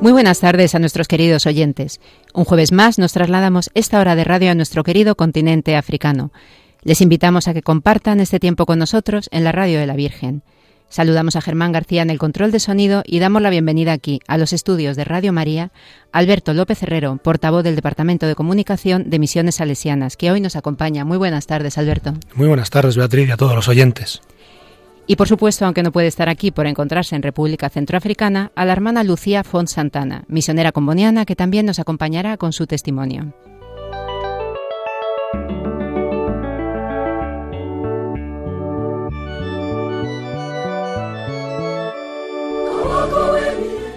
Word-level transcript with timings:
Muy 0.00 0.12
buenas 0.12 0.38
tardes 0.38 0.76
a 0.76 0.78
nuestros 0.78 1.08
queridos 1.08 1.44
oyentes. 1.46 2.00
Un 2.32 2.44
jueves 2.44 2.70
más 2.70 3.00
nos 3.00 3.12
trasladamos 3.12 3.68
esta 3.74 3.98
hora 3.98 4.14
de 4.14 4.22
radio 4.22 4.52
a 4.52 4.54
nuestro 4.54 4.84
querido 4.84 5.16
continente 5.16 5.74
africano. 5.74 6.30
Les 6.84 7.00
invitamos 7.00 7.48
a 7.48 7.54
que 7.54 7.62
compartan 7.62 8.20
este 8.20 8.38
tiempo 8.38 8.64
con 8.64 8.78
nosotros 8.78 9.28
en 9.32 9.42
la 9.42 9.50
Radio 9.50 9.80
de 9.80 9.88
la 9.88 9.96
Virgen. 9.96 10.42
Saludamos 10.88 11.34
a 11.34 11.40
Germán 11.40 11.72
García 11.72 12.02
en 12.02 12.10
el 12.10 12.18
control 12.18 12.52
de 12.52 12.60
sonido 12.60 13.02
y 13.04 13.18
damos 13.18 13.42
la 13.42 13.50
bienvenida 13.50 13.92
aquí 13.92 14.20
a 14.28 14.38
los 14.38 14.52
estudios 14.52 14.96
de 14.96 15.04
Radio 15.04 15.32
María, 15.32 15.72
Alberto 16.12 16.54
López 16.54 16.80
Herrero, 16.82 17.16
portavoz 17.16 17.64
del 17.64 17.74
Departamento 17.74 18.28
de 18.28 18.36
Comunicación 18.36 19.10
de 19.10 19.18
Misiones 19.18 19.56
Salesianas, 19.56 20.16
que 20.16 20.30
hoy 20.30 20.40
nos 20.40 20.54
acompaña. 20.54 21.04
Muy 21.04 21.18
buenas 21.18 21.48
tardes, 21.48 21.76
Alberto. 21.76 22.14
Muy 22.34 22.46
buenas 22.46 22.70
tardes, 22.70 22.96
Beatriz, 22.96 23.28
y 23.28 23.32
a 23.32 23.36
todos 23.36 23.56
los 23.56 23.66
oyentes. 23.66 24.22
Y 25.10 25.16
por 25.16 25.26
supuesto, 25.26 25.64
aunque 25.64 25.82
no 25.82 25.90
puede 25.90 26.06
estar 26.06 26.28
aquí 26.28 26.50
por 26.50 26.66
encontrarse 26.66 27.16
en 27.16 27.22
República 27.22 27.70
Centroafricana, 27.70 28.52
a 28.54 28.66
la 28.66 28.74
hermana 28.74 29.02
Lucía 29.04 29.42
Font 29.42 29.66
Santana, 29.66 30.24
misionera 30.28 30.70
comboniana, 30.70 31.24
que 31.24 31.34
también 31.34 31.64
nos 31.64 31.78
acompañará 31.78 32.36
con 32.36 32.52
su 32.52 32.66
testimonio. 32.66 33.32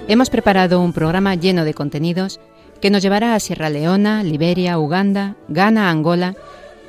Hemos 0.08 0.30
preparado 0.30 0.80
un 0.80 0.94
programa 0.94 1.36
lleno 1.36 1.66
de 1.66 1.74
contenidos 1.74 2.40
que 2.80 2.90
nos 2.90 3.02
llevará 3.02 3.36
a 3.36 3.40
Sierra 3.42 3.70
Leona, 3.70 4.24
Liberia, 4.24 4.80
Uganda, 4.80 5.36
Ghana, 5.50 5.90
Angola 5.90 6.36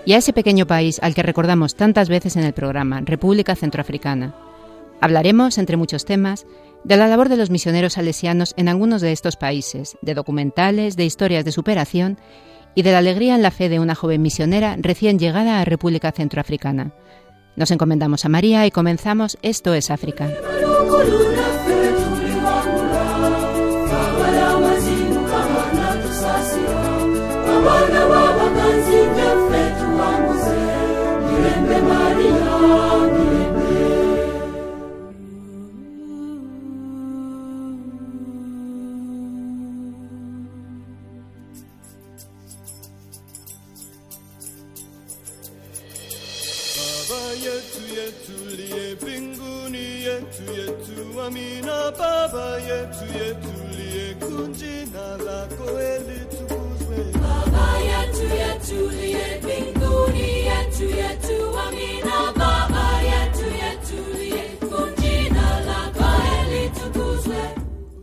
y 0.05 0.13
a 0.13 0.19
ese 0.19 0.33
pequeño 0.33 0.67
país 0.67 0.99
al 1.03 1.15
que 1.15 1.23
recordamos 1.23 1.75
tantas 1.75 2.09
veces 2.09 2.37
en 2.37 2.45
el 2.45 2.53
programa, 2.53 3.01
República 3.05 3.55
Centroafricana. 3.55 4.35
Hablaremos, 5.01 5.59
entre 5.59 5.77
muchos 5.77 6.05
temas, 6.05 6.47
de 6.85 6.97
la 6.97 7.09
labor 7.09 7.29
de 7.29 7.37
los 7.37 7.51
misioneros 7.51 7.95
salesianos 7.95 8.55
en 8.57 8.69
algunos 8.69 9.01
de 9.01 9.13
estos 9.13 9.37
países, 9.37 9.97
de 10.03 10.15
documentales, 10.15 10.97
de 10.97 11.05
historias 11.05 11.45
de 11.45 11.53
superación 11.53 12.19
y 12.75 12.83
de 12.83 12.93
la 12.93 12.99
alegría 12.99 13.35
en 13.35 13.43
la 13.43 13.51
fe 13.51 13.69
de 13.69 13.81
una 13.81 13.95
joven 13.95 14.23
misionera 14.23 14.77
recién 14.79 15.19
llegada 15.19 15.61
a 15.61 15.65
República 15.65 16.13
Centroafricana. 16.13 16.93
Nos 17.55 17.71
encomendamos 17.71 18.25
a 18.25 18.29
María 18.29 18.67
y 18.67 18.71
comenzamos 18.71 19.39
Esto 19.43 19.75
es 19.75 19.91
África. 19.91 20.31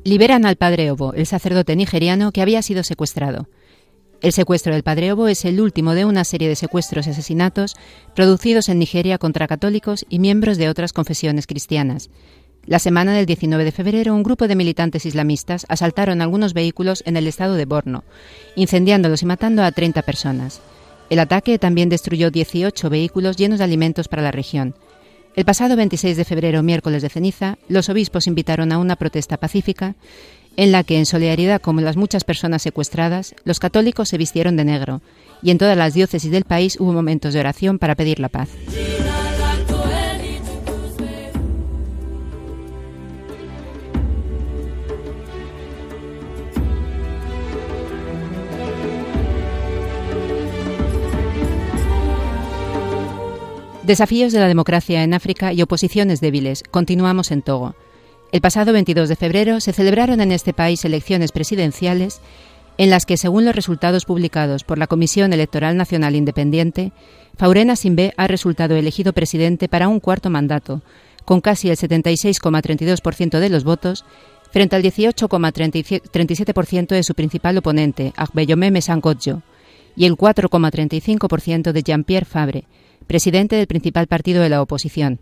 Liberan 0.06 0.46
al 0.46 0.56
padre 0.56 0.90
Obo, 0.90 1.14
el 1.14 1.26
sacerdote 1.26 1.76
nigeriano 1.76 2.32
que 2.32 2.42
había 2.42 2.62
sido 2.62 2.84
secuestrado. 2.84 3.50
El 4.22 4.34
secuestro 4.34 4.74
del 4.74 4.84
padre 4.84 5.12
Obo 5.12 5.28
es 5.28 5.46
el 5.46 5.62
último 5.62 5.94
de 5.94 6.06
una 6.06 6.24
serie 6.24 6.50
de 6.50 6.56
secuestros 6.56 7.06
y 7.06 7.12
asesinatos 7.12 7.76
producidos 8.16 8.70
en 8.70 8.80
Nigeria 8.80 9.18
contra 9.18 9.48
católicos 9.48 10.06
y 10.10 10.20
miembros 10.20 10.58
de 10.58 10.68
otras 10.68 10.94
confesiones 10.94 11.48
cristianas. 11.48 12.10
La 12.66 12.80
semana 12.80 13.14
del 13.14 13.26
19 13.26 13.64
de 13.64 13.72
febrero, 13.72 14.14
un 14.14 14.24
grupo 14.24 14.48
de 14.48 14.56
militantes 14.56 15.06
islamistas 15.06 15.66
asaltaron 15.70 16.22
algunos 16.22 16.54
vehículos 16.54 17.02
en 17.06 17.18
el 17.18 17.28
estado 17.28 17.56
de 17.56 17.66
Borno, 17.66 18.04
incendiándolos 18.56 19.24
y 19.24 19.26
matando 19.26 19.64
a 19.64 19.72
30 19.72 20.02
personas. 20.04 20.62
El 21.10 21.20
ataque 21.20 21.58
también 21.58 21.90
destruyó 21.90 22.30
18 22.30 22.90
vehículos 22.90 23.38
llenos 23.38 23.58
de 23.58 23.66
alimentos 23.66 24.08
para 24.08 24.22
la 24.22 24.32
región. 24.32 24.76
El 25.36 25.46
pasado 25.46 25.76
26 25.76 26.18
de 26.18 26.26
febrero, 26.26 26.62
miércoles 26.64 27.02
de 27.02 27.10
ceniza, 27.10 27.58
los 27.68 27.90
obispos 27.90 28.28
invitaron 28.28 28.72
a 28.72 28.78
una 28.78 28.96
protesta 28.96 29.38
pacífica 29.38 29.96
en 30.58 30.72
la 30.72 30.84
que, 30.84 30.98
en 30.98 31.06
solidaridad 31.06 31.62
con 31.62 31.84
las 31.84 31.98
muchas 31.98 32.24
personas 32.24 32.62
secuestradas, 32.62 33.34
los 33.46 33.60
católicos 33.60 34.10
se 34.10 34.18
vistieron 34.18 34.58
de 34.58 34.66
negro 34.66 35.02
y 35.42 35.52
en 35.52 35.58
todas 35.58 35.78
las 35.78 35.94
diócesis 35.94 36.32
del 36.32 36.44
país 36.44 36.78
hubo 36.80 36.92
momentos 36.92 37.34
de 37.34 37.40
oración 37.40 37.80
para 37.80 37.96
pedir 37.96 38.20
la 38.20 38.30
paz. 38.30 38.50
Desafíos 53.90 54.32
de 54.34 54.40
la 54.40 54.48
democracia 54.48 55.02
en 55.02 55.16
África 55.16 55.52
y 55.52 55.64
oposiciones 55.64 56.22
débiles. 56.22 56.62
Continuamos 56.70 57.32
en 57.32 57.42
Togo. 57.42 57.74
El 58.32 58.40
pasado 58.40 58.72
22 58.72 59.10
de 59.10 59.16
febrero 59.16 59.60
se 59.62 59.74
celebraron 59.74 60.22
en 60.22 60.32
este 60.32 60.54
país 60.54 60.86
elecciones 60.86 61.32
presidenciales 61.32 62.22
en 62.78 62.92
las 62.92 63.08
que, 63.08 63.18
según 63.18 63.46
los 63.46 63.56
resultados 63.56 64.06
publicados 64.06 64.64
por 64.64 64.78
la 64.78 64.86
Comisión 64.86 65.34
Electoral 65.34 65.76
Nacional 65.76 66.16
Independiente, 66.16 66.92
Faurena 67.36 67.76
Simbe 67.76 68.14
ha 68.16 68.28
resultado 68.28 68.76
elegido 68.76 69.12
presidente 69.12 69.68
para 69.68 69.88
un 69.88 70.00
cuarto 70.00 70.30
mandato, 70.30 70.84
con 71.26 71.42
casi 71.42 71.72
el 71.72 71.78
76,32% 71.78 73.40
de 73.40 73.50
los 73.50 73.64
votos, 73.64 74.06
frente 74.52 74.76
al 74.76 74.84
18,37% 74.84 76.90
de 76.90 77.02
su 77.02 77.16
principal 77.16 77.58
oponente, 77.58 78.14
Agbeyomeme 78.18 78.84
Sankojo, 78.84 79.42
y 79.96 80.06
el 80.06 80.16
4,35% 80.16 81.72
de 81.72 81.82
Jean-Pierre 81.82 82.28
Fabre, 82.28 82.66
presidente 83.10 83.56
del 83.56 83.66
principal 83.66 84.06
partido 84.06 84.44
de 84.44 84.50
la 84.50 84.62
oposición. 84.62 85.20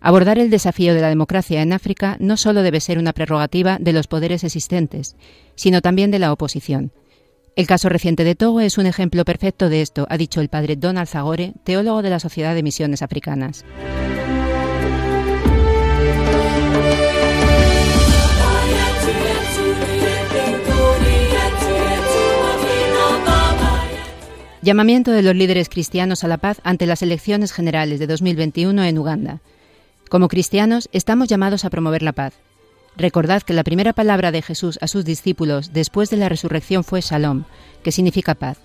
Abordar 0.00 0.38
el 0.38 0.48
desafío 0.48 0.94
de 0.94 1.02
la 1.02 1.10
democracia 1.10 1.60
en 1.60 1.74
África 1.74 2.16
no 2.18 2.38
solo 2.38 2.62
debe 2.62 2.80
ser 2.80 2.98
una 2.98 3.12
prerrogativa 3.12 3.76
de 3.78 3.92
los 3.92 4.06
poderes 4.06 4.42
existentes, 4.42 5.16
sino 5.54 5.82
también 5.82 6.10
de 6.10 6.18
la 6.18 6.32
oposición. 6.32 6.92
El 7.56 7.66
caso 7.66 7.90
reciente 7.90 8.24
de 8.24 8.36
Togo 8.36 8.62
es 8.62 8.78
un 8.78 8.86
ejemplo 8.86 9.26
perfecto 9.26 9.68
de 9.68 9.82
esto, 9.82 10.06
ha 10.08 10.16
dicho 10.16 10.40
el 10.40 10.48
padre 10.48 10.76
Donald 10.76 11.08
Zagore, 11.08 11.52
teólogo 11.62 12.00
de 12.00 12.08
la 12.08 12.20
Sociedad 12.20 12.54
de 12.54 12.62
Misiones 12.62 13.02
Africanas. 13.02 13.66
Llamamiento 24.62 25.10
de 25.10 25.22
los 25.22 25.34
líderes 25.34 25.70
cristianos 25.70 26.22
a 26.22 26.28
la 26.28 26.36
paz 26.36 26.60
ante 26.64 26.84
las 26.84 27.00
elecciones 27.00 27.50
generales 27.50 27.98
de 27.98 28.06
2021 28.06 28.84
en 28.84 28.98
Uganda. 28.98 29.40
Como 30.10 30.28
cristianos 30.28 30.90
estamos 30.92 31.28
llamados 31.28 31.64
a 31.64 31.70
promover 31.70 32.02
la 32.02 32.12
paz. 32.12 32.34
Recordad 32.94 33.40
que 33.40 33.54
la 33.54 33.64
primera 33.64 33.94
palabra 33.94 34.32
de 34.32 34.42
Jesús 34.42 34.78
a 34.82 34.86
sus 34.86 35.06
discípulos 35.06 35.72
después 35.72 36.10
de 36.10 36.18
la 36.18 36.28
resurrección 36.28 36.84
fue 36.84 37.00
Shalom, 37.00 37.44
que 37.82 37.90
significa 37.90 38.34
paz. 38.34 38.58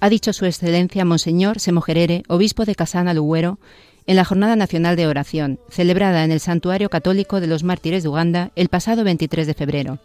Ha 0.00 0.10
dicho 0.10 0.34
su 0.34 0.44
excelencia 0.44 1.06
Monseñor 1.06 1.60
Semojerere, 1.60 2.24
obispo 2.28 2.66
de 2.66 2.74
Casana 2.74 3.14
Luguero, 3.14 3.58
en 4.06 4.16
la 4.16 4.26
Jornada 4.26 4.54
Nacional 4.54 4.96
de 4.96 5.06
Oración, 5.06 5.60
celebrada 5.70 6.24
en 6.24 6.30
el 6.30 6.40
Santuario 6.40 6.90
Católico 6.90 7.40
de 7.40 7.46
los 7.46 7.64
Mártires 7.64 8.02
de 8.02 8.10
Uganda 8.10 8.50
el 8.54 8.68
pasado 8.68 9.02
23 9.02 9.46
de 9.46 9.54
febrero. 9.54 9.98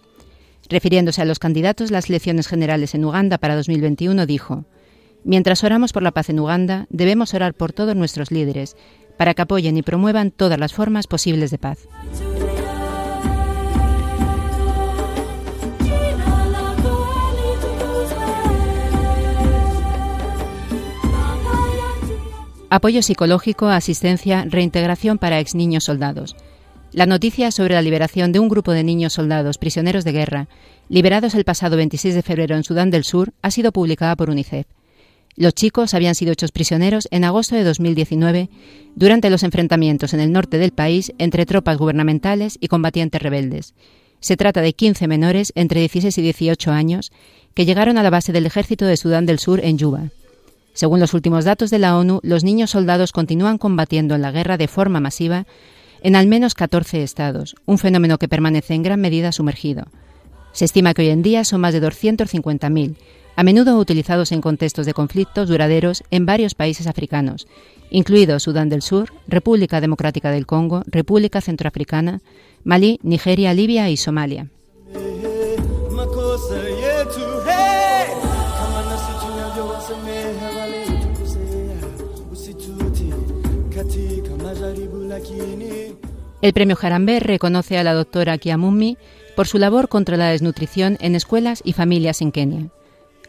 Refiriéndose 0.70 1.22
a 1.22 1.26
los 1.26 1.40
candidatos 1.40 1.90
a 1.90 1.94
las 1.94 2.10
elecciones 2.10 2.48
generales 2.48 2.96
en 2.96 3.04
Uganda 3.04 3.38
para 3.38 3.58
2021, 3.58 4.26
dijo: 4.26 4.64
Mientras 5.26 5.64
oramos 5.64 5.94
por 5.94 6.04
la 6.04 6.12
paz 6.12 6.30
en 6.30 6.40
Uganda, 6.40 6.86
debemos 6.90 7.34
orar 7.34 7.54
por 7.54 7.72
todos 7.72 7.96
nuestros 7.96 8.32
líderes, 8.32 8.76
para 9.18 9.34
que 9.34 9.42
apoyen 9.42 9.78
y 9.78 9.82
promuevan 9.82 10.32
todas 10.32 10.60
las 10.60 10.74
formas 10.74 11.08
posibles 11.08 11.52
de 11.52 11.58
paz. 11.58 11.88
Apoyo 22.70 23.04
psicológico, 23.04 23.68
asistencia, 23.68 24.46
reintegración 24.50 25.20
para 25.20 25.40
ex 25.40 25.54
niños 25.54 25.84
soldados. 25.84 26.36
La 26.92 27.06
noticia 27.06 27.52
sobre 27.52 27.76
la 27.76 27.84
liberación 27.84 28.32
de 28.32 28.40
un 28.40 28.50
grupo 28.50 28.72
de 28.72 28.84
niños 28.84 29.14
soldados 29.14 29.60
prisioneros 29.60 30.04
de 30.04 30.12
guerra, 30.12 30.48
liberados 30.90 31.36
el 31.36 31.46
pasado 31.46 31.78
26 31.78 32.16
de 32.16 32.24
febrero 32.24 32.56
en 32.56 32.64
Sudán 32.64 32.90
del 32.90 33.04
Sur, 33.04 33.32
ha 33.44 33.52
sido 33.52 33.72
publicada 33.72 34.16
por 34.16 34.32
UNICEF. 34.32 34.66
Los 35.36 35.56
chicos 35.56 35.94
habían 35.94 36.16
sido 36.16 36.32
hechos 36.32 36.52
prisioneros 36.52 37.08
en 37.12 37.24
agosto 37.24 37.56
de 37.56 37.64
2019 37.64 38.50
durante 38.96 39.30
los 39.30 39.44
enfrentamientos 39.44 40.14
en 40.14 40.20
el 40.20 40.32
norte 40.32 40.60
del 40.60 40.72
país 40.72 41.12
entre 41.18 41.46
tropas 41.46 41.78
gubernamentales 41.78 42.58
y 42.60 42.68
combatientes 42.68 43.22
rebeldes. 43.22 43.74
Se 44.20 44.38
trata 44.38 44.62
de 44.62 44.74
15 44.74 45.08
menores 45.08 45.52
entre 45.56 45.80
16 45.80 46.18
y 46.18 46.22
18 46.22 46.72
años 46.72 47.12
que 47.56 47.66
llegaron 47.66 47.98
a 47.98 48.04
la 48.04 48.10
base 48.10 48.32
del 48.32 48.46
ejército 48.46 48.86
de 48.86 48.96
Sudán 48.96 49.26
del 49.26 49.40
Sur 49.40 49.60
en 49.64 49.78
Yuba. 49.78 50.12
Según 50.74 51.00
los 51.00 51.14
últimos 51.14 51.46
datos 51.46 51.70
de 51.70 51.80
la 51.80 51.98
ONU, 51.98 52.20
los 52.24 52.44
niños 52.44 52.72
soldados 52.72 53.12
continúan 53.12 53.58
combatiendo 53.58 54.16
en 54.16 54.22
la 54.22 54.32
guerra 54.32 54.58
de 54.58 54.68
forma 54.68 55.00
masiva 55.00 55.46
en 56.04 56.16
al 56.16 56.28
menos 56.28 56.54
14 56.54 57.02
estados, 57.02 57.56
un 57.66 57.78
fenómeno 57.78 58.18
que 58.18 58.28
permanece 58.28 58.74
en 58.74 58.84
gran 58.84 59.00
medida 59.00 59.32
sumergido. 59.32 59.88
Se 60.52 60.66
estima 60.66 60.94
que 60.94 61.02
hoy 61.02 61.10
en 61.10 61.24
día 61.24 61.44
son 61.46 61.62
más 61.62 61.74
de 61.74 61.82
250.000, 61.82 62.96
a 63.36 63.44
menudo 63.44 63.78
utilizados 63.78 64.32
en 64.32 64.42
contextos 64.42 64.86
de 64.86 64.94
conflictos 64.94 65.50
duraderos 65.50 66.04
en 66.12 66.26
varios 66.26 66.56
países 66.56 66.88
africanos, 66.88 67.48
incluidos 67.90 68.44
Sudán 68.44 68.70
del 68.70 68.82
Sur, 68.82 69.14
República 69.28 69.82
Democrática 69.82 70.32
del 70.32 70.46
Congo, 70.46 70.84
República 70.86 71.42
Centroafricana, 71.42 72.22
Malí, 72.64 73.00
Nigeria, 73.04 73.54
Libia 73.54 73.90
y 73.90 73.98
Somalia. 73.98 74.50
El 86.42 86.54
premio 86.54 86.76
Jarambe 86.76 87.20
reconoce 87.22 87.78
a 87.78 87.84
la 87.84 87.94
doctora 87.94 88.38
Kiamumi 88.38 88.98
por 89.36 89.48
su 89.48 89.58
labor 89.58 89.88
contra 89.88 90.18
la 90.18 90.30
desnutrición 90.30 90.98
en 91.00 91.16
escuelas 91.16 91.62
y 91.64 91.74
familias 91.74 92.22
en 92.22 92.32
Kenia. 92.32 92.70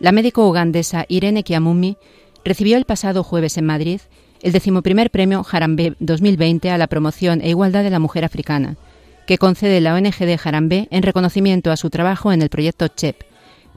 La 0.01 0.13
médico 0.13 0.49
ugandesa 0.49 1.07
Irene 1.09 1.45
Kiamumi 1.45 1.97
recibió 2.45 2.77
el 2.77 2.85
pasado 2.85 3.23
jueves 3.23 3.57
en 3.59 3.67
Madrid 3.67 4.01
el 4.43 4.53
decimoprimer 4.53 5.11
premio 5.11 5.43
Jarambe 5.43 5.95
2020 6.01 6.71
a 6.71 6.79
la 6.79 6.89
promoción 6.89 7.41
e 7.41 7.49
igualdad 7.49 7.83
de 7.83 7.91
la 7.91 7.99
mujer 7.99 8.25
africana, 8.25 8.77
que 9.27 9.39
concede 9.39 9.81
la 9.81 9.95
ONG 9.95 10.19
de 10.19 10.37
Jarambe 10.37 10.89
en 10.91 11.03
reconocimiento 11.03 11.71
a 11.71 11.79
su 11.79 11.89
trabajo 11.89 12.33
en 12.33 12.43
el 12.43 12.51
proyecto 12.51 12.89
CHEP, 12.89 13.23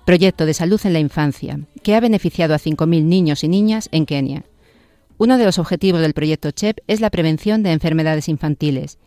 Proyecto 0.06 0.46
de 0.46 0.54
Salud 0.54 0.82
en 0.84 0.94
la 0.94 1.00
Infancia, 1.00 1.60
que 1.84 1.96
ha 1.96 2.00
beneficiado 2.00 2.54
a 2.54 2.60
5.000 2.60 3.04
niños 3.04 3.44
y 3.44 3.48
niñas 3.48 3.88
en 3.92 4.06
Kenia. 4.06 4.44
Uno 5.18 5.38
de 5.38 5.46
los 5.46 5.60
objetivos 5.60 6.02
del 6.02 6.14
proyecto 6.14 6.52
CHEP 6.52 6.80
es 6.88 7.00
la 7.00 7.10
prevención 7.10 7.64
de 7.64 7.72
enfermedades 7.72 8.28
infantiles 8.28 8.98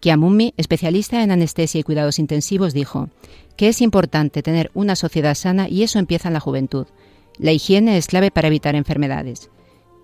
Kiamumi, 0.00 0.54
especialista 0.56 1.22
en 1.22 1.30
anestesia 1.30 1.80
y 1.80 1.82
cuidados 1.82 2.18
intensivos, 2.18 2.72
dijo 2.72 3.08
que 3.56 3.68
es 3.68 3.80
importante 3.80 4.42
tener 4.42 4.70
una 4.74 4.96
sociedad 4.96 5.34
sana 5.34 5.68
y 5.68 5.82
eso 5.82 5.98
empieza 5.98 6.28
en 6.28 6.34
la 6.34 6.40
juventud. 6.40 6.86
La 7.38 7.52
higiene 7.52 7.96
es 7.96 8.06
clave 8.06 8.30
para 8.30 8.48
evitar 8.48 8.74
enfermedades. 8.74 9.50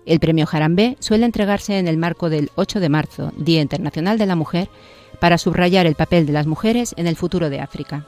El 0.05 0.19
premio 0.19 0.45
Jarambe 0.45 0.95
suele 0.99 1.25
entregarse 1.25 1.77
en 1.79 1.87
el 1.87 1.97
marco 1.97 2.29
del 2.29 2.51
8 2.55 2.79
de 2.79 2.89
marzo, 2.89 3.33
Día 3.37 3.61
Internacional 3.61 4.17
de 4.17 4.25
la 4.25 4.35
Mujer, 4.35 4.69
para 5.19 5.37
subrayar 5.37 5.85
el 5.85 5.95
papel 5.95 6.25
de 6.25 6.33
las 6.33 6.47
mujeres 6.47 6.93
en 6.97 7.07
el 7.07 7.15
futuro 7.15 7.49
de 7.49 7.59
África. 7.59 8.07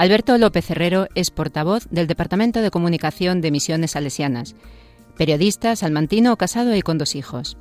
Alberto 0.00 0.38
López 0.38 0.70
Herrero 0.70 1.08
es 1.14 1.30
portavoz 1.30 1.86
del 1.90 2.06
Departamento 2.06 2.62
de 2.62 2.70
Comunicación 2.70 3.42
de 3.42 3.50
Misiones 3.50 3.90
Salesianas, 3.90 4.54
periodista 5.18 5.76
salmantino 5.76 6.38
casado 6.38 6.74
y 6.74 6.80
con 6.80 6.96
dos 6.96 7.14
hijos. 7.14 7.58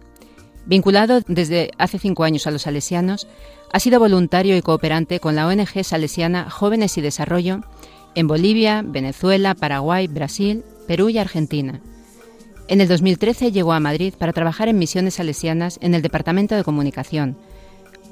Vinculado 0.65 1.19
desde 1.27 1.71
hace 1.77 1.99
cinco 1.99 2.23
años 2.23 2.47
a 2.47 2.51
los 2.51 2.61
salesianos, 2.61 3.27
ha 3.73 3.79
sido 3.81 3.99
voluntario 3.99 4.55
y 4.55 4.61
cooperante 4.61 5.19
con 5.19 5.35
la 5.35 5.47
ONG 5.47 5.83
salesiana 5.83 6.49
Jóvenes 6.49 6.97
y 6.97 7.01
Desarrollo 7.01 7.59
en 8.15 8.27
Bolivia, 8.27 8.83
Venezuela, 8.85 9.53
Paraguay, 9.53 10.07
Brasil, 10.07 10.63
Perú 10.87 11.09
y 11.09 11.17
Argentina. 11.17 11.81
En 12.69 12.79
el 12.79 12.87
2013 12.87 13.51
llegó 13.51 13.73
a 13.73 13.81
Madrid 13.81 14.13
para 14.17 14.31
trabajar 14.31 14.69
en 14.69 14.79
misiones 14.79 15.15
salesianas 15.15 15.77
en 15.81 15.93
el 15.93 16.01
Departamento 16.01 16.55
de 16.55 16.63
Comunicación, 16.63 17.35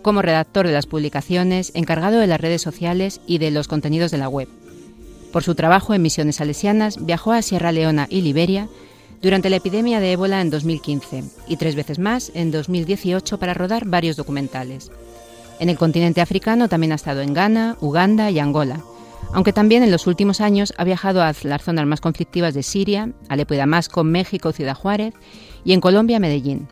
como 0.08 0.22
redactor 0.22 0.66
de 0.66 0.72
las 0.72 0.86
publicaciones, 0.86 1.74
encargado 1.76 2.22
de 2.22 2.28
las 2.28 2.40
redes 2.40 2.62
sociales 2.62 3.20
y 3.28 3.40
de 3.40 3.52
los 3.52 3.68
contenidos 3.68 4.10
de 4.10 4.18
la 4.18 4.30
web. 4.30 4.48
Por 5.34 5.44
su 5.44 5.54
trabajo 5.54 5.94
en 5.94 6.02
misiones 6.02 6.38
salesianas, 6.38 7.06
viajó 7.06 7.34
a 7.34 7.42
Sierra 7.42 7.74
Leona 7.74 8.08
y 8.10 8.22
Liberia 8.22 8.70
durante 9.22 9.50
la 9.50 9.58
epidemia 9.58 10.00
de 10.00 10.14
ébola 10.14 10.40
en 10.40 10.50
2015 10.50 11.26
y 11.50 11.58
tres 11.58 11.76
veces 11.76 12.00
más 12.00 12.32
en 12.36 12.52
2018 12.52 13.38
para 13.38 13.54
rodar 13.54 13.86
varios 13.86 14.16
documentales. 14.16 14.92
En 15.60 15.68
el 15.68 15.78
continente 15.78 16.22
africano 16.22 16.70
también 16.70 16.94
ha 16.94 16.96
estado 16.96 17.20
en 17.20 17.34
Ghana, 17.34 17.76
Uganda 17.82 18.32
y 18.32 18.40
Angola, 18.40 18.80
aunque 19.34 19.52
también 19.52 19.84
en 19.84 19.92
los 19.92 20.08
últimos 20.08 20.40
años 20.40 20.74
ha 20.78 20.86
viajado 20.86 21.22
a 21.22 21.34
las 21.44 21.64
zonas 21.64 21.86
más 21.86 22.00
conflictivas 22.00 22.54
de 22.54 22.64
Siria, 22.64 23.12
Alepo 23.28 23.56
y 23.56 23.58
Damasco, 23.58 24.06
México, 24.06 24.54
Ciudad 24.54 24.74
Juárez 24.74 25.14
y 25.66 25.74
en 25.74 25.82
Colombia, 25.82 26.18
Medellín. 26.22 26.70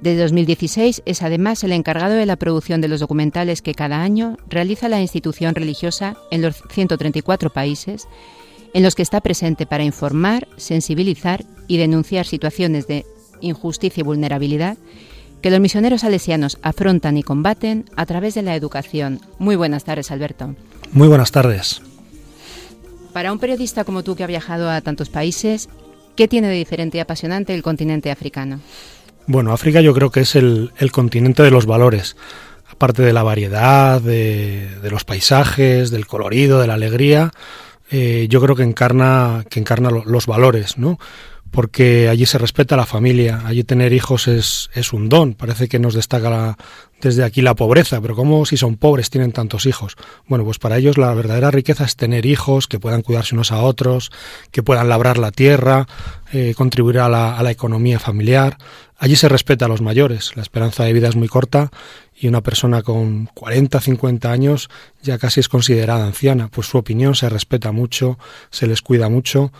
Desde 0.00 0.22
2016 0.22 1.02
es 1.04 1.22
además 1.22 1.62
el 1.62 1.72
encargado 1.72 2.14
de 2.14 2.24
la 2.24 2.36
producción 2.36 2.80
de 2.80 2.88
los 2.88 3.00
documentales 3.00 3.60
que 3.60 3.74
cada 3.74 4.02
año 4.02 4.38
realiza 4.48 4.88
la 4.88 5.00
institución 5.02 5.54
religiosa 5.54 6.16
en 6.30 6.40
los 6.40 6.62
134 6.70 7.50
países 7.50 8.08
en 8.72 8.82
los 8.82 8.94
que 8.94 9.02
está 9.02 9.20
presente 9.20 9.66
para 9.66 9.84
informar, 9.84 10.48
sensibilizar 10.56 11.44
y 11.66 11.76
denunciar 11.76 12.24
situaciones 12.24 12.86
de 12.86 13.04
injusticia 13.42 14.00
y 14.00 14.04
vulnerabilidad 14.04 14.78
que 15.42 15.50
los 15.50 15.60
misioneros 15.60 16.02
salesianos 16.02 16.58
afrontan 16.62 17.18
y 17.18 17.22
combaten 17.22 17.84
a 17.96 18.06
través 18.06 18.34
de 18.34 18.42
la 18.42 18.54
educación. 18.54 19.20
Muy 19.38 19.56
buenas 19.56 19.84
tardes, 19.84 20.10
Alberto. 20.10 20.54
Muy 20.92 21.08
buenas 21.08 21.30
tardes. 21.30 21.82
Para 23.12 23.32
un 23.32 23.38
periodista 23.38 23.84
como 23.84 24.02
tú 24.02 24.16
que 24.16 24.24
ha 24.24 24.28
viajado 24.28 24.70
a 24.70 24.80
tantos 24.80 25.10
países, 25.10 25.68
¿qué 26.16 26.28
tiene 26.28 26.48
de 26.48 26.54
diferente 26.54 26.98
y 26.98 27.00
apasionante 27.00 27.54
el 27.54 27.62
continente 27.62 28.10
africano? 28.10 28.60
Bueno, 29.32 29.52
África 29.52 29.80
yo 29.80 29.94
creo 29.94 30.10
que 30.10 30.22
es 30.22 30.34
el, 30.34 30.72
continente 30.90 31.44
de 31.44 31.52
los 31.52 31.64
valores. 31.64 32.16
Aparte 32.68 33.02
de 33.02 33.12
la 33.12 33.22
variedad, 33.22 34.00
de, 34.00 34.68
los 34.90 35.04
paisajes, 35.04 35.92
del 35.92 36.08
colorido, 36.08 36.60
de 36.60 36.66
la 36.66 36.74
alegría, 36.74 37.30
eh, 37.92 38.26
yo 38.28 38.40
creo 38.40 38.56
que 38.56 38.64
encarna, 38.64 39.44
que 39.48 39.60
encarna 39.60 39.90
los 39.90 40.26
valores, 40.26 40.78
¿no? 40.78 40.98
porque 41.50 42.08
allí 42.08 42.26
se 42.26 42.38
respeta 42.38 42.76
la 42.76 42.86
familia, 42.86 43.42
allí 43.44 43.64
tener 43.64 43.92
hijos 43.92 44.28
es, 44.28 44.70
es 44.72 44.92
un 44.92 45.08
don, 45.08 45.34
parece 45.34 45.68
que 45.68 45.80
nos 45.80 45.94
destaca 45.94 46.56
desde 47.00 47.24
aquí 47.24 47.42
la 47.42 47.54
pobreza, 47.54 48.00
pero 48.00 48.14
¿cómo 48.14 48.46
si 48.46 48.56
son 48.56 48.76
pobres 48.76 49.10
tienen 49.10 49.32
tantos 49.32 49.66
hijos? 49.66 49.96
Bueno, 50.28 50.44
pues 50.44 50.58
para 50.58 50.76
ellos 50.78 50.96
la 50.96 51.12
verdadera 51.12 51.50
riqueza 51.50 51.84
es 51.84 51.96
tener 51.96 52.24
hijos 52.24 52.68
que 52.68 52.78
puedan 52.78 53.02
cuidarse 53.02 53.34
unos 53.34 53.50
a 53.50 53.62
otros, 53.62 54.12
que 54.52 54.62
puedan 54.62 54.88
labrar 54.88 55.18
la 55.18 55.32
tierra, 55.32 55.88
eh, 56.32 56.54
contribuir 56.56 57.00
a 57.00 57.08
la, 57.08 57.36
a 57.36 57.42
la 57.42 57.50
economía 57.50 57.98
familiar. 57.98 58.58
Allí 59.02 59.16
se 59.16 59.30
respeta 59.30 59.64
a 59.64 59.68
los 59.68 59.80
mayores, 59.80 60.36
la 60.36 60.42
esperanza 60.42 60.84
de 60.84 60.92
vida 60.92 61.08
es 61.08 61.16
muy 61.16 61.26
corta 61.26 61.70
y 62.14 62.28
una 62.28 62.42
persona 62.42 62.82
con 62.82 63.30
40, 63.32 63.80
50 63.80 64.30
años 64.30 64.68
ya 65.00 65.16
casi 65.16 65.40
es 65.40 65.48
considerada 65.48 66.04
anciana, 66.04 66.48
pues 66.48 66.66
su 66.66 66.76
opinión 66.76 67.14
se 67.14 67.30
respeta 67.30 67.72
mucho, 67.72 68.18
se 68.50 68.66
les 68.66 68.82
cuida 68.82 69.08
mucho. 69.08 69.52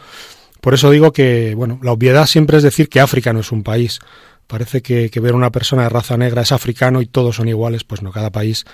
Por 0.61 0.75
eso 0.75 0.91
digo 0.91 1.15
que, 1.15 1.55
bueno, 1.55 1.81
la 1.83 1.93
obviedad 1.93 2.27
siempre 2.27 2.59
es 2.59 2.63
decir 2.63 2.91
que 2.91 3.01
África 3.01 3.33
no 3.33 3.41
es 3.41 3.51
un 3.51 3.63
país. 3.63 4.01
Parece 4.47 4.83
que, 4.83 5.09
que 5.09 5.21
ver 5.21 5.35
una 5.35 5.51
persona 5.51 5.85
de 5.85 5.89
raza 5.89 6.19
negra 6.19 6.43
es 6.43 6.53
africano 6.53 7.01
y 7.01 7.07
todos 7.07 7.37
son 7.37 7.49
iguales. 7.49 7.83
Pues 7.83 8.03
no, 8.03 8.13
cada 8.13 8.29
país 8.29 8.67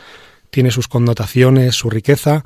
tiene 0.50 0.72
sus 0.72 0.88
connotaciones, 0.88 1.76
su 1.76 1.90
riqueza. 1.90 2.44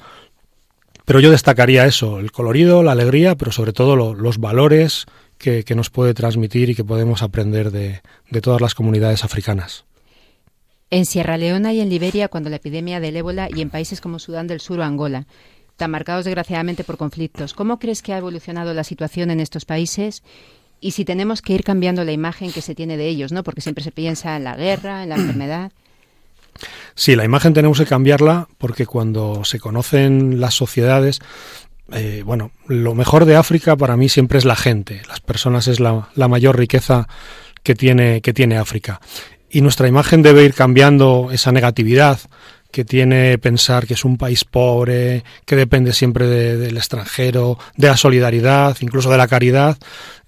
Pero 1.07 1.21
yo 1.21 1.31
destacaría 1.31 1.87
eso, 1.87 2.21
el 2.21 2.33
colorido, 2.33 2.83
la 2.83 2.93
alegría, 2.93 3.35
pero 3.35 3.51
sobre 3.51 3.73
todo 3.73 3.97
lo, 3.97 4.13
los 4.13 4.37
valores 4.37 5.07
que, 5.41 5.65
que, 5.65 5.75
nos 5.75 5.91
puede 5.91 6.15
transmitir 6.15 6.71
y 6.71 6.75
que 6.77 6.85
podemos 6.85 7.23
aprender 7.23 7.73
de, 7.73 8.03
de 8.31 8.41
todas 8.41 8.61
las 8.61 8.75
comunidades 8.75 9.25
africanas. 9.25 9.85
En 10.91 11.07
Sierra 11.07 11.39
Leona 11.39 11.73
y 11.73 11.81
en 11.81 11.89
Liberia, 11.89 12.29
cuando 12.29 12.51
la 12.51 12.57
epidemia 12.57 13.01
del 13.01 13.17
ébola 13.17 13.49
y 13.49 13.63
en 13.63 13.71
países 13.71 14.01
como 14.01 14.19
Sudán 14.19 14.47
del 14.47 14.61
Sur 14.61 14.81
o 14.81 14.85
Angola, 14.85 15.27
tan 15.77 15.91
marcados 15.91 16.27
desgraciadamente 16.27 16.85
por 16.85 16.99
conflictos. 16.99 17.55
¿Cómo 17.55 17.79
crees 17.79 18.03
que 18.03 18.13
ha 18.13 18.19
evolucionado 18.19 18.75
la 18.75 18.85
situación 18.85 19.31
en 19.31 19.41
estos 19.41 19.65
países? 19.65 20.23
Y 20.81 20.91
si 20.93 21.05
tenemos 21.05 21.43
que 21.43 21.55
ir 21.55 21.65
cambiando 21.65 22.05
la 22.05 22.13
imagen 22.13 22.53
que 22.53 22.61
se 22.61 22.75
tiene 22.75 22.97
de 22.97 23.09
ellos, 23.09 23.33
¿no? 23.33 23.43
Porque 23.43 23.63
siempre 23.63 23.83
se 23.83 23.91
piensa 23.91 24.37
en 24.37 24.45
la 24.45 24.57
guerra, 24.57 25.03
en 25.03 25.09
la 25.09 25.15
enfermedad. 25.17 25.73
Sí, 26.95 27.17
la 27.17 27.25
imagen 27.25 27.55
tenemos 27.55 27.79
que 27.79 27.87
cambiarla 27.87 28.49
porque 28.59 28.85
cuando 28.85 29.45
se 29.45 29.59
conocen 29.59 30.41
las 30.41 30.55
sociedades, 30.55 31.21
eh, 31.93 32.23
bueno, 32.25 32.53
lo 32.67 32.95
mejor 32.95 33.25
de 33.25 33.37
África 33.37 33.77
para 33.77 33.97
mí 33.97 34.09
siempre 34.09 34.39
es 34.39 34.45
la 34.45 34.57
gente. 34.57 35.03
Las 35.09 35.21
personas 35.21 35.69
es 35.69 35.81
la, 35.81 36.09
la 36.15 36.29
mayor 36.29 36.59
riqueza 36.59 37.09
que 37.63 37.75
tiene, 37.75 38.21
que 38.21 38.33
tiene 38.33 38.59
África. 38.59 39.01
Y 39.51 39.63
nuestra 39.63 39.89
imagen 39.89 40.23
debe 40.23 40.45
ir 40.45 40.55
cambiando 40.55 41.31
esa 41.33 41.53
negatividad 41.53 42.21
que 42.71 42.85
tiene 42.85 43.37
pensar 43.39 43.87
que 43.87 43.95
es 43.95 44.05
un 44.05 44.17
país 44.17 44.45
pobre, 44.45 45.25
que 45.45 45.57
depende 45.57 45.93
siempre 45.93 46.27
de, 46.27 46.57
del 46.57 46.77
extranjero, 46.77 47.59
de 47.77 47.89
la 47.89 47.97
solidaridad, 47.97 48.77
incluso 48.81 49.11
de 49.11 49.17
la 49.17 49.27
caridad, 49.27 49.77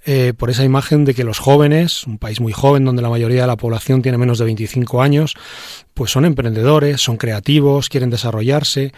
eh, 0.04 0.32
por 0.36 0.50
esa 0.50 0.64
imagen 0.64 1.04
de 1.04 1.14
que 1.14 1.22
los 1.22 1.38
jóvenes, 1.38 2.04
un 2.06 2.18
país 2.18 2.40
muy 2.40 2.52
joven 2.52 2.84
donde 2.84 3.02
la 3.02 3.08
mayoría 3.08 3.42
de 3.42 3.46
la 3.46 3.56
población 3.56 4.02
tiene 4.02 4.18
menos 4.18 4.38
de 4.38 4.46
25 4.46 5.00
años, 5.00 5.36
pues 5.94 6.10
son 6.10 6.24
emprendedores, 6.24 7.00
son 7.00 7.16
creativos, 7.16 7.88
quieren 7.88 8.10
desarrollarse, 8.10 8.92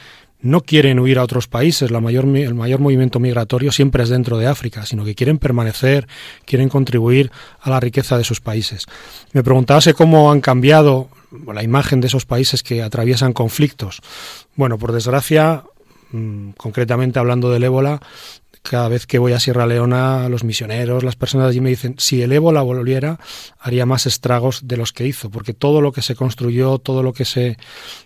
no 0.45 0.61
quieren 0.61 1.01
huir 1.01 1.19
a 1.19 1.23
otros 1.23 1.49
países, 1.49 1.91
la 1.91 2.01
mayor, 2.01 2.27
el 2.27 2.55
mayor 2.55 2.79
movimiento 2.79 3.19
migratorio 3.19 3.73
siempre 3.73 4.03
es 4.03 4.11
dentro 4.11 4.37
de 4.37 4.47
África, 4.47 4.85
sino 4.85 5.05
que 5.05 5.15
quieren 5.15 5.39
permanecer, 5.39 6.07
quieren 6.45 6.69
contribuir 6.69 7.33
a 7.61 7.71
la 7.71 7.81
riqueza 7.81 8.19
de 8.19 8.25
sus 8.25 8.43
países. 8.43 8.85
Me 9.33 9.43
preguntase 9.43 9.95
cómo 9.95 10.31
han 10.31 10.43
cambiado 10.43 11.09
la 11.53 11.63
imagen 11.63 12.03
de 12.03 12.09
esos 12.09 12.27
países 12.27 12.63
que 12.63 12.83
atraviesan 12.83 13.33
conflictos. 13.33 14.03
Bueno, 14.55 14.79
por 14.79 14.93
desgracia, 14.93 15.65
mmm, 16.13 16.51
concretamente 16.51 17.19
hablando 17.19 17.51
del 17.51 17.65
ébola, 17.65 18.01
cada 18.65 18.89
vez 18.89 19.07
que 19.07 19.19
voy 19.19 19.35
a 19.35 19.41
Sierra 19.41 19.67
Leona, 19.67 20.27
los 20.31 20.43
misioneros, 20.43 21.05
las 21.05 21.17
personas 21.17 21.51
allí 21.51 21.61
me 21.61 21.69
dicen, 21.69 21.97
si 21.99 22.23
el 22.23 22.33
ébola 22.33 22.63
volviera, 22.63 23.21
haría 23.61 23.85
más 23.85 24.07
estragos 24.07 24.67
de 24.67 24.79
los 24.79 24.93
que 24.93 25.07
hizo, 25.07 25.31
porque 25.31 25.53
todo 25.53 25.83
lo 25.83 25.93
que 25.93 26.01
se 26.01 26.15
construyó, 26.15 26.79
todo 26.79 27.03
lo 27.03 27.13
que 27.13 27.27
se, 27.27 27.59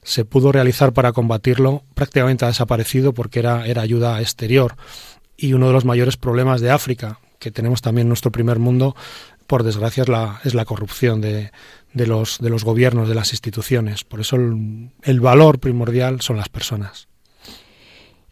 se 0.02 0.24
pudo 0.24 0.50
realizar 0.50 0.92
para 0.92 1.12
combatirlo, 1.12 1.84
prácticamente 1.94 2.44
ha 2.44 2.48
desaparecido 2.48 3.14
porque 3.14 3.38
era, 3.38 3.66
era 3.66 3.82
ayuda 3.82 4.20
exterior. 4.20 4.74
Y 5.36 5.52
uno 5.52 5.68
de 5.68 5.72
los 5.72 5.84
mayores 5.84 6.16
problemas 6.16 6.60
de 6.60 6.72
África, 6.72 7.20
que 7.38 7.52
tenemos 7.52 7.80
también 7.80 8.06
en 8.06 8.08
nuestro 8.08 8.32
primer 8.32 8.58
mundo, 8.58 8.96
por 9.46 9.62
desgracia, 9.62 10.02
es 10.02 10.08
la, 10.08 10.40
es 10.42 10.54
la 10.54 10.64
corrupción 10.64 11.20
de, 11.20 11.52
de, 11.92 12.06
los, 12.08 12.38
de 12.40 12.50
los 12.50 12.64
gobiernos, 12.64 13.08
de 13.08 13.14
las 13.14 13.32
instituciones. 13.32 14.02
Por 14.02 14.20
eso 14.20 14.34
el, 14.34 14.90
el 15.02 15.20
valor 15.20 15.60
primordial 15.60 16.20
son 16.20 16.36
las 16.36 16.48
personas. 16.48 17.06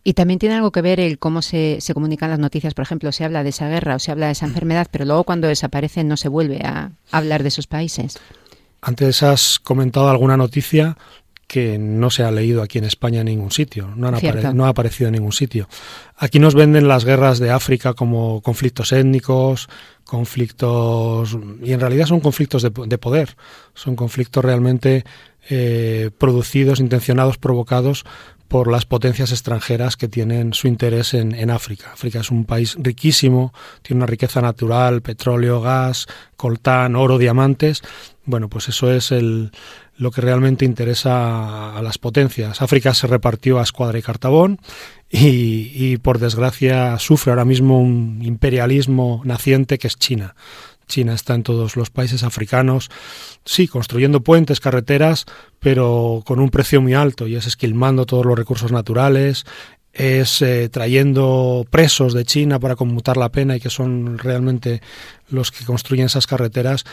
Y 0.06 0.14
también 0.14 0.38
tiene 0.38 0.54
algo 0.54 0.70
que 0.70 0.82
ver 0.82 1.00
el 1.00 1.18
cómo 1.18 1.42
se, 1.42 1.78
se, 1.80 1.92
comunican 1.92 2.30
las 2.30 2.38
noticias. 2.38 2.74
Por 2.74 2.84
ejemplo, 2.84 3.10
se 3.10 3.24
habla 3.24 3.42
de 3.42 3.48
esa 3.48 3.68
guerra 3.68 3.96
o 3.96 3.98
se 3.98 4.12
habla 4.12 4.26
de 4.26 4.32
esa 4.32 4.46
enfermedad, 4.46 4.86
pero 4.88 5.04
luego 5.04 5.24
cuando 5.24 5.48
desaparece 5.48 6.04
no 6.04 6.16
se 6.16 6.28
vuelve 6.28 6.60
a 6.64 6.92
hablar 7.10 7.42
de 7.42 7.48
esos 7.48 7.66
países. 7.66 8.16
Antes 8.80 9.24
has 9.24 9.58
comentado 9.58 10.08
alguna 10.08 10.36
noticia 10.36 10.96
que 11.48 11.76
no 11.76 12.10
se 12.10 12.22
ha 12.22 12.30
leído 12.30 12.62
aquí 12.62 12.78
en 12.78 12.84
España 12.84 13.20
en 13.20 13.26
ningún 13.26 13.50
sitio, 13.50 13.92
no, 13.96 14.06
han 14.06 14.56
no 14.56 14.66
ha 14.66 14.68
aparecido 14.68 15.08
en 15.08 15.14
ningún 15.14 15.32
sitio. 15.32 15.68
Aquí 16.16 16.38
nos 16.38 16.54
venden 16.54 16.86
las 16.86 17.04
guerras 17.04 17.40
de 17.40 17.50
África 17.50 17.94
como 17.94 18.42
conflictos 18.42 18.92
étnicos, 18.92 19.68
conflictos, 20.04 21.36
y 21.64 21.72
en 21.72 21.80
realidad 21.80 22.06
son 22.06 22.20
conflictos 22.20 22.62
de, 22.62 22.70
de 22.70 22.98
poder, 22.98 23.36
son 23.74 23.96
conflictos 23.96 24.44
realmente 24.44 25.04
eh, 25.48 26.10
producidos, 26.18 26.80
intencionados, 26.80 27.38
provocados 27.38 28.04
por 28.48 28.70
las 28.70 28.86
potencias 28.86 29.32
extranjeras 29.32 29.96
que 29.96 30.08
tienen 30.08 30.54
su 30.54 30.68
interés 30.68 31.14
en, 31.14 31.34
en, 31.34 31.50
África. 31.50 31.92
África 31.92 32.20
es 32.20 32.30
un 32.30 32.44
país 32.44 32.76
riquísimo, 32.78 33.52
tiene 33.82 33.98
una 33.98 34.06
riqueza 34.06 34.40
natural, 34.40 35.02
petróleo, 35.02 35.60
gas, 35.60 36.06
coltán, 36.36 36.96
oro, 36.96 37.18
diamantes. 37.18 37.82
Bueno, 38.24 38.48
pues 38.48 38.68
eso 38.68 38.92
es 38.92 39.12
el, 39.12 39.50
lo 39.96 40.10
que 40.10 40.20
realmente 40.20 40.64
interesa 40.64 41.76
a 41.76 41.82
las 41.82 41.98
potencias. 41.98 42.60
África 42.62 42.92
se 42.94 43.06
repartió 43.06 43.58
a 43.58 43.62
Escuadra 43.62 43.98
y 43.98 44.02
Cartabón 44.02 44.60
y, 45.08 45.70
y, 45.74 45.96
por 45.98 46.18
desgracia 46.18 46.98
sufre 46.98 47.30
ahora 47.30 47.44
mismo 47.44 47.80
un 47.80 48.20
imperialismo 48.22 49.22
naciente 49.24 49.78
que 49.78 49.86
es 49.86 49.96
China. 49.96 50.34
China 50.86 51.14
está 51.14 51.34
en 51.34 51.42
todos 51.42 51.76
los 51.76 51.90
países 51.90 52.22
africanos, 52.22 52.90
sí, 53.44 53.68
construyendo 53.68 54.20
puentes, 54.20 54.60
carreteras, 54.60 55.26
pero 55.58 56.22
con 56.24 56.40
un 56.40 56.50
precio 56.50 56.80
muy 56.80 56.94
alto 56.94 57.26
y 57.26 57.36
es 57.36 57.46
esquilmando 57.46 58.06
todos 58.06 58.24
los 58.24 58.38
recursos 58.38 58.72
naturales, 58.72 59.44
es 59.92 60.42
eh, 60.42 60.68
trayendo 60.68 61.66
presos 61.70 62.12
de 62.12 62.24
China 62.24 62.60
para 62.60 62.76
conmutar 62.76 63.16
la 63.16 63.30
pena 63.30 63.56
y 63.56 63.60
que 63.60 63.70
son 63.70 64.18
realmente 64.18 64.82
los 65.30 65.50
que 65.50 65.64
construyen 65.64 66.06
esas 66.06 66.26
carreteras 66.26 66.84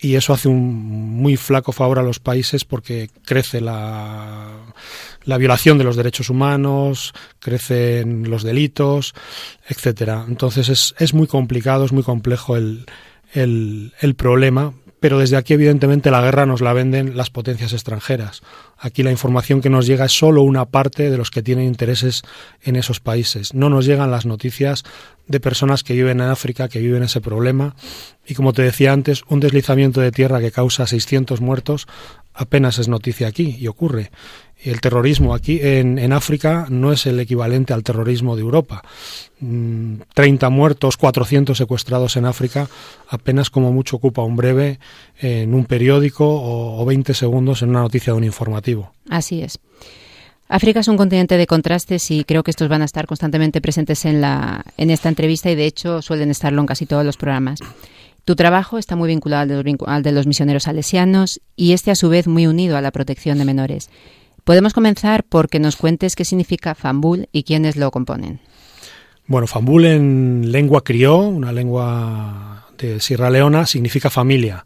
y 0.00 0.14
eso 0.14 0.32
hace 0.32 0.48
un 0.48 0.74
muy 1.16 1.36
flaco 1.36 1.72
favor 1.72 1.98
a 1.98 2.02
los 2.02 2.20
países 2.20 2.64
porque 2.64 3.10
crece 3.24 3.60
la, 3.60 4.48
la 5.24 5.38
violación 5.38 5.76
de 5.78 5.84
los 5.84 5.96
derechos 5.96 6.30
humanos, 6.30 7.12
crecen 7.40 8.30
los 8.30 8.44
delitos, 8.44 9.14
etcétera. 9.68 10.24
Entonces 10.28 10.68
es, 10.68 10.94
es 10.98 11.14
muy 11.14 11.26
complicado, 11.26 11.84
es 11.84 11.92
muy 11.92 12.04
complejo 12.04 12.56
el, 12.56 12.86
el, 13.32 13.92
el 14.00 14.14
problema, 14.14 14.72
pero 15.00 15.18
desde 15.18 15.36
aquí 15.36 15.54
evidentemente 15.54 16.10
la 16.10 16.20
guerra 16.20 16.46
nos 16.46 16.60
la 16.60 16.72
venden 16.72 17.16
las 17.16 17.30
potencias 17.30 17.72
extranjeras. 17.72 18.42
Aquí 18.78 19.02
la 19.02 19.10
información 19.10 19.60
que 19.60 19.70
nos 19.70 19.86
llega 19.86 20.06
es 20.06 20.12
solo 20.12 20.42
una 20.42 20.64
parte 20.66 21.10
de 21.10 21.16
los 21.16 21.30
que 21.30 21.42
tienen 21.42 21.66
intereses 21.66 22.22
en 22.62 22.76
esos 22.76 23.00
países. 23.00 23.54
No 23.54 23.70
nos 23.70 23.86
llegan 23.86 24.10
las 24.10 24.26
noticias 24.26 24.84
de 25.26 25.40
personas 25.40 25.84
que 25.84 25.94
viven 25.94 26.20
en 26.20 26.28
África, 26.28 26.68
que 26.68 26.80
viven 26.80 27.02
ese 27.02 27.20
problema. 27.20 27.76
Y 28.26 28.34
como 28.34 28.52
te 28.52 28.62
decía 28.62 28.92
antes, 28.92 29.22
un 29.28 29.40
deslizamiento 29.40 30.00
de 30.00 30.10
tierra 30.10 30.40
que 30.40 30.50
causa 30.50 30.86
600 30.86 31.40
muertos 31.40 31.86
apenas 32.34 32.78
es 32.78 32.88
noticia 32.88 33.28
aquí 33.28 33.56
y 33.58 33.66
ocurre. 33.66 34.10
El 34.62 34.80
terrorismo 34.80 35.34
aquí 35.34 35.60
en, 35.62 35.98
en 35.98 36.12
África 36.12 36.66
no 36.68 36.92
es 36.92 37.06
el 37.06 37.20
equivalente 37.20 37.72
al 37.72 37.84
terrorismo 37.84 38.34
de 38.34 38.42
Europa. 38.42 38.82
30 39.38 40.50
muertos, 40.50 40.96
400 40.96 41.56
secuestrados 41.56 42.16
en 42.16 42.24
África, 42.24 42.68
apenas 43.08 43.50
como 43.50 43.72
mucho 43.72 43.96
ocupa 43.96 44.22
un 44.22 44.34
breve 44.34 44.80
en 45.20 45.54
un 45.54 45.64
periódico 45.64 46.26
o, 46.28 46.82
o 46.82 46.84
20 46.84 47.14
segundos 47.14 47.62
en 47.62 47.70
una 47.70 47.82
noticia 47.82 48.12
de 48.12 48.18
un 48.18 48.24
informativo. 48.24 48.92
Así 49.08 49.42
es. 49.42 49.60
África 50.48 50.80
es 50.80 50.88
un 50.88 50.96
continente 50.96 51.36
de 51.36 51.46
contrastes 51.46 52.10
y 52.10 52.24
creo 52.24 52.42
que 52.42 52.50
estos 52.50 52.68
van 52.68 52.80
a 52.80 52.86
estar 52.86 53.06
constantemente 53.06 53.60
presentes 53.60 54.06
en, 54.06 54.22
la, 54.22 54.64
en 54.78 54.90
esta 54.90 55.10
entrevista 55.10 55.50
y 55.50 55.54
de 55.54 55.66
hecho 55.66 56.00
suelen 56.00 56.30
estarlo 56.30 56.60
en 56.60 56.66
casi 56.66 56.86
todos 56.86 57.04
los 57.04 57.18
programas. 57.18 57.60
Tu 58.24 58.34
trabajo 58.34 58.78
está 58.78 58.96
muy 58.96 59.08
vinculado 59.08 59.42
al 59.42 59.48
de, 59.48 59.54
los, 59.62 59.88
al 59.88 60.02
de 60.02 60.12
los 60.12 60.26
misioneros 60.26 60.64
salesianos 60.64 61.40
y 61.54 61.72
este 61.72 61.90
a 61.90 61.94
su 61.94 62.08
vez 62.08 62.26
muy 62.26 62.46
unido 62.46 62.76
a 62.76 62.80
la 62.80 62.90
protección 62.90 63.38
de 63.38 63.44
menores. 63.44 63.90
Podemos 64.48 64.72
comenzar 64.72 65.24
porque 65.24 65.58
nos 65.58 65.76
cuentes 65.76 66.16
qué 66.16 66.24
significa 66.24 66.74
Fambul 66.74 67.28
y 67.32 67.42
quiénes 67.42 67.76
lo 67.76 67.90
componen. 67.90 68.40
Bueno, 69.26 69.46
Fambul 69.46 69.84
en 69.84 70.50
lengua 70.50 70.82
crió, 70.82 71.18
una 71.18 71.52
lengua 71.52 72.66
de 72.78 72.98
Sierra 72.98 73.28
Leona, 73.28 73.66
significa 73.66 74.08
familia. 74.08 74.64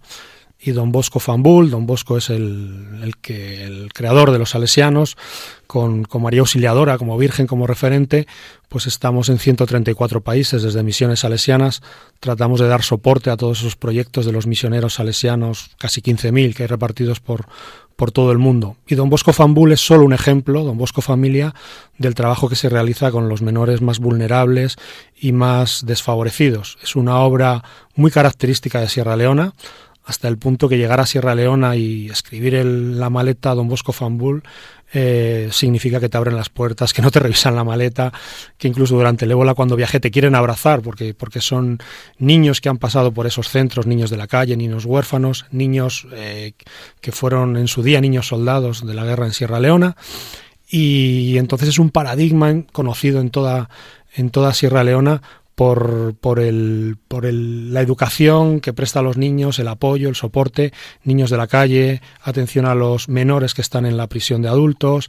y 0.65 0.71
don 0.71 0.93
Bosco 0.93 1.19
Fambul. 1.19 1.69
Don 1.69 1.85
Bosco 1.85 2.17
es 2.17 2.31
el, 2.31 3.13
que, 3.21 3.65
el 3.65 3.93
creador 3.93 4.31
de 4.31 4.39
los 4.39 4.51
salesianos, 4.51 5.17
con, 5.67 6.05
con, 6.05 6.23
María 6.23 6.43
Auxiliadora 6.43 6.97
como 6.97 7.19
Virgen, 7.19 7.49
como 7.49 7.67
referente, 7.67 8.29
pues 8.69 8.87
estamos 8.87 9.31
en 9.31 9.41
134 9.41 10.21
países 10.21 10.63
desde 10.63 10.85
misiones 10.85 11.19
salesianas. 11.19 11.83
Tratamos 12.21 12.61
de 12.61 12.69
dar 12.69 12.85
soporte 12.85 13.31
a 13.31 13.37
todos 13.37 13.59
esos 13.59 13.75
proyectos 13.75 14.27
de 14.27 14.31
los 14.31 14.47
misioneros 14.47 14.95
salesianos, 14.95 15.73
casi 15.77 16.01
15.000 16.03 16.55
que 16.55 16.63
hay 16.63 16.69
repartidos 16.69 17.19
por, 17.19 17.49
por 17.97 18.13
todo 18.13 18.33
el 18.33 18.39
mundo. 18.39 18.77
Y 18.87 18.95
Don 18.95 19.11
Bosco 19.11 19.33
Fambul 19.33 19.73
es 19.73 19.81
solo 19.81 20.05
un 20.05 20.13
ejemplo, 20.13 20.65
Don 20.65 20.79
Bosco 20.79 21.01
Familia, 21.01 21.55
del 21.99 22.15
trabajo 22.15 22.49
que 22.49 22.57
se 22.57 22.69
realiza 22.69 23.11
con 23.11 23.29
los 23.29 23.43
menores 23.43 23.81
más 23.81 23.99
vulnerables 23.99 24.77
y 25.19 25.33
más 25.33 25.85
desfavorecidos. 25.87 26.79
Es 26.83 26.97
una 26.97 27.19
obra 27.19 27.63
muy 27.95 28.11
característica 28.11 28.81
de 28.81 28.89
Sierra 28.89 29.17
Leona 29.17 29.53
hasta 30.05 30.29
el 30.29 30.37
punto 30.37 30.69
que 30.69 30.79
llegar 30.79 31.01
a 31.01 31.07
Sierra 31.07 31.35
Leona 31.35 31.77
y 31.77 32.09
escribir 32.11 32.57
en 32.57 32.99
la 32.99 33.09
maleta 33.11 33.55
Don 33.55 33.69
Bosco 33.69 33.93
Fambul 33.93 34.43
eh, 34.93 35.49
significa 35.53 36.01
que 36.01 36.09
te 36.09 36.17
abren 36.17 36.37
las 36.37 36.51
puertas, 36.51 36.93
que 36.93 37.01
no 37.01 37.11
te 37.11 37.19
revisan 37.19 37.57
la 37.57 37.65
maleta, 37.65 38.13
que 38.59 38.69
incluso 38.69 38.95
durante 38.95 39.25
el 39.25 39.31
ébola 39.31 39.55
cuando 39.55 39.75
viajé 39.75 40.01
te 40.01 40.11
quieren 40.11 40.35
abrazar 40.35 40.83
porque, 40.83 41.15
porque 41.15 41.41
son 41.41 41.79
niños 42.19 42.61
que 42.61 42.69
han 42.69 42.79
pasado 42.79 43.13
por 43.13 43.27
esos 43.27 43.49
centros, 43.49 43.87
niños 43.87 44.11
de 44.11 44.19
la 44.19 44.27
calle, 44.27 44.57
niños 44.57 44.85
huérfanos, 44.85 45.47
niños 45.51 46.07
eh, 46.13 46.53
que 47.01 47.13
fueron 47.13 47.57
en 47.57 47.69
su 47.69 47.83
día 47.83 48.01
niños 48.01 48.29
soldados 48.29 48.87
de 48.87 48.95
la 48.95 49.05
guerra 49.05 49.27
en 49.27 49.33
Sierra 49.33 49.61
Leona. 49.61 49.97
Y 50.69 51.37
entonces 51.39 51.69
es 51.69 51.79
un 51.79 51.91
paradigma 51.91 52.63
conocido 52.73 53.21
en 53.21 53.31
toda 53.31 53.69
en 54.15 54.31
toda 54.31 54.53
Sierra 54.53 54.85
Leona 54.85 55.23
por, 55.55 56.15
por, 56.15 56.41
el, 56.41 56.97
por 57.09 57.27
el, 57.27 57.73
la 57.73 57.81
educación 57.81 58.61
que 58.61 58.73
presta 58.73 59.01
a 59.01 59.03
los 59.03 59.17
niños, 59.17 59.59
el 59.59 59.69
apoyo, 59.69 60.09
el 60.09 60.15
soporte, 60.15 60.73
niños 61.05 61.31
de 61.31 61.37
la 61.37 61.47
calle, 61.47 62.01
atención 62.23 62.67
a 62.67 62.75
los 62.75 63.09
menores 63.09 63.55
que 63.55 63.63
están 63.63 63.87
en 63.87 63.97
la 63.97 64.07
prisión 64.07 64.43
de 64.43 64.49
adultos, 64.49 65.09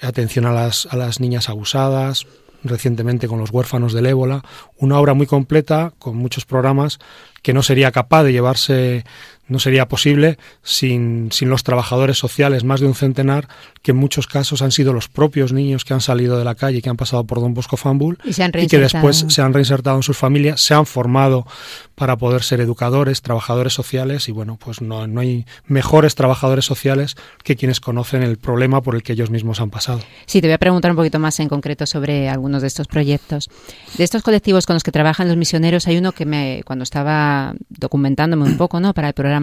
atención 0.00 0.46
a 0.46 0.52
las, 0.52 0.86
a 0.86 0.96
las 0.96 1.20
niñas 1.20 1.48
abusadas, 1.48 2.26
recientemente 2.64 3.28
con 3.28 3.38
los 3.38 3.50
huérfanos 3.50 3.92
del 3.92 4.06
ébola, 4.06 4.42
una 4.78 4.98
obra 4.98 5.14
muy 5.14 5.26
completa 5.26 5.92
con 5.98 6.16
muchos 6.16 6.46
programas 6.46 6.98
que 7.42 7.52
no 7.52 7.62
sería 7.62 7.92
capaz 7.92 8.24
de 8.24 8.32
llevarse 8.32 9.04
no 9.48 9.58
sería 9.58 9.88
posible 9.88 10.38
sin, 10.62 11.30
sin, 11.32 11.50
los 11.50 11.62
trabajadores 11.64 12.18
sociales, 12.18 12.64
más 12.64 12.80
de 12.80 12.86
un 12.86 12.94
centenar, 12.94 13.48
que 13.82 13.90
en 13.90 13.98
muchos 13.98 14.26
casos 14.26 14.62
han 14.62 14.72
sido 14.72 14.92
los 14.92 15.08
propios 15.08 15.52
niños 15.52 15.84
que 15.84 15.94
han 15.94 16.00
salido 16.00 16.38
de 16.38 16.44
la 16.44 16.54
calle, 16.54 16.80
que 16.80 16.88
han 16.88 16.96
pasado 16.96 17.24
por 17.24 17.40
Don 17.40 17.52
Bosco 17.54 17.76
Fambul 17.76 18.18
y, 18.24 18.30
y 18.30 18.66
que 18.66 18.78
después 18.78 19.26
se 19.28 19.42
han 19.42 19.52
reinsertado 19.52 19.96
en 19.96 20.02
sus 20.02 20.16
familias, 20.16 20.60
se 20.60 20.74
han 20.74 20.86
formado 20.86 21.46
para 21.94 22.16
poder 22.16 22.42
ser 22.42 22.60
educadores, 22.60 23.22
trabajadores 23.22 23.72
sociales 23.72 24.28
y 24.28 24.32
bueno, 24.32 24.58
pues 24.58 24.80
no, 24.80 25.06
no 25.06 25.20
hay 25.20 25.44
mejores 25.66 26.14
trabajadores 26.14 26.64
sociales 26.64 27.14
que 27.42 27.56
quienes 27.56 27.80
conocen 27.80 28.22
el 28.22 28.38
problema 28.38 28.82
por 28.82 28.94
el 28.94 29.02
que 29.02 29.12
ellos 29.12 29.30
mismos 29.30 29.60
han 29.60 29.70
pasado. 29.70 30.00
Sí, 30.26 30.40
te 30.40 30.46
voy 30.46 30.54
a 30.54 30.58
preguntar 30.58 30.90
un 30.90 30.96
poquito 30.96 31.18
más 31.18 31.38
en 31.40 31.48
concreto 31.48 31.86
sobre 31.86 32.28
algunos 32.28 32.62
de 32.62 32.68
estos 32.68 32.88
proyectos. 32.88 33.50
De 33.96 34.04
estos 34.04 34.22
colectivos 34.22 34.66
con 34.66 34.74
los 34.74 34.82
que 34.82 34.92
trabajan 34.92 35.28
los 35.28 35.36
misioneros, 35.36 35.86
hay 35.86 35.98
uno 35.98 36.12
que 36.12 36.24
me, 36.24 36.62
cuando 36.64 36.82
estaba 36.82 37.54
documentándome 37.68 38.44
un 38.44 38.56
poco, 38.56 38.80
¿no? 38.80 38.94
Para 38.94 39.08
el 39.08 39.14
programa 39.14 39.33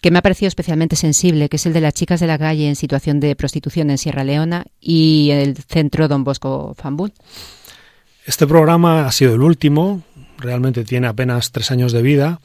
que 0.00 0.10
me 0.10 0.18
ha 0.18 0.22
parecido 0.22 0.48
especialmente 0.48 0.96
sensible, 0.96 1.48
que 1.48 1.56
es 1.56 1.66
el 1.66 1.72
de 1.72 1.80
las 1.80 1.94
chicas 1.94 2.20
de 2.20 2.26
la 2.26 2.38
calle 2.38 2.68
en 2.68 2.76
situación 2.76 3.20
de 3.20 3.36
prostitución 3.36 3.90
en 3.90 3.98
Sierra 3.98 4.24
Leona 4.24 4.64
y 4.80 5.30
el 5.32 5.56
centro 5.56 6.08
Don 6.08 6.24
Bosco 6.24 6.74
Fambul. 6.76 7.12
Este 8.24 8.46
programa 8.46 9.06
ha 9.06 9.12
sido 9.12 9.34
el 9.34 9.42
último, 9.42 10.02
realmente 10.38 10.84
tiene 10.84 11.06
apenas 11.06 11.52
tres 11.52 11.70
años 11.70 11.92
de 11.92 12.02
vida 12.02 12.40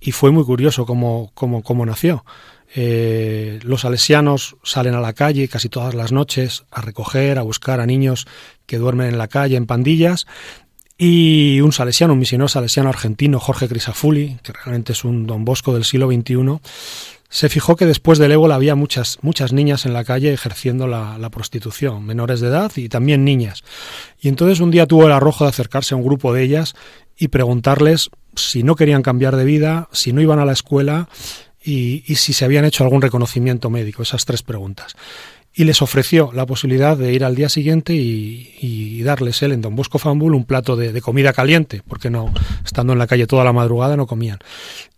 y 0.00 0.12
fue 0.12 0.30
muy 0.30 0.44
curioso 0.44 0.86
cómo, 0.86 1.30
cómo, 1.34 1.62
cómo 1.62 1.86
nació. 1.86 2.24
Eh, 2.74 3.60
los 3.62 3.80
salesianos 3.82 4.56
salen 4.62 4.94
a 4.94 5.00
la 5.00 5.14
calle 5.14 5.48
casi 5.48 5.70
todas 5.70 5.94
las 5.94 6.12
noches 6.12 6.64
a 6.70 6.82
recoger, 6.82 7.38
a 7.38 7.42
buscar 7.42 7.80
a 7.80 7.86
niños 7.86 8.26
que 8.66 8.76
duermen 8.76 9.08
en 9.08 9.18
la 9.18 9.28
calle 9.28 9.56
en 9.56 9.66
pandillas 9.66 10.26
y 11.00 11.60
un 11.60 11.70
salesiano, 11.70 12.12
un 12.12 12.18
misionero 12.18 12.48
salesiano 12.48 12.88
argentino, 12.88 13.38
Jorge 13.38 13.68
Crisafulli, 13.68 14.38
que 14.42 14.52
realmente 14.52 14.92
es 14.92 15.04
un 15.04 15.28
don 15.28 15.44
Bosco 15.44 15.72
del 15.72 15.84
siglo 15.84 16.10
XXI, 16.10 16.58
se 17.30 17.48
fijó 17.48 17.76
que 17.76 17.86
después 17.86 18.18
del 18.18 18.32
ébola 18.32 18.56
había 18.56 18.74
muchas, 18.74 19.18
muchas 19.22 19.52
niñas 19.52 19.86
en 19.86 19.92
la 19.92 20.02
calle 20.02 20.32
ejerciendo 20.32 20.88
la, 20.88 21.30
prostitución, 21.30 22.04
menores 22.04 22.40
de 22.40 22.48
edad 22.48 22.72
y 22.74 22.88
también 22.88 23.24
niñas. 23.24 23.62
Y 24.20 24.28
entonces 24.28 24.60
un 24.60 24.72
día 24.72 24.86
tuvo 24.86 25.06
el 25.06 25.12
arrojo 25.12 25.44
de 25.44 25.50
acercarse 25.50 25.94
a 25.94 25.98
un 25.98 26.04
grupo 26.04 26.32
de 26.32 26.42
ellas 26.42 26.74
y 27.16 27.28
preguntarles 27.28 28.10
si 28.34 28.64
no 28.64 28.74
querían 28.74 29.02
cambiar 29.02 29.36
de 29.36 29.44
vida, 29.44 29.88
si 29.92 30.12
no 30.12 30.20
iban 30.20 30.40
a 30.40 30.44
la 30.44 30.52
escuela 30.52 31.08
y 31.62 32.00
si 32.14 32.32
se 32.32 32.46
habían 32.46 32.64
hecho 32.64 32.82
algún 32.82 33.02
reconocimiento 33.02 33.68
médico, 33.68 34.02
esas 34.02 34.24
tres 34.24 34.42
preguntas 34.42 34.96
y 35.58 35.64
les 35.64 35.82
ofreció 35.82 36.30
la 36.32 36.46
posibilidad 36.46 36.96
de 36.96 37.12
ir 37.12 37.24
al 37.24 37.34
día 37.34 37.48
siguiente 37.48 37.92
y, 37.92 39.02
darles 39.02 39.42
él 39.42 39.52
en 39.52 39.60
Don 39.60 39.74
Bosco 39.74 39.98
Fambul 39.98 40.34
un 40.34 40.44
plato 40.44 40.76
de, 40.76 41.00
comida 41.00 41.32
caliente, 41.32 41.82
porque 41.84 42.10
no, 42.10 42.32
estando 42.64 42.92
en 42.92 42.98
la 43.00 43.08
calle 43.08 43.26
toda 43.26 43.42
la 43.42 43.52
madrugada 43.52 43.96
no 43.96 44.06
comían. 44.06 44.38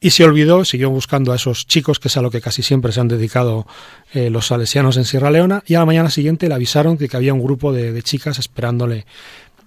Y 0.00 0.10
se 0.10 0.22
olvidó, 0.22 0.66
siguió 0.66 0.90
buscando 0.90 1.32
a 1.32 1.36
esos 1.36 1.66
chicos, 1.66 1.98
que 1.98 2.08
es 2.08 2.16
a 2.18 2.22
lo 2.22 2.30
que 2.30 2.42
casi 2.42 2.62
siempre 2.62 2.92
se 2.92 3.00
han 3.00 3.08
dedicado 3.08 3.66
eh, 4.12 4.28
los 4.28 4.48
salesianos 4.48 4.98
en 4.98 5.06
Sierra 5.06 5.30
Leona, 5.30 5.62
y 5.66 5.76
a 5.76 5.78
la 5.78 5.86
mañana 5.86 6.10
siguiente 6.10 6.46
le 6.46 6.54
avisaron 6.54 6.98
de 6.98 7.08
que 7.08 7.16
había 7.16 7.32
un 7.32 7.42
grupo 7.42 7.72
de, 7.72 8.02
chicas 8.02 8.38
esperándole 8.38 9.06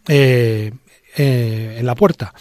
eh, 0.08 0.74
eh, 1.18 1.78
en 1.80 1.86
la 1.88 1.96
puerta 1.96 2.36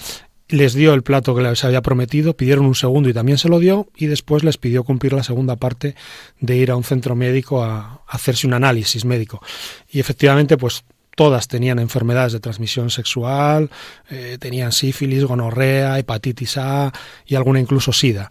les 0.52 0.74
dio 0.74 0.92
el 0.92 1.02
plato 1.02 1.34
que 1.34 1.42
les 1.42 1.64
había 1.64 1.80
prometido, 1.80 2.36
pidieron 2.36 2.66
un 2.66 2.74
segundo 2.74 3.08
y 3.08 3.14
también 3.14 3.38
se 3.38 3.48
lo 3.48 3.58
dio, 3.58 3.88
y 3.96 4.06
después 4.06 4.44
les 4.44 4.58
pidió 4.58 4.84
cumplir 4.84 5.14
la 5.14 5.22
segunda 5.22 5.56
parte 5.56 5.96
de 6.40 6.56
ir 6.56 6.70
a 6.70 6.76
un 6.76 6.84
centro 6.84 7.16
médico 7.16 7.64
a, 7.64 8.02
hacerse 8.06 8.46
un 8.46 8.52
análisis 8.52 9.06
médico. 9.06 9.42
Y 9.90 9.98
efectivamente, 9.98 10.58
pues 10.58 10.84
todas 11.16 11.48
tenían 11.48 11.78
enfermedades 11.78 12.32
de 12.32 12.40
transmisión 12.40 12.90
sexual, 12.90 13.70
eh, 14.10 14.36
tenían 14.38 14.72
sífilis, 14.72 15.24
gonorrea, 15.24 15.98
hepatitis 15.98 16.58
A 16.58 16.92
y 17.26 17.34
alguna 17.34 17.60
incluso 17.60 17.92
sida. 17.92 18.30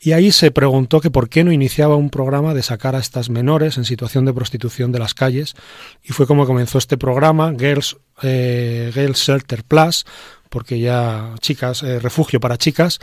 Y 0.00 0.12
ahí 0.12 0.32
se 0.32 0.50
preguntó 0.50 1.00
que 1.00 1.10
por 1.10 1.28
qué 1.28 1.44
no 1.44 1.52
iniciaba 1.52 1.94
un 1.94 2.10
programa 2.10 2.52
de 2.52 2.62
sacar 2.62 2.96
a 2.96 3.00
estas 3.00 3.30
menores 3.30 3.78
en 3.78 3.84
situación 3.84 4.24
de 4.24 4.32
prostitución 4.32 4.90
de 4.90 4.98
las 4.98 5.14
calles 5.14 5.54
y 6.02 6.12
fue 6.12 6.26
como 6.26 6.46
comenzó 6.46 6.78
este 6.78 6.96
programa, 6.96 7.52
Girls, 7.56 7.96
eh, 8.22 8.90
Girls 8.92 9.18
Shelter 9.18 9.62
Plus, 9.62 10.04
porque 10.50 10.78
ya 10.78 11.34
chicas, 11.40 11.82
eh, 11.82 11.98
refugio 11.98 12.40
para 12.40 12.58
chicas, 12.58 12.98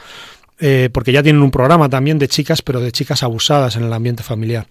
eh, 0.60 0.90
porque 0.94 1.12
ya 1.12 1.24
tienen 1.24 1.42
un 1.42 1.52
programa 1.52 1.90
también 1.90 2.20
de 2.20 2.28
chicas, 2.28 2.62
pero 2.62 2.80
de 2.80 2.92
chicas 2.92 3.24
abusadas 3.24 3.76
en 3.76 3.84
el 3.84 3.94
ambiente 3.94 4.22
familiar. 4.22 4.68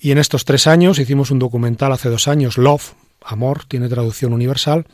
Y 0.00 0.10
en 0.10 0.18
estos 0.18 0.44
tres 0.44 0.66
años 0.66 0.98
hicimos 0.98 1.30
un 1.30 1.38
documental 1.38 1.92
hace 1.92 2.08
dos 2.08 2.26
años, 2.26 2.58
Love, 2.58 2.94
Amor, 3.20 3.64
tiene 3.66 3.88
traducción 3.88 4.32
universal, 4.32 4.86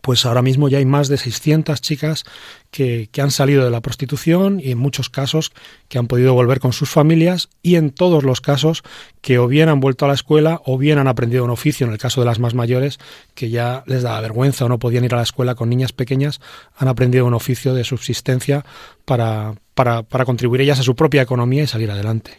pues 0.00 0.24
ahora 0.26 0.42
mismo 0.42 0.68
ya 0.68 0.78
hay 0.78 0.84
más 0.84 1.08
de 1.08 1.16
600 1.16 1.80
chicas 1.80 2.24
que, 2.70 3.08
han 3.18 3.30
salido 3.30 3.64
de 3.64 3.70
la 3.70 3.80
prostitución 3.80 4.58
y 4.58 4.70
en 4.70 4.78
muchos 4.78 5.10
casos 5.10 5.52
que 5.88 5.98
han 5.98 6.06
podido 6.06 6.34
volver 6.34 6.58
con 6.58 6.72
sus 6.72 6.90
familias 6.90 7.50
y 7.62 7.76
en 7.76 7.90
todos 7.90 8.24
los 8.24 8.40
casos 8.40 8.82
que 9.20 9.38
o 9.38 9.46
bien 9.46 9.68
han 9.68 9.80
vuelto 9.80 10.04
a 10.04 10.08
la 10.08 10.14
escuela 10.14 10.60
o 10.64 10.78
bien 10.78 10.98
han 10.98 11.08
aprendido 11.08 11.44
un 11.44 11.50
oficio, 11.50 11.86
en 11.86 11.92
el 11.92 11.98
caso 11.98 12.20
de 12.20 12.26
las 12.26 12.38
más 12.38 12.54
mayores, 12.54 12.98
que 13.34 13.50
ya 13.50 13.84
les 13.86 14.02
daba 14.02 14.20
vergüenza 14.20 14.64
o 14.64 14.68
no 14.68 14.78
podían 14.78 15.04
ir 15.04 15.14
a 15.14 15.18
la 15.18 15.22
escuela 15.22 15.54
con 15.54 15.68
niñas 15.68 15.92
pequeñas, 15.92 16.40
han 16.76 16.88
aprendido 16.88 17.26
un 17.26 17.34
oficio 17.34 17.74
de 17.74 17.84
subsistencia 17.84 18.64
para, 19.04 19.54
para, 19.74 20.02
para 20.02 20.24
contribuir 20.24 20.62
ellas 20.62 20.80
a 20.80 20.82
su 20.82 20.96
propia 20.96 21.22
economía 21.22 21.64
y 21.64 21.66
salir 21.66 21.90
adelante. 21.90 22.32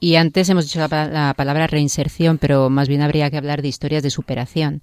Y 0.00 0.16
antes 0.16 0.48
hemos 0.48 0.64
dicho 0.64 0.78
la, 0.78 1.06
la 1.08 1.34
palabra 1.36 1.66
reinserción, 1.66 2.38
pero 2.38 2.70
más 2.70 2.88
bien 2.88 3.02
habría 3.02 3.30
que 3.30 3.36
hablar 3.36 3.60
de 3.60 3.68
historias 3.68 4.02
de 4.02 4.10
superación. 4.10 4.80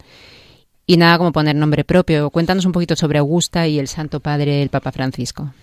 Y 0.90 0.96
nada 0.96 1.18
como 1.18 1.34
poner 1.34 1.54
nombre 1.54 1.84
propio. 1.84 2.30
Cuéntanos 2.30 2.66
un 2.66 2.72
poquito 2.72 2.96
sobre 2.96 3.20
Augusta 3.20 3.68
y 3.68 3.78
el 3.78 3.90
Santo 3.90 4.22
Padre, 4.22 4.64
el 4.64 4.70
Papa 4.70 4.94
Francisco. 4.94 5.54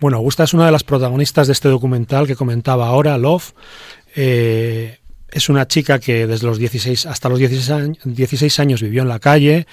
Bueno, 0.00 0.16
Augusta 0.16 0.44
es 0.44 0.54
una 0.54 0.64
de 0.64 0.72
las 0.72 0.82
protagonistas 0.82 1.46
de 1.46 1.52
este 1.52 1.68
documental 1.68 2.26
que 2.26 2.34
comentaba 2.34 2.88
ahora, 2.88 3.18
Love. 3.18 3.52
Eh, 4.14 4.98
es 5.30 5.50
una 5.50 5.68
chica 5.68 5.98
que 5.98 6.26
desde 6.26 6.46
los 6.46 6.58
16 6.58 7.04
hasta 7.04 7.28
los 7.28 7.38
16 7.38 7.70
años, 7.70 7.98
16 8.02 8.58
años 8.60 8.82
vivió 8.82 9.02
en 9.02 9.08
la 9.08 9.18
calle, 9.18 9.66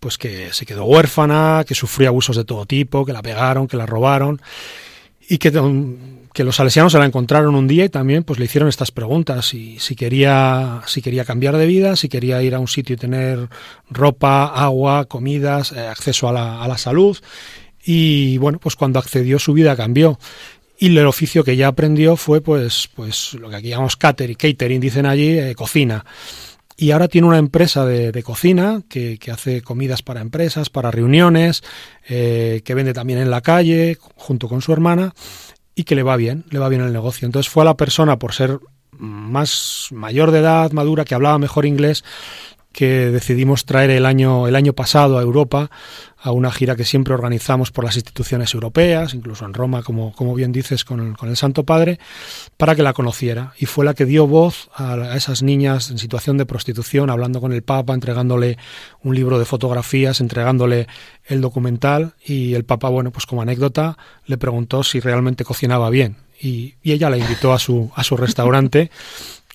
pues 0.00 0.18
que 0.18 0.52
se 0.52 0.66
quedó 0.66 0.86
huérfana, 0.86 1.64
que 1.66 1.76
sufrió 1.76 2.08
abusos 2.08 2.36
de 2.36 2.44
todo 2.44 2.66
tipo, 2.66 3.04
que 3.04 3.12
la 3.12 3.22
pegaron, 3.22 3.68
que 3.68 3.76
la 3.76 3.86
robaron 3.86 4.42
y 5.28 5.38
que 5.38 5.52
que 6.36 6.44
los 6.44 6.56
salesianos 6.56 6.92
se 6.92 6.98
la 6.98 7.06
encontraron 7.06 7.54
un 7.54 7.66
día 7.66 7.86
y 7.86 7.88
también 7.88 8.22
pues 8.22 8.38
le 8.38 8.44
hicieron 8.44 8.68
estas 8.68 8.90
preguntas 8.90 9.46
si, 9.48 9.78
si 9.78 9.96
quería 9.96 10.82
si 10.86 11.00
quería 11.00 11.24
cambiar 11.24 11.56
de 11.56 11.64
vida 11.64 11.96
si 11.96 12.10
quería 12.10 12.42
ir 12.42 12.54
a 12.54 12.58
un 12.58 12.68
sitio 12.68 12.92
y 12.92 12.98
tener 12.98 13.48
ropa 13.88 14.44
agua 14.44 15.06
comidas 15.06 15.72
eh, 15.72 15.80
acceso 15.86 16.28
a 16.28 16.34
la, 16.34 16.62
a 16.62 16.68
la 16.68 16.76
salud. 16.76 17.16
Y 17.82 18.36
bueno 18.36 18.58
pues 18.58 18.76
cuando 18.76 18.98
accedió 18.98 19.38
su 19.38 19.54
vida 19.54 19.74
cambió. 19.76 20.18
Y 20.78 20.94
el 20.94 21.06
oficio 21.06 21.42
que 21.42 21.56
ya 21.56 21.68
aprendió 21.68 22.16
fue 22.16 22.42
pues 22.42 22.90
pues 22.94 23.32
lo 23.32 23.48
que 23.48 23.56
aquí 23.56 23.68
llamamos 23.70 23.96
catering 23.96 24.36
catering 24.36 24.78
dicen 24.78 25.06
allí 25.06 25.38
eh, 25.38 25.54
cocina. 25.54 26.04
Y 26.76 26.90
ahora 26.90 27.08
tiene 27.08 27.28
una 27.28 27.38
empresa 27.38 27.86
de, 27.86 28.12
de 28.12 28.22
cocina 28.22 28.82
que, 28.90 29.16
que, 29.16 29.30
hace 29.30 29.62
comidas 29.62 30.02
para 30.02 30.20
empresas, 30.20 30.68
para 30.68 30.90
reuniones, 30.90 31.62
eh, 32.06 32.60
que 32.66 32.74
vende 32.74 32.92
también 32.92 33.18
en 33.18 33.30
la 33.30 33.40
calle 33.40 33.96
junto 34.16 34.46
con 34.46 34.60
su 34.60 34.74
hermana 34.74 35.14
y 35.76 35.84
que 35.84 35.94
le 35.94 36.02
va 36.02 36.16
bien, 36.16 36.44
le 36.50 36.58
va 36.58 36.68
bien 36.68 36.80
el 36.80 36.92
negocio. 36.92 37.26
Entonces 37.26 37.52
fue 37.52 37.62
a 37.62 37.66
la 37.66 37.76
persona 37.76 38.18
por 38.18 38.32
ser 38.32 38.58
más 38.98 39.88
mayor 39.92 40.30
de 40.32 40.40
edad, 40.40 40.72
madura, 40.72 41.04
que 41.04 41.14
hablaba 41.14 41.38
mejor 41.38 41.66
inglés, 41.66 42.02
que 42.76 43.10
decidimos 43.10 43.64
traer 43.64 43.88
el 43.88 44.04
año, 44.04 44.46
el 44.46 44.54
año 44.54 44.74
pasado 44.74 45.18
a 45.18 45.22
Europa 45.22 45.70
a 46.18 46.30
una 46.30 46.52
gira 46.52 46.76
que 46.76 46.84
siempre 46.84 47.14
organizamos 47.14 47.70
por 47.70 47.84
las 47.84 47.96
instituciones 47.96 48.52
europeas, 48.52 49.14
incluso 49.14 49.46
en 49.46 49.54
Roma, 49.54 49.82
como, 49.82 50.12
como 50.12 50.34
bien 50.34 50.52
dices, 50.52 50.84
con 50.84 51.16
el, 51.18 51.36
Santo 51.38 51.64
Padre, 51.64 51.98
para 52.58 52.74
que 52.74 52.82
la 52.82 52.92
conociera. 52.92 53.54
Y 53.58 53.64
fue 53.64 53.86
la 53.86 53.94
que 53.94 54.04
dio 54.04 54.26
voz 54.26 54.68
a, 54.74 55.16
esas 55.16 55.42
niñas 55.42 55.90
en 55.90 55.96
situación 55.96 56.36
de 56.36 56.44
prostitución, 56.44 57.08
hablando 57.08 57.40
con 57.40 57.54
el 57.54 57.62
Papa, 57.62 57.94
entregándole 57.94 58.58
un 59.02 59.14
libro 59.14 59.38
de 59.38 59.46
fotografías, 59.46 60.20
entregándole 60.20 60.86
el 61.24 61.40
documental. 61.40 62.12
Y 62.26 62.52
el 62.52 62.66
Papa, 62.66 62.90
bueno, 62.90 63.10
pues 63.10 63.24
como 63.24 63.40
anécdota, 63.40 63.96
le 64.26 64.36
preguntó 64.36 64.82
si 64.82 65.00
realmente 65.00 65.46
cocinaba 65.46 65.88
bien. 65.88 66.18
Y, 66.38 66.74
y 66.82 66.92
ella 66.92 67.08
la 67.08 67.16
invitó 67.16 67.54
a 67.54 67.58
su, 67.58 67.90
a 67.94 68.04
su 68.04 68.18
restaurante 68.18 68.90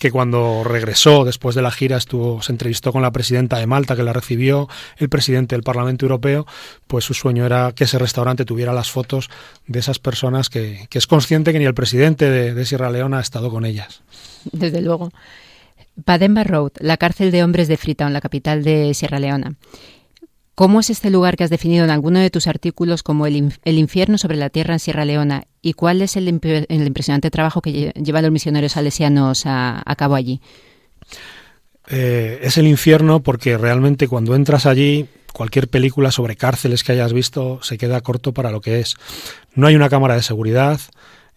que 0.02 0.10
cuando 0.10 0.64
regresó 0.64 1.26
después 1.26 1.54
de 1.54 1.62
la 1.62 1.70
gira 1.70 1.96
estuvo 1.96 2.42
se 2.42 2.52
entrevistó 2.52 2.92
con 2.92 3.04
la 3.04 3.12
presidenta 3.12 3.60
de 3.60 3.68
Malta 3.68 3.96
que 3.96 4.02
la 4.02 4.14
recibió 4.14 4.68
el 4.98 5.10
presidente 5.10 5.54
del 5.54 5.62
Parlamento 5.62 6.06
Europeo 6.06 6.48
pues 6.88 7.06
su 7.06 7.14
sueño 7.14 7.46
era 7.46 7.72
que 7.76 7.84
ese 7.84 8.00
restaurante 8.00 8.44
tuviera 8.44 8.74
las 8.74 8.90
fotos 8.90 9.30
de 9.68 9.78
esas 9.78 10.00
personas 10.00 10.50
que, 10.50 10.88
es 10.92 11.06
consciente 11.06 11.54
que 11.54 11.60
ni 11.60 11.66
el 11.66 11.76
presidente 11.76 12.32
de, 12.32 12.56
de 12.56 12.66
Sierra 12.66 12.90
Leona 12.90 13.20
ha 13.20 13.22
estado 13.22 13.52
con 13.52 13.64
ellas 13.64 14.02
desde 14.52 14.82
luego 14.82 15.12
Pademba 16.04 16.44
Road, 16.46 16.72
la 16.80 16.98
cárcel 16.98 17.30
de 17.30 17.44
hombres 17.44 17.68
de 17.68 17.78
Freetown, 17.78 18.12
la 18.12 18.22
capital 18.22 18.64
de 18.64 18.94
Sierra 18.96 19.20
Leona. 19.20 19.54
¿Cómo 20.62 20.80
es 20.80 20.92
este 20.92 21.10
lugar 21.10 21.38
que 21.38 21.44
has 21.44 21.50
definido 21.50 21.84
en 21.84 21.90
alguno 21.90 22.20
de 22.20 22.30
tus 22.30 22.46
artículos 22.46 23.02
como 23.02 23.26
el, 23.26 23.52
infierno 23.66 24.20
sobre 24.20 24.38
la 24.38 24.52
tierra 24.52 24.76
en 24.76 24.80
Sierra 24.80 25.06
Leona? 25.06 25.46
¿Y 25.60 25.74
cuál 25.74 26.04
es 26.04 26.16
el, 26.18 26.28
impresionante 26.28 27.32
trabajo 27.32 27.64
que 27.64 27.92
llevan 27.96 28.22
los 28.22 28.32
misioneros 28.32 28.74
salesianos 28.74 29.42
a, 29.48 29.96
cabo 29.98 30.14
allí? 30.14 30.40
Eh, 31.88 32.42
es 32.44 32.60
el 32.60 32.68
infierno 32.68 33.22
porque 33.22 33.58
realmente 33.58 34.08
cuando 34.08 34.36
entras 34.36 34.68
allí, 34.68 35.08
cualquier 35.34 35.68
película 35.68 36.12
sobre 36.12 36.36
cárceles 36.36 36.84
que 36.84 36.92
hayas 36.92 37.12
visto 37.12 37.60
se 37.64 37.80
queda 37.80 38.02
corto 38.02 38.32
para 38.32 38.52
lo 38.52 38.62
que 38.62 38.82
es. 38.82 38.98
No 39.56 39.66
hay 39.66 39.76
una 39.76 39.90
cámara 39.90 40.14
de 40.14 40.22
seguridad, 40.22 40.80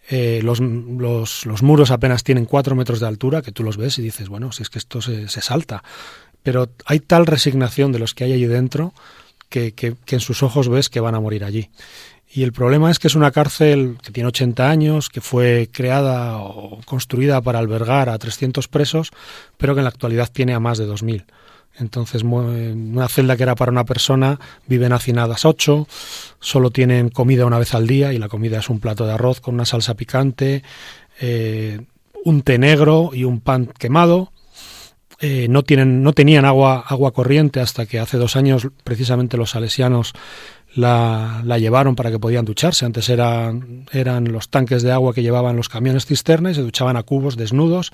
eh, 0.07 0.41
los, 0.43 0.61
muros 0.61 1.89
apenas 1.89 2.23
tienen 2.23 2.45
cuatro 2.45 2.75
metros 2.75 2.99
de 2.99 3.07
altura, 3.07 3.41
que 3.41 3.51
tú 3.51 3.63
los 3.63 3.77
ves 3.77 3.97
y 3.97 4.03
dices, 4.03 4.29
bueno, 4.29 4.51
si 4.51 4.61
es 4.61 4.69
que 4.69 4.77
esto 4.77 5.01
se 5.01 5.27
salta 5.27 5.81
pero 6.45 6.69
hay 6.85 6.99
tal 6.99 7.25
resignación 7.25 7.91
de 7.91 7.97
los 7.97 8.13
que 8.13 8.23
hay 8.23 8.33
allí 8.33 8.45
dentro 8.45 8.93
que, 9.49 9.73
en 10.07 10.19
sus 10.19 10.43
ojos 10.43 10.69
ves 10.69 10.89
que 10.89 10.99
van 10.99 11.15
a 11.15 11.19
morir 11.19 11.43
allí. 11.43 11.71
Y 12.31 12.43
el 12.43 12.53
problema 12.53 12.91
es 12.91 12.99
que 12.99 13.07
es 13.07 13.15
una 13.15 13.31
cárcel 13.31 13.97
que 14.03 14.11
tiene 14.11 14.27
80 14.27 14.69
años, 14.69 15.09
que 15.09 15.21
fue 15.21 15.69
creada 15.71 16.37
o 16.37 16.81
construida 16.85 17.41
para 17.41 17.57
albergar 17.57 18.09
a 18.09 18.19
300 18.19 18.67
presos, 18.67 19.09
pero 19.57 19.73
que 19.73 19.79
en 19.79 19.85
la 19.85 19.89
actualidad 19.89 20.29
tiene 20.31 20.53
a 20.53 20.59
más 20.59 20.77
de 20.77 20.87
2.000. 20.87 21.25
Entonces, 21.79 22.21
una 22.21 23.07
celda 23.07 23.35
que 23.35 23.43
era 23.43 23.55
para 23.55 23.71
una 23.71 23.83
persona, 23.83 24.39
viven 24.67 24.93
hacinadas 24.93 25.45
ocho, 25.45 25.87
solo 26.39 26.69
tienen 26.69 27.09
comida 27.09 27.47
una 27.47 27.57
vez 27.57 27.73
al 27.73 27.87
día 27.87 28.13
y 28.13 28.19
la 28.19 28.29
comida 28.29 28.59
es 28.59 28.69
un 28.69 28.79
plato 28.79 29.07
de 29.07 29.13
arroz 29.13 29.41
con 29.41 29.55
una 29.55 29.65
salsa 29.65 29.95
picante, 29.95 30.61
eh, 31.19 31.81
un 32.23 32.43
té 32.43 32.59
negro 32.59 33.09
y 33.13 33.23
un 33.23 33.39
pan 33.39 33.65
quemado 33.65 34.31
eh, 35.19 35.47
no, 35.49 35.63
tienen, 35.63 36.03
no 36.03 36.13
tenían 36.13 36.45
agua, 36.45 36.83
agua 36.87 37.11
corriente 37.11 37.59
hasta 37.59 37.85
que 37.85 37.99
hace 37.99 38.17
dos 38.17 38.35
años 38.35 38.67
precisamente 38.83 39.37
los 39.37 39.51
salesianos 39.51 40.13
la, 40.75 41.41
la, 41.45 41.57
llevaron 41.57 41.95
para 41.95 42.11
que 42.11 42.19
podían 42.19 42.43
ducharse. 42.43 42.85
Antes 42.85 43.09
eran, 43.09 43.85
eran 43.91 44.31
los 44.31 44.49
tanques 44.49 44.83
de 44.83 44.91
agua 44.91 45.13
que 45.13 45.23
llevaban 45.23 45.55
los 45.55 45.69
camiones 45.69 46.05
cisterna 46.05 46.51
y 46.51 46.55
se 46.55 46.61
duchaban 46.61 46.97
a 46.97 47.03
cubos 47.03 47.37
desnudos 47.37 47.93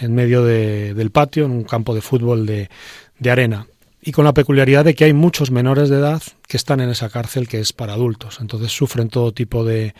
en 0.00 0.14
medio 0.14 0.42
de, 0.42 0.94
del 0.94 1.10
patio, 1.10 1.44
en 1.44 1.50
un 1.50 1.64
campo 1.64 1.94
de 1.94 2.00
fútbol 2.00 2.46
de, 2.46 2.70
de 3.18 3.30
arena. 3.30 3.66
Y 4.00 4.12
con 4.12 4.24
la 4.24 4.34
peculiaridad 4.34 4.84
de 4.84 4.94
que 4.94 5.04
hay 5.04 5.12
muchos 5.12 5.50
menores 5.50 5.88
de 5.88 5.96
edad 5.96 6.22
que 6.46 6.56
están 6.56 6.80
en 6.80 6.90
esa 6.90 7.08
cárcel 7.08 7.48
que 7.48 7.60
es 7.60 7.72
para 7.72 7.94
adultos. 7.94 8.38
Entonces 8.40 8.72
sufren 8.72 9.08
todo 9.08 9.32
tipo 9.32 9.64
de, 9.64 9.94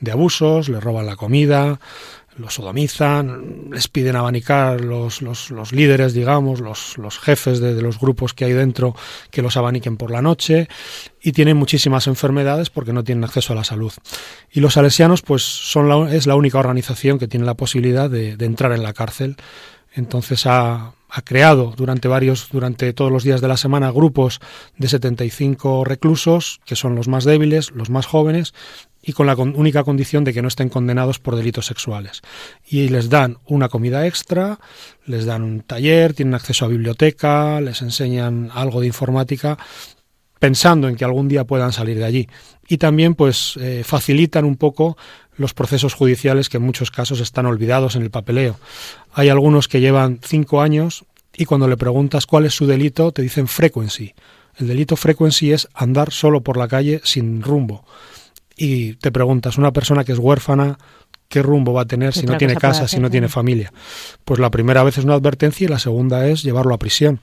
de 0.00 0.12
abusos, 0.12 0.68
les 0.68 0.82
roban 0.82 1.06
la 1.06 1.16
comida, 1.16 1.80
los 2.38 2.54
sodomizan, 2.54 3.70
les 3.72 3.88
piden 3.88 4.16
abanicar 4.16 4.80
los, 4.80 5.22
los, 5.22 5.50
los 5.50 5.72
líderes, 5.72 6.14
digamos, 6.14 6.60
los, 6.60 6.96
los 6.98 7.18
jefes 7.18 7.60
de, 7.60 7.80
los 7.82 7.98
grupos 7.98 8.34
que 8.34 8.44
hay 8.44 8.52
dentro, 8.52 8.94
que 9.30 9.42
los 9.42 9.56
abaniquen 9.56 9.96
por 9.96 10.10
la 10.10 10.22
noche, 10.22 10.68
y 11.20 11.32
tienen 11.32 11.56
muchísimas 11.56 12.06
enfermedades 12.06 12.70
porque 12.70 12.92
no 12.92 13.04
tienen 13.04 13.24
acceso 13.24 13.52
a 13.52 13.56
la 13.56 13.64
salud. 13.64 13.92
Y 14.50 14.60
los 14.60 14.74
salesianos, 14.74 15.22
pues, 15.22 15.42
son 15.42 15.88
la, 15.88 16.14
es 16.14 16.26
la 16.26 16.36
única 16.36 16.58
organización 16.58 17.18
que 17.18 17.28
tiene 17.28 17.46
la 17.46 17.54
posibilidad 17.54 18.08
de, 18.08 18.36
de 18.36 18.46
entrar 18.46 18.72
en 18.72 18.82
la 18.82 18.92
cárcel. 18.92 19.36
Entonces 19.94 20.46
ha, 20.46 20.92
ha 21.08 21.22
creado 21.22 21.72
durante 21.76 22.08
varios, 22.08 22.48
durante 22.50 22.92
todos 22.92 23.10
los 23.10 23.24
días 23.24 23.40
de 23.40 23.48
la 23.48 23.56
semana, 23.56 23.90
grupos 23.90 24.40
de 24.76 24.88
75 24.88 25.84
reclusos, 25.84 26.60
que 26.64 26.76
son 26.76 26.94
los 26.94 27.08
más 27.08 27.24
débiles, 27.24 27.70
los 27.70 27.90
más 27.90 28.06
jóvenes, 28.06 28.54
y 29.08 29.14
con 29.14 29.26
la 29.26 29.34
única 29.36 29.84
condición 29.84 30.22
de 30.22 30.34
que 30.34 30.42
no 30.42 30.48
estén 30.48 30.68
condenados 30.68 31.18
por 31.18 31.34
delitos 31.34 31.64
sexuales. 31.64 32.20
Y 32.68 32.90
les 32.90 33.08
dan 33.08 33.38
una 33.46 33.70
comida 33.70 34.06
extra, 34.06 34.60
les 35.06 35.24
dan 35.24 35.42
un 35.42 35.62
taller, 35.62 36.12
tienen 36.12 36.34
acceso 36.34 36.66
a 36.66 36.68
biblioteca, 36.68 37.58
les 37.62 37.80
enseñan 37.80 38.50
algo 38.52 38.82
de 38.82 38.86
informática, 38.86 39.56
pensando 40.38 40.88
en 40.88 40.96
que 40.96 41.06
algún 41.06 41.26
día 41.26 41.44
puedan 41.44 41.72
salir 41.72 41.96
de 41.96 42.04
allí. 42.04 42.28
Y 42.68 42.76
también 42.76 43.14
pues 43.14 43.54
eh, 43.58 43.82
facilitan 43.82 44.44
un 44.44 44.56
poco 44.56 44.98
los 45.38 45.54
procesos 45.54 45.94
judiciales 45.94 46.50
que 46.50 46.58
en 46.58 46.64
muchos 46.64 46.90
casos 46.90 47.20
están 47.20 47.46
olvidados 47.46 47.96
en 47.96 48.02
el 48.02 48.10
papeleo. 48.10 48.60
Hay 49.14 49.30
algunos 49.30 49.68
que 49.68 49.80
llevan 49.80 50.20
cinco 50.22 50.60
años 50.60 51.06
y 51.34 51.46
cuando 51.46 51.66
le 51.66 51.78
preguntas 51.78 52.26
cuál 52.26 52.44
es 52.44 52.52
su 52.52 52.66
delito 52.66 53.10
te 53.12 53.22
dicen 53.22 53.48
frequency. 53.48 54.12
El 54.56 54.66
delito 54.66 54.96
frequency 54.96 55.52
es 55.52 55.66
andar 55.72 56.12
solo 56.12 56.42
por 56.42 56.58
la 56.58 56.68
calle 56.68 57.00
sin 57.04 57.40
rumbo 57.40 57.86
y 58.58 58.94
te 58.94 59.12
preguntas, 59.12 59.56
una 59.56 59.72
persona 59.72 60.04
que 60.04 60.12
es 60.12 60.18
huérfana, 60.18 60.78
¿qué 61.28 61.42
rumbo 61.42 61.72
va 61.72 61.82
a 61.82 61.86
tener 61.86 62.12
si 62.12 62.26
no 62.26 62.36
tiene 62.36 62.56
casa, 62.56 62.88
si 62.88 62.98
no 62.98 63.10
tiene 63.10 63.28
familia? 63.28 63.72
Pues 64.24 64.40
la 64.40 64.50
primera 64.50 64.82
vez 64.82 64.98
es 64.98 65.04
una 65.04 65.14
advertencia 65.14 65.64
y 65.64 65.68
la 65.68 65.78
segunda 65.78 66.26
es 66.26 66.42
llevarlo 66.42 66.74
a 66.74 66.78
prisión. 66.78 67.20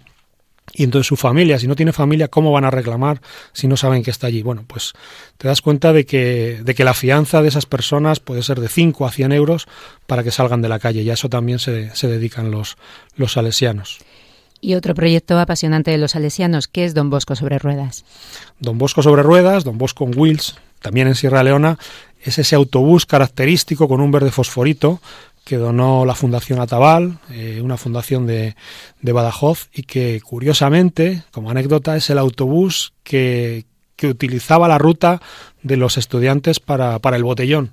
Y 0.74 0.84
entonces 0.84 1.08
su 1.08 1.16
familia, 1.16 1.60
si 1.60 1.68
no 1.68 1.76
tiene 1.76 1.94
familia, 1.94 2.28
¿cómo 2.28 2.52
van 2.52 2.66
a 2.66 2.72
reclamar 2.72 3.22
si 3.54 3.68
no 3.68 3.78
saben 3.78 4.02
que 4.02 4.12
está 4.12 4.28
allí? 4.28 4.42
Bueno, 4.42 4.66
pues 4.66 4.94
te 5.38 5.48
das 5.48 5.62
cuenta 5.62 5.94
de 5.94 6.06
que, 6.06 6.62
de 6.64 6.74
que 6.74 6.84
la 6.84 6.94
fianza 6.94 7.42
de 7.42 7.50
esas 7.50 7.66
personas 7.66 8.20
puede 8.20 8.42
ser 8.42 8.60
de 8.60 8.68
5 8.68 9.06
a 9.06 9.12
100 9.12 9.32
euros 9.32 9.68
para 10.08 10.24
que 10.24 10.32
salgan 10.32 10.62
de 10.62 10.70
la 10.70 10.80
calle. 10.80 11.02
Y 11.04 11.10
a 11.10 11.14
eso 11.14 11.30
también 11.30 11.60
se, 11.60 11.96
se 11.96 12.08
dedican 12.08 12.50
los, 12.50 12.78
los 13.16 13.34
salesianos. 13.34 14.00
Y 14.60 14.74
otro 14.74 14.96
proyecto 14.96 15.38
apasionante 15.38 15.92
de 15.92 16.00
los 16.00 16.12
salesianos, 16.12 16.68
que 16.68 16.86
es 16.86 16.96
Don 16.96 17.10
Bosco 17.10 17.36
sobre 17.36 17.60
ruedas. 17.60 18.04
Don 18.60 18.78
Bosco 18.78 19.04
sobre 19.04 19.22
ruedas, 19.22 19.64
Don 19.64 19.78
Bosco 19.78 20.06
on 20.06 20.18
Wheels, 20.18 20.56
también 20.86 21.08
en 21.08 21.16
Sierra 21.16 21.42
Leona, 21.42 21.80
es 22.22 22.38
ese 22.38 22.56
autobús 22.56 23.08
característico 23.08 23.88
con 23.88 24.02
un 24.02 24.12
verde 24.12 24.30
fosforito 24.30 25.02
que 25.44 25.58
donó 25.58 26.06
la 26.06 26.14
Fundación 26.14 26.60
Atabal, 26.60 27.18
eh, 27.32 27.60
una 27.64 27.76
fundación 27.76 28.28
de, 28.28 28.56
de, 29.02 29.12
Badajoz, 29.12 29.70
y 29.74 29.82
que 29.82 30.22
curiosamente, 30.22 31.24
como 31.32 31.50
anécdota, 31.50 31.98
es 31.98 32.12
el 32.12 32.20
autobús 32.20 32.94
que, 33.02 33.66
que 33.96 34.06
utilizaba 34.06 34.68
la 34.68 34.78
ruta 34.78 35.24
de 35.64 35.76
los 35.76 35.98
estudiantes 35.98 36.60
para, 36.60 37.00
para 37.00 37.18
el 37.18 37.24
botellón. 37.24 37.72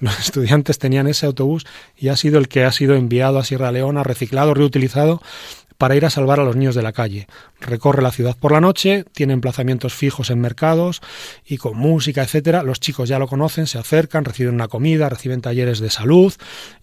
Los 0.00 0.18
estudiantes 0.26 0.80
tenían 0.80 1.06
ese 1.06 1.26
autobús 1.26 1.66
y 1.96 2.08
ha 2.08 2.16
sido 2.16 2.40
el 2.40 2.48
que 2.48 2.64
ha 2.64 2.72
sido 2.72 2.96
enviado 2.96 3.38
a 3.38 3.44
Sierra 3.44 3.70
Leona, 3.70 4.02
reciclado, 4.02 4.54
reutilizado 4.54 5.22
para 5.80 5.96
ir 5.96 6.04
a 6.04 6.10
salvar 6.10 6.38
a 6.38 6.44
los 6.44 6.56
niños 6.56 6.74
de 6.74 6.82
la 6.82 6.92
calle. 6.92 7.26
Recorre 7.58 8.02
la 8.02 8.12
ciudad 8.12 8.36
por 8.36 8.52
la 8.52 8.60
noche, 8.60 9.06
tiene 9.14 9.32
emplazamientos 9.32 9.94
fijos 9.94 10.28
en 10.28 10.38
mercados 10.38 11.00
y 11.46 11.56
con 11.56 11.74
música, 11.74 12.22
etcétera. 12.22 12.62
Los 12.62 12.80
chicos 12.80 13.08
ya 13.08 13.18
lo 13.18 13.26
conocen, 13.26 13.66
se 13.66 13.78
acercan, 13.78 14.26
reciben 14.26 14.52
una 14.52 14.68
comida, 14.68 15.08
reciben 15.08 15.40
talleres 15.40 15.80
de 15.80 15.88
salud 15.88 16.34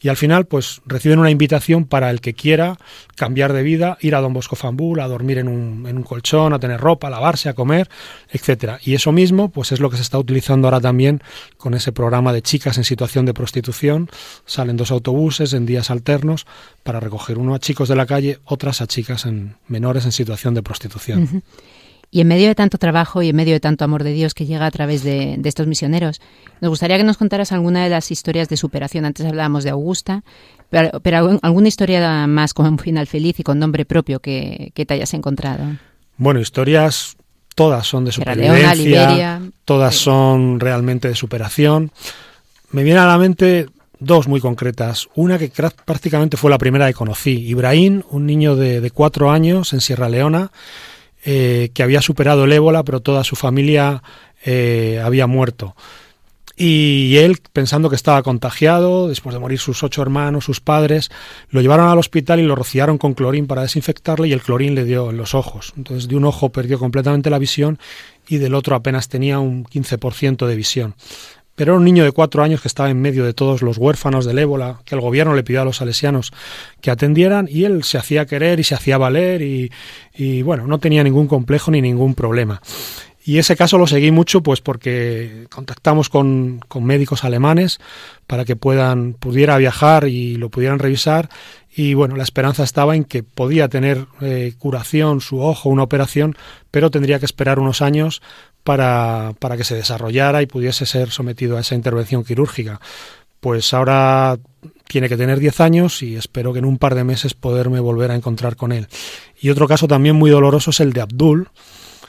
y 0.01 0.07
al 0.07 0.17
final 0.17 0.47
pues 0.47 0.81
reciben 0.87 1.19
una 1.19 1.29
invitación 1.29 1.85
para 1.85 2.09
el 2.09 2.21
que 2.21 2.33
quiera 2.33 2.79
cambiar 3.15 3.53
de 3.53 3.61
vida, 3.61 3.99
ir 4.01 4.15
a 4.15 4.19
Don 4.19 4.33
Bosco 4.33 4.55
Fambul, 4.55 4.99
a 4.99 5.07
dormir 5.07 5.37
en 5.37 5.47
un, 5.47 5.85
en 5.87 5.97
un 5.97 6.03
colchón, 6.03 6.53
a 6.53 6.59
tener 6.59 6.79
ropa, 6.79 7.05
a 7.05 7.11
lavarse, 7.11 7.49
a 7.49 7.53
comer, 7.53 7.89
etcétera. 8.31 8.79
Y 8.83 8.95
eso 8.95 9.11
mismo 9.11 9.49
pues 9.49 9.71
es 9.71 9.79
lo 9.79 9.91
que 9.91 9.97
se 9.97 10.01
está 10.01 10.17
utilizando 10.17 10.67
ahora 10.69 10.81
también 10.81 11.21
con 11.57 11.75
ese 11.75 11.91
programa 11.91 12.33
de 12.33 12.41
chicas 12.41 12.79
en 12.79 12.83
situación 12.83 13.27
de 13.27 13.35
prostitución. 13.35 14.09
Salen 14.47 14.75
dos 14.75 14.89
autobuses 14.89 15.53
en 15.53 15.67
días 15.67 15.91
alternos 15.91 16.47
para 16.81 16.99
recoger 16.99 17.37
uno 17.37 17.53
a 17.53 17.59
chicos 17.59 17.89
de 17.89 17.95
la 17.95 18.07
calle, 18.07 18.39
otras 18.45 18.81
a 18.81 18.86
chicas 18.87 19.25
en, 19.25 19.55
menores 19.67 20.05
en 20.05 20.11
situación 20.11 20.53
de 20.53 20.63
prostitución. 20.63 21.43
Y 22.09 22.21
en 22.21 22.27
medio 22.27 22.47
de 22.47 22.55
tanto 22.55 22.77
trabajo 22.77 23.21
y 23.21 23.29
en 23.29 23.35
medio 23.35 23.53
de 23.53 23.59
tanto 23.59 23.83
amor 23.83 24.03
de 24.03 24.13
Dios 24.13 24.33
que 24.33 24.45
llega 24.45 24.65
a 24.65 24.71
través 24.71 25.03
de, 25.03 25.39
estos 25.43 25.67
misioneros, 25.67 26.21
nos 26.61 26.69
gustaría 26.69 26.97
que 26.97 27.03
nos 27.03 27.17
contaras 27.17 27.51
alguna 27.51 27.83
de 27.83 27.89
las 27.89 28.11
historias 28.11 28.47
de 28.47 28.55
superación. 28.55 29.03
Antes 29.03 29.25
hablábamos 29.25 29.65
de 29.65 29.71
Augusta, 29.71 30.23
pero, 30.69 31.39
alguna 31.41 31.67
historia 31.67 32.25
más 32.27 32.53
con 32.53 32.65
un 32.65 32.79
final 32.79 33.07
feliz 33.07 33.39
y 33.39 33.43
con 33.43 33.59
nombre 33.59 33.83
propio 33.83 34.21
que, 34.21 34.71
te 34.73 34.93
hayas 34.93 35.13
encontrado. 35.13 35.65
Bueno, 36.15 36.39
historias 36.39 37.17
todas 37.55 37.85
son 37.85 38.05
de 38.05 38.13
supervivencia, 38.13 39.41
todas 39.65 39.95
son 39.95 40.61
realmente 40.61 41.09
de 41.09 41.15
superación. 41.15 41.91
me 42.71 42.83
viene 42.83 42.99
a 42.99 43.05
la 43.05 43.17
mente 43.17 43.67
dos 43.99 44.27
muy 44.27 44.39
concretas. 44.39 45.07
Una 45.15 45.37
que 45.37 45.51
prácticamente 45.85 46.37
fue 46.37 46.51
la 46.51 46.57
primera 46.57 46.87
que 46.87 46.93
conocí. 46.93 47.47
Ibrahim, 47.47 48.03
un 48.09 48.25
niño 48.25 48.55
de, 48.55 48.91
cuatro 48.91 49.31
años 49.31 49.73
en 49.73 49.81
Sierra 49.81 50.09
Leona, 50.09 50.51
eh, 51.25 51.71
que 51.73 51.83
había 51.83 52.01
superado 52.01 52.45
el 52.45 52.53
ébola, 52.53 52.83
pero 52.83 52.99
toda 52.99 53.23
su 53.23 53.35
familia 53.35 54.03
eh, 54.45 55.01
había 55.03 55.27
muerto. 55.27 55.75
Y 56.59 57.17
él, 57.17 57.37
pensando 57.53 57.87
que 57.87 57.95
estaba 57.95 58.23
contagiado, 58.23 59.07
después 59.07 59.31
de 59.35 59.39
morir 59.39 59.59
sus 59.59 59.83
ocho 59.83 60.01
hermanos, 60.01 60.45
sus 60.45 60.59
padres, 60.59 61.11
lo 61.51 61.61
llevaron 61.61 61.87
al 61.87 61.99
hospital 61.99 62.39
y 62.39 62.43
lo 62.43 62.55
rociaron 62.55 62.97
con 62.97 63.13
clorín 63.13 63.45
para 63.45 63.61
desinfectarle 63.61 64.27
y 64.27 64.33
el 64.33 64.41
clorín 64.41 64.73
le 64.73 64.83
dio 64.83 65.11
en 65.11 65.17
los 65.17 65.35
ojos. 65.35 65.73
Entonces 65.77 66.07
de 66.07 66.15
un 66.15 66.25
ojo 66.25 66.49
perdió 66.49 66.79
completamente 66.79 67.29
la 67.29 67.37
visión 67.37 67.77
y 68.27 68.37
del 68.37 68.55
otro 68.55 68.75
apenas 68.75 69.07
tenía 69.07 69.37
un 69.37 69.65
15% 69.65 70.47
de 70.47 70.55
visión. 70.55 70.95
Pero 71.57 71.71
era 71.71 71.79
un 71.79 71.85
niño 71.85 72.03
de 72.03 72.11
cuatro 72.11 72.43
años 72.43 72.61
que 72.61 72.67
estaba 72.67 72.91
en 72.91 73.01
medio 73.01 73.25
de 73.25 73.33
todos 73.33 73.63
los 73.63 73.79
huérfanos 73.79 74.25
del 74.25 74.37
ébola, 74.37 74.79
que 74.85 74.93
el 74.93 75.01
gobierno 75.01 75.33
le 75.33 75.41
pidió 75.41 75.63
a 75.63 75.65
los 75.65 75.77
salesianos 75.77 76.31
que 76.81 76.91
atendieran, 76.91 77.47
y 77.49 77.63
él 77.63 77.83
se 77.83 77.97
hacía 77.97 78.27
querer 78.27 78.59
y 78.59 78.63
se 78.63 78.75
hacía 78.75 78.99
valer, 78.99 79.41
y, 79.41 80.41
bueno, 80.43 80.67
no 80.67 80.77
tenía 80.77 81.03
ningún 81.03 81.25
complejo 81.25 81.71
ni 81.71 81.81
ningún 81.81 82.13
problema. 82.13 82.61
Y 83.25 83.39
ese 83.39 83.55
caso 83.55 83.79
lo 83.79 83.87
seguí 83.87 84.11
mucho 84.11 84.41
pues 84.41 84.61
porque 84.61 85.47
contactamos 85.49 86.09
con, 86.09 86.61
con, 86.67 86.85
médicos 86.85 87.25
alemanes 87.25 87.79
para 88.25 88.45
que 88.45 88.55
puedan, 88.55 89.13
pudiera 89.13 89.57
viajar 89.57 90.07
y 90.07 90.35
lo 90.35 90.49
pudieran 90.49 90.79
revisar. 90.79 91.27
Y 91.75 91.93
bueno, 91.93 92.15
la 92.15 92.23
esperanza 92.23 92.63
estaba 92.63 92.95
en 92.95 93.03
que 93.03 93.23
podía 93.23 93.67
tener 93.67 94.05
eh, 94.21 94.53
curación 94.57 95.21
su 95.21 95.41
ojo, 95.41 95.69
una 95.69 95.83
operación, 95.83 96.37
pero 96.71 96.89
tendría 96.89 97.19
que 97.19 97.25
esperar 97.25 97.59
unos 97.59 97.81
años 97.81 98.21
para, 98.67 99.31
para 99.39 99.55
que 99.55 99.63
se 99.63 99.75
desarrollara 99.75 100.41
y 100.41 100.45
pudiese 100.45 100.85
ser 100.85 101.09
sometido 101.09 101.55
a 101.55 101.61
esa 101.61 101.73
intervención 101.73 102.25
quirúrgica. 102.25 102.81
Pues 103.39 103.73
ahora 103.73 104.37
tiene 104.89 105.07
que 105.07 105.15
tener 105.15 105.39
10 105.39 105.61
años 105.61 106.03
y 106.03 106.17
espero 106.17 106.51
que 106.51 106.59
en 106.59 106.65
un 106.65 106.77
par 106.77 106.93
de 106.93 107.05
meses 107.05 107.33
poderme 107.33 107.79
volver 107.79 108.11
a 108.11 108.15
encontrar 108.15 108.57
con 108.57 108.73
él. 108.73 108.89
Y 109.39 109.51
otro 109.51 109.69
caso 109.69 109.87
también 109.87 110.17
muy 110.17 110.29
doloroso 110.29 110.71
es 110.71 110.81
el 110.81 110.91
de 110.91 110.99
Abdul, 110.99 111.49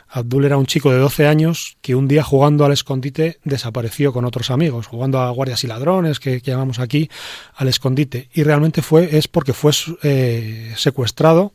Abdul 0.08 0.46
era 0.46 0.56
un 0.56 0.66
chico 0.66 0.90
de 0.90 0.98
12 0.98 1.28
años 1.28 1.76
que 1.80 1.94
un 1.94 2.08
día 2.08 2.24
jugando 2.24 2.64
al 2.64 2.72
escondite 2.72 3.38
desapareció 3.44 4.12
con 4.12 4.24
otros 4.24 4.50
amigos, 4.50 4.88
jugando 4.88 5.20
a 5.20 5.30
guardias 5.30 5.62
y 5.62 5.68
ladrones, 5.68 6.18
que, 6.18 6.40
llamamos 6.40 6.80
aquí, 6.80 7.08
al 7.54 7.68
escondite. 7.68 8.30
Y 8.32 8.42
realmente 8.42 8.82
fue, 8.82 9.16
es 9.16 9.28
porque 9.28 9.52
fue 9.52 9.72
eh, 10.02 10.72
secuestrado 10.76 11.52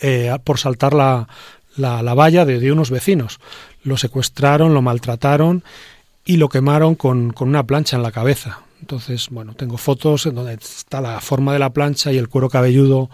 eh, 0.00 0.34
por 0.44 0.58
saltar 0.58 0.94
la, 0.94 1.28
la, 1.78 2.14
valla 2.14 2.44
de, 2.44 2.72
unos 2.72 2.90
vecinos. 2.90 3.38
Lo 3.82 3.96
secuestraron, 3.96 4.74
lo 4.74 4.82
maltrataron 4.82 5.62
y 6.24 6.36
lo 6.36 6.48
quemaron 6.48 6.94
con, 6.94 7.32
con 7.32 7.48
una 7.48 7.64
plancha 7.64 7.96
en 7.96 8.02
la 8.02 8.12
cabeza. 8.12 8.60
Entonces, 8.80 9.28
bueno, 9.30 9.54
tengo 9.54 9.76
fotos 9.76 10.26
en 10.26 10.34
donde 10.34 10.54
está 10.54 11.00
la 11.00 11.20
forma 11.20 11.52
de 11.52 11.58
la 11.58 11.70
plancha 11.70 12.12
y 12.12 12.18
el 12.18 12.28
cuero 12.28 12.48
cabelludo 12.48 13.10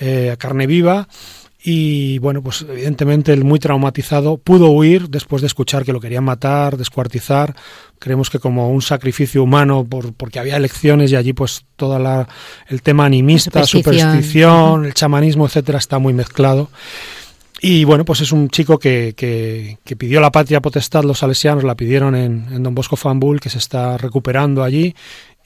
eh, 0.00 0.30
a 0.30 0.36
carne 0.36 0.66
viva 0.66 1.08
y 1.64 2.18
bueno, 2.18 2.42
pues 2.42 2.62
evidentemente 2.68 3.32
el 3.32 3.44
muy 3.44 3.60
traumatizado 3.60 4.36
pudo 4.36 4.70
huir 4.70 5.08
después 5.08 5.42
de 5.42 5.46
escuchar 5.46 5.84
que 5.84 5.92
lo 5.92 6.00
querían 6.00 6.24
matar, 6.24 6.76
descuartizar. 6.76 7.54
Creemos 8.00 8.30
que 8.30 8.40
como 8.40 8.70
un 8.70 8.82
sacrificio 8.82 9.44
humano 9.44 9.86
por, 9.88 10.12
porque 10.12 10.40
había 10.40 10.56
elecciones 10.56 11.12
y 11.12 11.16
allí 11.16 11.32
pues 11.32 11.64
todo 11.76 12.26
el 12.68 12.82
tema 12.82 13.04
animista, 13.04 13.64
superstición, 13.64 14.86
el 14.86 14.94
chamanismo, 14.94 15.46
etcétera, 15.46 15.78
está 15.78 16.00
muy 16.00 16.12
mezclado. 16.12 16.68
Y 17.64 17.84
bueno, 17.84 18.04
pues 18.04 18.20
es 18.20 18.32
un 18.32 18.48
chico 18.48 18.76
que, 18.76 19.14
que, 19.16 19.96
pidió 19.96 20.20
la 20.20 20.32
patria 20.32 20.60
potestad, 20.60 21.04
los 21.04 21.20
salesianos 21.20 21.62
la 21.62 21.76
pidieron 21.76 22.16
en, 22.16 22.48
en 22.50 22.60
Don 22.64 22.74
Bosco 22.74 22.96
Fambul, 22.96 23.40
que 23.40 23.50
se 23.50 23.58
está 23.58 23.96
recuperando 23.96 24.64
allí 24.64 24.92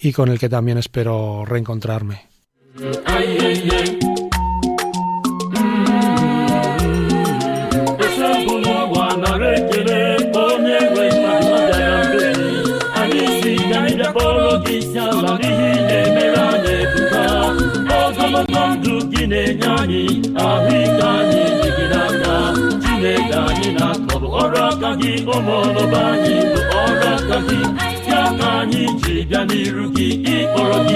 y 0.00 0.12
con 0.12 0.30
el 0.30 0.38
que 0.38 0.48
también 0.48 0.78
espero 0.78 1.44
reencontrarme. 1.44 2.22
Chineke 22.96 23.34
anyị 23.48 23.70
na-akọbụ 23.78 24.26
ọrụ 24.42 24.58
aka 24.70 24.90
gị 25.00 25.12
ụmụọlụba 25.34 26.00
anyị 26.12 26.34
bụ 26.52 26.60
ọrụ 26.82 27.06
aka 27.16 27.36
gị 27.48 27.58
ya 28.10 28.22
ka 28.38 28.48
anyị 28.60 28.82
ji 29.02 29.14
bịa 29.30 29.40
n'iru 29.48 29.84
gị 29.96 30.08
ịkpọrọ 30.34 30.78
gị 30.88 30.95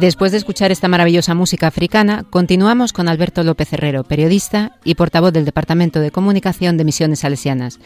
Después 0.00 0.30
de 0.30 0.38
escuchar 0.38 0.70
esta 0.70 0.86
maravillosa 0.86 1.34
música 1.34 1.66
africana, 1.66 2.24
continuamos 2.30 2.92
con 2.92 3.08
Alberto 3.08 3.42
López 3.42 3.72
Herrero, 3.72 4.04
periodista 4.04 4.78
y 4.84 4.94
portavoz 4.94 5.32
del 5.32 5.44
Departamento 5.44 5.98
de 5.98 6.12
Comunicación 6.12 6.76
de 6.76 6.84
Misiones 6.84 7.18
Salesianas. 7.18 7.80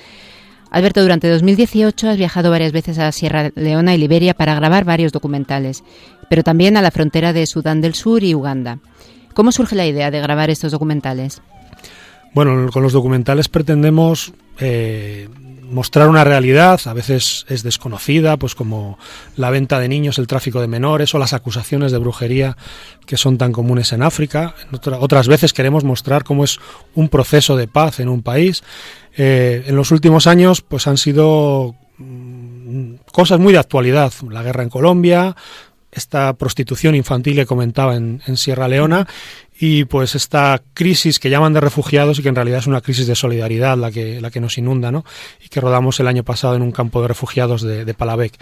Alberto, 0.70 1.00
durante 1.00 1.30
2018 1.30 2.10
has 2.10 2.18
viajado 2.18 2.50
varias 2.50 2.72
veces 2.72 2.98
a 2.98 3.10
Sierra 3.12 3.50
Leona 3.54 3.94
y 3.94 3.98
Liberia 3.98 4.34
para 4.34 4.54
grabar 4.54 4.84
varios 4.84 5.12
documentales, 5.12 5.84
pero 6.28 6.42
también 6.42 6.76
a 6.76 6.82
la 6.82 6.90
frontera 6.90 7.32
de 7.32 7.46
Sudán 7.46 7.80
del 7.80 7.94
Sur 7.94 8.22
y 8.22 8.34
Uganda. 8.34 8.78
¿Cómo 9.32 9.50
surge 9.50 9.74
la 9.74 9.86
idea 9.86 10.10
de 10.10 10.20
grabar 10.20 10.50
estos 10.50 10.70
documentales? 10.70 11.40
Bueno, 12.34 12.70
con 12.70 12.82
los 12.82 12.92
documentales 12.92 13.48
pretendemos 13.48 14.34
eh, 14.60 15.30
mostrar 15.72 16.08
una 16.08 16.22
realidad, 16.22 16.80
a 16.84 16.92
veces 16.92 17.46
es 17.48 17.62
desconocida, 17.62 18.36
pues 18.36 18.54
como 18.54 18.98
la 19.36 19.50
venta 19.50 19.80
de 19.80 19.88
niños, 19.88 20.18
el 20.18 20.26
tráfico 20.26 20.60
de 20.60 20.68
menores 20.68 21.14
o 21.14 21.18
las 21.18 21.32
acusaciones 21.32 21.90
de 21.92 21.98
brujería 21.98 22.56
que 23.06 23.16
son 23.16 23.38
tan 23.38 23.52
comunes 23.52 23.92
en 23.92 24.02
África. 24.02 24.54
otras 25.00 25.28
veces 25.28 25.52
queremos 25.52 25.84
mostrar 25.84 26.24
cómo 26.24 26.44
es 26.44 26.60
un 26.94 27.08
proceso 27.08 27.56
de 27.56 27.68
paz 27.68 28.00
en 28.00 28.08
un 28.08 28.22
país. 28.22 28.62
Eh, 29.16 29.64
en 29.66 29.76
los 29.76 29.90
últimos 29.90 30.26
años, 30.26 30.60
pues 30.62 30.86
han 30.86 30.98
sido 30.98 31.74
mm, 31.98 32.94
cosas 33.12 33.40
muy 33.40 33.52
de 33.52 33.58
actualidad. 33.58 34.12
La 34.30 34.42
guerra 34.42 34.62
en 34.62 34.70
Colombia, 34.70 35.36
esta 35.92 36.32
prostitución 36.34 36.94
infantil 36.94 37.36
que 37.36 37.46
comentaba 37.46 37.96
en, 37.96 38.20
Sierra 38.36 38.66
Leona 38.66 39.06
y 39.64 39.84
pues 39.84 40.16
esta 40.16 40.60
crisis 40.74 41.20
que 41.20 41.30
llaman 41.30 41.52
de 41.52 41.60
refugiados 41.60 42.18
y 42.18 42.22
que 42.24 42.28
en 42.28 42.34
realidad 42.34 42.58
es 42.58 42.66
una 42.66 42.80
crisis 42.80 43.06
de 43.06 43.14
solidaridad 43.14 43.78
la 43.78 43.92
que, 43.92 44.20
la 44.20 44.28
que 44.28 44.40
nos 44.40 44.58
inunda, 44.58 44.90
¿no? 44.90 45.04
Y 45.40 45.50
que 45.50 45.60
rodamos 45.60 46.00
el 46.00 46.08
año 46.08 46.24
pasado 46.24 46.56
en 46.56 46.62
un 46.62 46.72
campo 46.72 47.00
de 47.00 47.06
refugiados 47.06 47.62
de, 47.62 47.94
Palavec. 47.94 48.34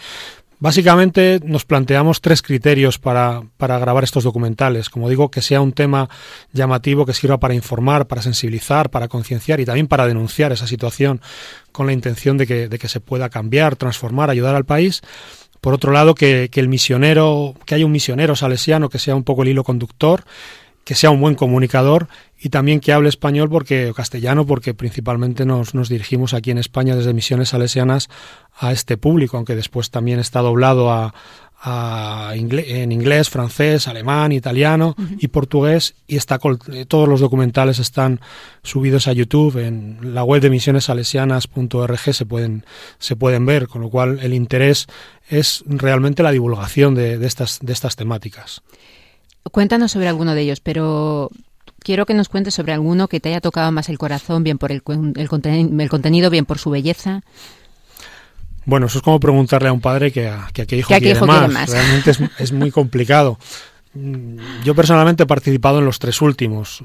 Básicamente 0.60 1.38
nos 1.44 1.66
planteamos 1.66 2.22
tres 2.22 2.40
criterios 2.40 2.98
para, 2.98 3.42
para, 3.58 3.78
grabar 3.78 4.02
estos 4.02 4.24
documentales. 4.24 4.88
Como 4.88 5.10
digo, 5.10 5.30
que 5.30 5.42
sea 5.42 5.60
un 5.60 5.72
tema 5.72 6.08
llamativo 6.54 7.04
que 7.04 7.12
sirva 7.12 7.38
para 7.38 7.52
informar, 7.52 8.06
para 8.06 8.22
sensibilizar, 8.22 8.88
para 8.88 9.08
concienciar 9.08 9.60
y 9.60 9.66
también 9.66 9.88
para 9.88 10.06
denunciar 10.06 10.52
esa 10.52 10.66
situación 10.66 11.20
con 11.70 11.86
la 11.86 11.92
intención 11.92 12.38
de 12.38 12.46
que, 12.46 12.68
de 12.68 12.78
que 12.78 12.88
se 12.88 13.00
pueda 13.00 13.28
cambiar, 13.28 13.76
transformar, 13.76 14.30
ayudar 14.30 14.54
al 14.54 14.64
país. 14.64 15.02
Por 15.60 15.74
otro 15.74 15.92
lado, 15.92 16.14
que, 16.14 16.48
que 16.50 16.60
el 16.60 16.68
misionero, 16.68 17.54
que 17.66 17.74
haya 17.74 17.84
un 17.84 17.92
misionero 17.92 18.36
salesiano 18.36 18.88
que 18.88 18.98
sea 18.98 19.14
un 19.14 19.24
poco 19.24 19.42
el 19.42 19.50
hilo 19.50 19.64
conductor 19.64 20.24
que 20.84 20.94
sea 20.94 21.10
un 21.10 21.20
buen 21.20 21.34
comunicador 21.34 22.08
y 22.38 22.48
también 22.48 22.80
que 22.80 22.92
hable 22.92 23.08
español 23.08 23.50
porque 23.50 23.90
o 23.90 23.94
castellano 23.94 24.46
porque 24.46 24.74
principalmente 24.74 25.44
nos, 25.44 25.74
nos 25.74 25.88
dirigimos 25.88 26.32
aquí 26.32 26.50
en 26.50 26.58
España 26.58 26.96
desde 26.96 27.12
Misiones 27.12 27.50
Salesianas 27.50 28.08
a 28.56 28.72
este 28.72 28.96
público, 28.96 29.36
aunque 29.36 29.54
después 29.54 29.90
también 29.90 30.18
está 30.18 30.40
doblado 30.40 30.90
a, 30.90 31.12
en 32.32 32.90
inglés, 32.90 33.28
francés, 33.28 33.86
alemán, 33.86 34.32
italiano 34.32 34.96
y 35.18 35.28
portugués 35.28 35.94
y 36.06 36.16
está 36.16 36.38
eh, 36.72 36.86
todos 36.86 37.06
los 37.06 37.20
documentales 37.20 37.78
están 37.78 38.20
subidos 38.62 39.06
a 39.08 39.12
YouTube 39.12 39.58
en 39.58 40.14
la 40.14 40.24
web 40.24 40.40
de 40.40 40.48
misionesalesianas.org 40.48 42.14
se 42.14 42.24
pueden 42.24 42.64
se 42.98 43.14
pueden 43.14 43.44
ver, 43.44 43.68
con 43.68 43.82
lo 43.82 43.90
cual 43.90 44.20
el 44.22 44.32
interés 44.32 44.86
es 45.28 45.62
realmente 45.66 46.22
la 46.22 46.32
divulgación 46.32 46.94
de, 46.94 47.22
estas 47.26 47.58
de 47.60 47.74
estas 47.74 47.94
temáticas. 47.94 48.62
Cuéntanos 49.50 49.92
sobre 49.92 50.08
alguno 50.08 50.34
de 50.34 50.42
ellos, 50.42 50.60
pero 50.60 51.30
quiero 51.80 52.06
que 52.06 52.14
nos 52.14 52.28
cuentes 52.28 52.54
sobre 52.54 52.72
alguno 52.72 53.08
que 53.08 53.20
te 53.20 53.30
haya 53.30 53.40
tocado 53.40 53.72
más 53.72 53.88
el 53.88 53.98
corazón, 53.98 54.44
bien 54.44 54.58
por 54.58 54.70
el, 54.70 54.82
el, 55.16 55.28
contenido, 55.88 56.30
bien 56.30 56.44
por 56.44 56.58
su 56.58 56.70
belleza. 56.70 57.22
Bueno, 58.66 58.86
eso 58.86 58.98
es 58.98 59.04
como 59.04 59.18
preguntarle 59.18 59.68
a 59.68 59.72
un 59.72 59.80
padre 59.80 60.12
que 60.12 60.28
a, 60.28 60.48
qué 60.52 60.76
hijo, 60.76 60.88
quiere, 60.88 61.18
más. 61.20 61.70
Realmente 61.70 62.12
es, 62.38 62.52
muy 62.52 62.70
complicado. 62.70 63.38
Yo 64.64 64.74
personalmente 64.74 65.24
he 65.24 65.26
participado 65.26 65.80
en 65.80 65.86
los 65.86 65.98
tres 65.98 66.20
últimos. 66.20 66.84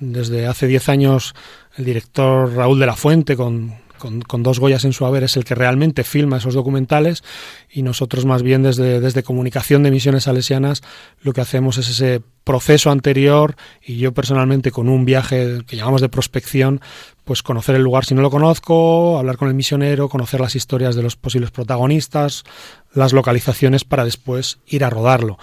Desde 0.00 0.46
hace 0.46 0.66
diez 0.66 0.88
años 0.88 1.34
el 1.76 1.84
director 1.84 2.54
Raúl 2.54 2.78
de 2.78 2.86
la 2.86 2.96
Fuente 2.96 3.36
con, 3.36 3.74
con, 3.98 4.42
dos 4.42 4.58
Goyas 4.58 4.84
en 4.84 4.92
su 4.92 5.06
haber, 5.06 5.24
es 5.24 5.36
el 5.36 5.44
que 5.44 5.54
realmente 5.54 6.04
filma 6.04 6.38
esos 6.38 6.54
documentales 6.54 7.24
y 7.70 7.82
nosotros 7.82 8.24
más 8.24 8.42
bien 8.42 8.62
desde, 8.62 9.00
desde 9.00 9.22
Comunicación 9.22 9.82
de 9.82 9.90
Misiones 9.90 10.24
Salesianas 10.24 10.82
lo 11.22 11.32
que 11.32 11.40
hacemos 11.40 11.78
es 11.78 11.88
ese 11.88 12.22
proceso 12.44 12.90
anterior 12.90 13.56
y 13.84 13.96
yo 13.96 14.12
personalmente 14.12 14.70
con 14.70 14.88
un 14.88 15.04
viaje 15.04 15.62
que 15.66 15.76
llamamos 15.76 16.00
de 16.00 16.08
prospección, 16.08 16.80
pues 17.24 17.42
conocer 17.42 17.74
el 17.74 17.82
lugar 17.82 18.04
si 18.04 18.14
no 18.14 18.22
lo 18.22 18.30
conozco, 18.30 19.18
hablar 19.18 19.36
con 19.36 19.48
el 19.48 19.54
misionero, 19.54 20.08
conocer 20.08 20.40
las 20.40 20.54
historias 20.54 20.94
de 20.94 21.02
los 21.02 21.16
posibles 21.16 21.50
protagonistas, 21.50 22.44
las 22.92 23.12
localizaciones 23.12 23.84
para 23.84 24.04
después 24.04 24.58
ir 24.66 24.84
a 24.84 24.90
rodarlo. 24.90 25.38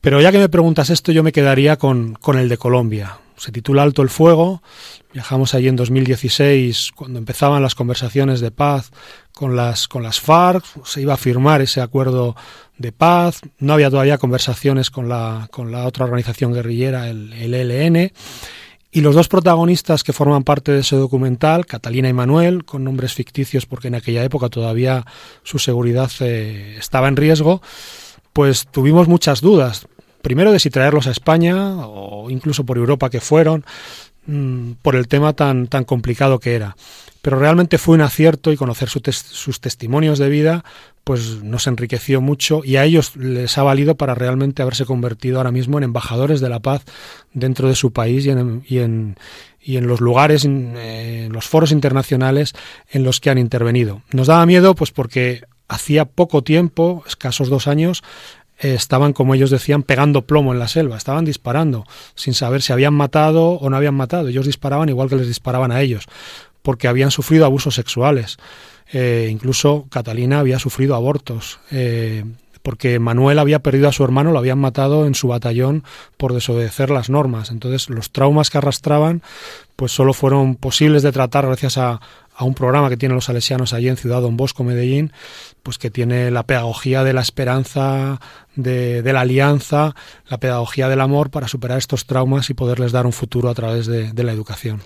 Pero 0.00 0.20
ya 0.20 0.30
que 0.30 0.38
me 0.38 0.48
preguntas 0.48 0.90
esto, 0.90 1.12
yo 1.12 1.22
me 1.22 1.32
quedaría 1.32 1.76
con, 1.76 2.14
con 2.14 2.38
el 2.38 2.48
de 2.48 2.58
Colombia. 2.58 3.18
Se 3.38 3.52
titula 3.52 3.82
Alto 3.82 4.02
el 4.02 4.08
Fuego. 4.08 4.62
Viajamos 5.12 5.54
allí 5.54 5.68
en 5.68 5.76
2016 5.76 6.90
cuando 6.94 7.18
empezaban 7.18 7.62
las 7.62 7.74
conversaciones 7.74 8.40
de 8.40 8.50
paz 8.50 8.90
con 9.32 9.56
las, 9.56 9.86
con 9.86 10.02
las 10.02 10.20
FARC, 10.20 10.64
se 10.84 11.00
iba 11.00 11.14
a 11.14 11.16
firmar 11.16 11.60
ese 11.60 11.80
acuerdo 11.80 12.34
de 12.76 12.90
paz, 12.90 13.40
no 13.58 13.72
había 13.72 13.88
todavía 13.88 14.18
conversaciones 14.18 14.90
con 14.90 15.08
la, 15.08 15.48
con 15.52 15.70
la 15.70 15.86
otra 15.86 16.04
organización 16.04 16.52
guerrillera, 16.52 17.08
el, 17.08 17.32
el 17.32 17.54
ELN, 17.54 18.12
y 18.90 19.00
los 19.00 19.14
dos 19.14 19.28
protagonistas 19.28 20.02
que 20.02 20.12
forman 20.12 20.44
parte 20.44 20.72
de 20.72 20.80
ese 20.80 20.96
documental, 20.96 21.66
Catalina 21.66 22.08
y 22.08 22.12
Manuel, 22.12 22.64
con 22.64 22.84
nombres 22.84 23.14
ficticios 23.14 23.66
porque 23.66 23.88
en 23.88 23.94
aquella 23.94 24.24
época 24.24 24.48
todavía 24.48 25.04
su 25.44 25.58
seguridad 25.58 26.10
eh, 26.20 26.76
estaba 26.78 27.08
en 27.08 27.16
riesgo, 27.16 27.62
pues 28.32 28.66
tuvimos 28.66 29.06
muchas 29.06 29.40
dudas. 29.40 29.86
Primero 30.22 30.52
de 30.52 30.58
si 30.58 30.70
traerlos 30.70 31.06
a 31.06 31.12
España 31.12 31.86
o 31.86 32.30
incluso 32.30 32.64
por 32.64 32.76
Europa 32.76 33.10
que 33.10 33.20
fueron, 33.20 33.64
Mm, 34.28 34.72
por 34.82 34.94
el 34.94 35.08
tema 35.08 35.32
tan, 35.32 35.68
tan 35.68 35.84
complicado 35.84 36.38
que 36.38 36.54
era. 36.54 36.76
Pero 37.22 37.38
realmente 37.38 37.78
fue 37.78 37.94
un 37.94 38.02
acierto 38.02 38.52
y 38.52 38.58
conocer 38.58 38.90
sus 38.90 39.60
testimonios 39.60 40.18
de 40.18 40.28
vida 40.28 40.64
pues 41.02 41.42
nos 41.42 41.66
enriqueció 41.66 42.20
mucho 42.20 42.60
y 42.62 42.76
a 42.76 42.84
ellos 42.84 43.16
les 43.16 43.56
ha 43.56 43.62
valido 43.62 43.94
para 43.94 44.14
realmente 44.14 44.60
haberse 44.60 44.84
convertido 44.84 45.38
ahora 45.38 45.50
mismo 45.50 45.78
en 45.78 45.84
embajadores 45.84 46.40
de 46.42 46.50
la 46.50 46.60
paz 46.60 46.84
dentro 47.32 47.68
de 47.68 47.74
su 47.74 47.94
país 47.94 48.26
y 48.26 48.30
en, 48.30 48.62
y 48.68 48.80
en, 48.80 49.16
y 49.62 49.78
en 49.78 49.86
los 49.86 50.02
lugares, 50.02 50.44
en 50.44 51.32
los 51.32 51.46
foros 51.46 51.72
internacionales 51.72 52.52
en 52.90 53.04
los 53.04 53.20
que 53.20 53.30
han 53.30 53.38
intervenido. 53.38 54.02
Nos 54.12 54.26
daba 54.26 54.44
miedo 54.44 54.74
pues 54.74 54.90
porque 54.90 55.40
hacía 55.68 56.04
poco 56.04 56.42
tiempo, 56.42 57.02
escasos 57.06 57.48
dos 57.48 57.68
años, 57.68 58.02
estaban, 58.58 59.12
como 59.12 59.34
ellos 59.34 59.50
decían, 59.50 59.82
pegando 59.82 60.22
plomo 60.22 60.52
en 60.52 60.58
la 60.58 60.68
selva, 60.68 60.96
estaban 60.96 61.24
disparando, 61.24 61.86
sin 62.14 62.34
saber 62.34 62.62
si 62.62 62.72
habían 62.72 62.94
matado 62.94 63.50
o 63.50 63.70
no 63.70 63.76
habían 63.76 63.94
matado. 63.94 64.28
Ellos 64.28 64.46
disparaban 64.46 64.88
igual 64.88 65.08
que 65.08 65.16
les 65.16 65.28
disparaban 65.28 65.72
a 65.72 65.80
ellos, 65.80 66.06
porque 66.62 66.88
habían 66.88 67.10
sufrido 67.10 67.44
abusos 67.44 67.74
sexuales. 67.74 68.38
Eh, 68.92 69.28
incluso 69.30 69.86
Catalina 69.90 70.40
había 70.40 70.58
sufrido 70.58 70.94
abortos. 70.94 71.60
Eh, 71.70 72.24
porque 72.62 72.98
Manuel 72.98 73.38
había 73.38 73.60
perdido 73.60 73.88
a 73.88 73.92
su 73.92 74.04
hermano, 74.04 74.32
lo 74.32 74.38
habían 74.38 74.58
matado 74.58 75.06
en 75.06 75.14
su 75.14 75.28
batallón 75.28 75.84
por 76.16 76.34
desobedecer 76.34 76.90
las 76.90 77.08
normas. 77.08 77.50
Entonces, 77.50 77.88
los 77.88 78.10
traumas 78.10 78.50
que 78.50 78.58
arrastraban, 78.58 79.22
pues 79.76 79.92
solo 79.92 80.12
fueron 80.12 80.54
posibles 80.56 81.02
de 81.02 81.12
tratar 81.12 81.46
gracias 81.46 81.78
a, 81.78 82.00
a 82.38 82.44
un 82.44 82.54
programa 82.54 82.88
que 82.88 82.96
tienen 82.96 83.16
los 83.16 83.24
salesianos 83.24 83.72
allí 83.72 83.88
en 83.88 83.96
Ciudad 83.96 84.20
Don 84.20 84.36
Bosco, 84.36 84.62
Medellín, 84.62 85.12
pues 85.68 85.76
que 85.76 85.90
tiene 85.90 86.30
la 86.30 86.44
pedagogía 86.44 87.04
de 87.04 87.12
la 87.12 87.20
esperanza, 87.20 88.22
de, 88.56 89.02
la 89.04 89.20
alianza, 89.20 89.94
la 90.26 90.38
pedagogía 90.38 90.88
del 90.88 91.02
amor 91.02 91.28
para 91.30 91.46
superar 91.46 91.76
estos 91.76 92.06
traumas 92.06 92.48
y 92.48 92.54
poderles 92.54 92.90
dar 92.90 93.04
un 93.04 93.12
futuro 93.12 93.50
a 93.50 93.54
través 93.54 93.86
de, 93.86 94.24
la 94.24 94.32
educación. 94.32 94.80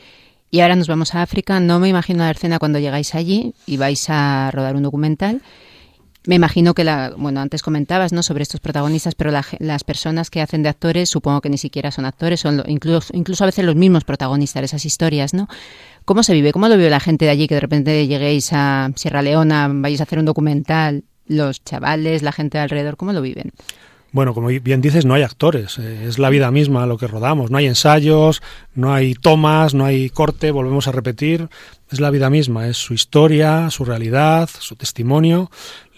Y 0.50 0.58
ahora 0.58 0.74
nos 0.74 0.88
vamos 0.88 1.14
a 1.14 1.22
África. 1.22 1.60
No 1.60 1.78
me 1.78 1.88
imagino 1.88 2.24
la 2.24 2.32
escena 2.32 2.58
cuando 2.58 2.80
llegáis 2.80 3.14
allí 3.14 3.54
y 3.64 3.76
vais 3.76 4.10
a 4.10 4.50
rodar 4.50 4.74
un 4.74 4.82
documental. 4.82 5.40
Me 6.24 6.36
imagino 6.36 6.72
que 6.74 6.84
la, 6.84 7.12
bueno, 7.16 7.40
antes 7.40 7.62
comentabas, 7.62 8.12
¿no? 8.12 8.22
Sobre 8.22 8.42
estos 8.42 8.60
protagonistas, 8.60 9.16
pero 9.16 9.32
las 9.32 9.84
personas 9.84 10.30
que 10.30 10.40
hacen 10.40 10.62
de 10.62 10.68
actores, 10.68 11.08
supongo 11.10 11.40
que 11.40 11.48
ni 11.48 11.58
siquiera 11.58 11.90
son 11.90 12.04
actores, 12.04 12.40
son 12.40 12.62
incluso, 12.68 13.12
incluso 13.16 13.42
a 13.42 13.46
veces 13.46 13.64
los 13.64 13.74
mismos 13.74 14.04
protagonistas 14.04 14.60
de 14.60 14.66
esas 14.66 14.84
historias, 14.84 15.34
¿no? 15.34 15.48
¿Cómo 16.04 16.22
se 16.22 16.32
vive? 16.32 16.52
¿Cómo 16.52 16.68
lo 16.68 16.76
vive 16.76 16.90
la 16.90 17.00
gente 17.00 17.24
de 17.24 17.32
allí 17.32 17.48
que 17.48 17.54
de 17.54 17.60
repente 17.60 18.06
lleguéis 18.06 18.50
a 18.52 18.90
Sierra 18.94 19.22
Leona, 19.22 19.68
vais 19.72 19.98
a 20.00 20.04
hacer 20.04 20.20
un 20.20 20.24
documental, 20.24 21.02
los 21.26 21.64
chavales, 21.64 22.22
la 22.22 22.32
gente 22.32 22.58
de 22.58 22.62
alrededor, 22.64 22.96
cómo 22.96 23.12
lo 23.12 23.20
viven? 23.20 23.52
Bueno, 24.12 24.34
como 24.34 24.48
bien 24.48 24.82
dices, 24.82 25.06
no 25.06 25.14
hay 25.14 25.22
actores, 25.22 25.78
eh, 25.78 26.04
es 26.06 26.18
la 26.18 26.28
vida 26.28 26.50
misma 26.50 26.84
lo 26.84 26.98
que 26.98 27.06
rodamos, 27.06 27.50
no 27.50 27.56
hay 27.56 27.66
ensayos, 27.66 28.42
no 28.74 28.92
hay 28.92 29.14
tomas, 29.14 29.72
no 29.72 29.86
hay 29.86 30.10
corte, 30.10 30.50
volvemos 30.50 30.86
a 30.86 30.92
repetir, 30.92 31.48
es 31.90 31.98
la 31.98 32.10
vida 32.10 32.28
misma, 32.28 32.68
es 32.68 32.76
su 32.76 32.92
historia, 32.92 33.70
su 33.70 33.86
realidad, 33.86 34.50
su 34.58 34.76
testimonio, 34.76 35.50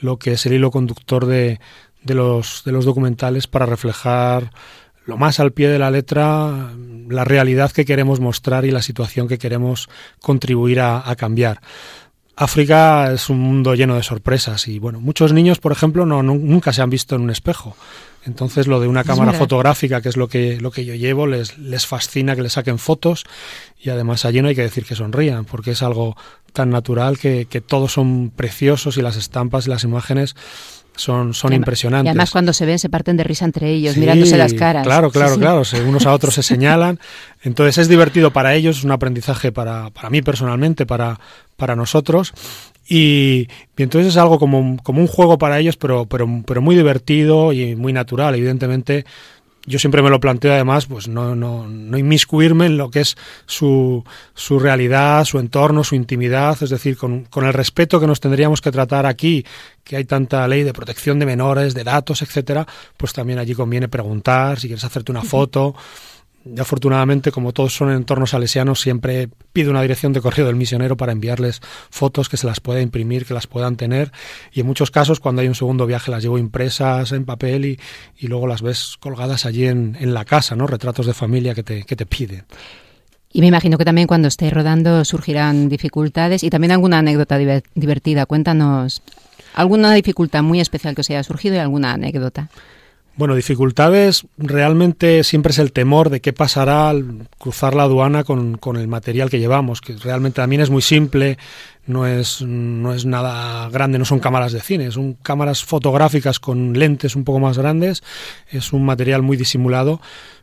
lo 0.05 0.19
que 0.19 0.33
es 0.33 0.47
el 0.47 0.53
hilo 0.53 0.71
conductor 0.71 1.27
de, 1.27 1.59
de, 2.03 2.15
los, 2.15 2.63
de 2.65 2.73
los 2.73 2.85
documentales 2.85 3.47
para 3.47 3.67
reflejar 3.67 4.53
lo 5.07 5.17
más 5.17 5.41
al 5.41 5.53
pie 5.53 5.69
de 5.69 5.79
la 5.79 5.91
letra 5.91 6.71
la 7.09 7.25
realidad 7.25 7.73
que 7.73 7.85
queremos 7.85 8.21
mostrar 8.21 8.65
y 8.65 8.71
la 8.71 8.83
situación 8.83 9.29
que 9.29 9.39
queremos 9.39 9.89
contribuir 10.21 10.81
a, 10.81 11.15
cambiar. 11.17 11.61
África 12.37 13.13
es 13.13 13.29
un 13.29 13.39
mundo 13.39 13.75
lleno 13.75 13.97
de 13.97 14.03
sorpresas 14.03 14.67
y 14.67 14.79
bueno, 14.79 15.01
muchos 15.01 15.33
niños, 15.33 15.59
por 15.59 15.73
ejemplo, 15.73 16.07
no, 16.07 16.23
nunca 16.23 16.73
se 16.73 16.83
han 16.83 16.91
visto 16.91 17.15
en 17.15 17.23
un 17.23 17.31
espejo. 17.31 17.77
Entonces 18.25 18.67
lo 18.67 18.81
de 18.81 18.89
una 18.89 19.05
cámara 19.05 19.35
fotográfica, 19.35 20.01
que 20.01 20.09
es 20.09 20.17
lo 20.17 20.29
que, 20.29 20.59
lo 20.59 20.71
que 20.71 20.87
yo 20.87 20.95
llevo, 20.95 21.27
les, 21.27 21.59
les 21.59 21.87
fascina 21.87 22.35
que 22.35 22.43
le 22.43 22.49
saquen 22.49 22.79
fotos 22.79 23.25
y 23.85 23.91
además 23.91 24.25
allí 24.25 24.41
no 24.41 24.49
hay 24.49 24.55
que 24.55 24.63
decir 24.63 24.87
que 24.87 24.95
sonrían, 24.95 25.45
porque 25.45 25.73
es 25.73 25.83
algo 25.83 26.17
tan 26.55 26.71
natural 26.71 27.19
que, 27.19 27.45
que 27.45 27.61
todos 27.61 27.93
son 27.93 28.33
preciosos 28.35 28.97
y 28.97 29.03
las 29.03 29.17
estampas 29.17 29.67
y 29.67 29.71
las 29.71 29.85
imágenes 29.85 30.35
son, 30.97 31.35
son 31.35 31.53
impresionantes. 31.53 32.07
Y 32.07 32.09
además 32.09 32.31
cuando 32.31 32.55
se 32.55 32.65
ven 32.65 32.79
se 32.79 32.89
parten 32.89 33.19
de 33.19 33.25
risa 33.25 33.45
entre 33.45 33.71
ellos, 33.71 33.99
mirándose 33.99 34.39
las 34.39 34.55
caras. 34.55 34.87
Claro, 34.87 35.11
claro, 35.11 35.37
claro, 35.37 35.63
unos 35.87 36.07
a 36.07 36.15
otros 36.15 36.33
se 36.33 36.43
señalan. 36.43 36.99
Entonces 37.43 37.77
es 37.77 37.89
divertido 37.89 38.33
para 38.33 38.55
ellos, 38.55 38.79
es 38.79 38.85
un 38.85 38.93
aprendizaje 38.93 39.53
para, 39.53 39.91
para 39.91 40.09
mí 40.09 40.23
personalmente, 40.23 40.87
para, 40.87 41.21
para 41.59 41.77
nosotros. 41.77 42.33
Y, 42.89 43.49
y, 43.77 43.83
entonces 43.83 44.15
es 44.15 44.17
algo 44.17 44.39
como, 44.39 44.79
como 44.83 45.03
un 45.03 45.09
juego 45.09 45.37
para 45.37 45.59
ellos, 45.59 45.77
pero, 45.77 46.07
pero, 46.07 46.27
pero 46.47 46.63
muy 46.63 46.75
divertido 46.75 47.53
y 47.53 47.77
muy 47.77 47.93
natural. 47.93 48.35
Evidentemente 48.35 49.05
yo 49.67 49.79
siempre 49.79 50.03
me 50.03 50.11
lo 50.11 50.21
planteo 50.21 50.53
además, 50.53 50.87
pues 50.87 51.09
no, 51.09 51.35
no, 51.35 51.67
no 51.67 51.99
inmiscuirme 51.99 52.67
en 52.67 52.77
lo 52.77 52.91
que 52.91 53.01
es 53.01 53.17
su, 53.47 54.05
su 54.35 54.59
realidad, 54.59 55.25
su 55.25 55.39
entorno, 55.39 55.85
su 55.85 55.95
intimidad, 55.95 56.63
es 56.63 56.71
decir, 56.71 56.97
con, 56.97 57.25
con, 57.25 57.47
el 57.47 57.53
respeto 57.53 58.01
que 58.01 58.07
nos 58.07 58.21
tendríamos 58.21 58.61
que 58.61 58.71
tratar 58.71 59.07
aquí, 59.07 59.45
que 59.83 59.97
hay 59.97 60.05
tanta 60.05 60.47
ley 60.49 60.63
de 60.63 60.73
protección 60.73 61.19
de 61.19 61.27
menores, 61.27 61.75
de 61.75 61.85
datos, 61.85 62.23
etcétera, 62.23 62.67
pues 62.97 63.13
también 63.13 63.39
allí 63.39 63.55
conviene 63.55 63.89
preguntar 63.89 64.61
si 64.61 64.69
quieres 64.69 64.85
hacerte 64.85 65.13
una 65.13 65.23
foto. 65.23 65.75
Afortunadamente, 66.59 67.33
como 67.33 67.53
todos 67.53 67.75
son 67.75 67.91
entornos 67.91 68.31
salesianos, 68.31 68.81
siempre 68.81 69.29
pido 69.53 69.71
una 69.71 69.83
dirección 69.83 70.13
de 70.13 70.21
correo 70.21 70.47
del 70.47 70.57
misionero 70.57 70.97
para 70.97 71.13
enviarles 71.13 71.61
fotos 71.91 72.29
que 72.29 72.37
se 72.37 72.47
las 72.47 72.61
pueda 72.61 72.81
imprimir, 72.81 73.25
que 73.25 73.35
las 73.35 73.47
puedan 73.47 73.77
tener. 73.77 74.13
Y 74.53 74.61
en 74.61 74.67
muchos 74.67 74.91
casos, 74.91 75.21
cuando 75.21 75.43
hay 75.43 75.49
un 75.49 75.55
segundo 75.55 75.87
viaje, 75.87 76.11
las 76.11 76.23
llevo 76.23 76.39
impresas 76.39 77.13
en 77.13 77.25
papel 77.25 77.65
y, 77.65 77.81
y 78.19 78.29
luego 78.29 78.47
las 78.47 78.63
ves 78.63 78.97
colgadas 79.01 79.47
allí 79.47 79.67
en, 79.67 79.97
en, 80.01 80.15
la 80.15 80.25
casa, 80.25 80.57
¿no? 80.57 80.67
Retratos 80.67 81.07
de 81.07 81.15
familia 81.15 81.55
que 81.55 81.63
te, 81.63 81.85
que 81.85 81.97
te 81.97 82.07
piden. 82.07 82.45
Y 83.33 83.41
me 83.41 83.49
imagino 83.49 83.79
que 83.79 83.85
también 83.85 84.07
cuando 84.07 84.29
esté 84.29 84.49
rodando 84.51 85.05
surgirán 85.05 85.69
dificultades 85.69 86.45
y 86.45 86.51
también 86.51 86.71
alguna 86.71 86.99
anécdota 86.99 87.37
divertida. 87.75 88.27
Cuéntanos 88.27 89.03
alguna 89.55 89.93
dificultad 89.93 90.43
muy 90.43 90.61
especial 90.61 90.95
que 90.95 91.01
os 91.01 91.11
haya 91.11 91.23
surgido 91.25 91.57
y 91.57 91.59
alguna 91.59 91.95
anécdota. 91.95 92.49
Bueno, 93.17 93.37
dificultades 93.37 94.27
realmente 94.39 95.23
siempre 95.23 95.53
es 95.53 95.61
el 95.61 95.71
temor 95.71 96.11
de 96.11 96.21
qué 96.21 96.33
pasará 96.33 96.89
al 96.89 97.29
cruzar 97.39 97.75
la 97.75 97.85
aduana 97.85 98.25
con, 98.25 98.59
con, 98.59 98.77
el 98.77 98.89
material 98.89 99.31
que 99.31 99.39
llevamos, 99.39 99.81
que 99.81 99.95
realmente 99.97 100.37
también 100.37 100.61
es 100.61 100.69
muy 100.69 100.83
simple, 100.83 101.39
no 101.87 102.09
es, 102.09 102.43
no 102.43 102.93
es 102.93 103.07
nada 103.07 103.69
grande, 103.71 104.01
no 104.01 104.05
son 104.05 104.19
cámaras 104.19 104.53
de 104.53 104.61
cine, 104.61 104.91
son 104.91 105.15
cámaras 105.15 105.63
fotográficas 105.63 106.41
con 106.41 106.77
lentes 106.77 107.15
un 107.15 107.23
poco 107.23 107.39
más 107.39 107.57
grandes, 107.57 108.03
es 108.51 108.73
un 108.73 108.85
material 108.85 109.23
muy 109.23 109.37
disimulado, 109.37 110.01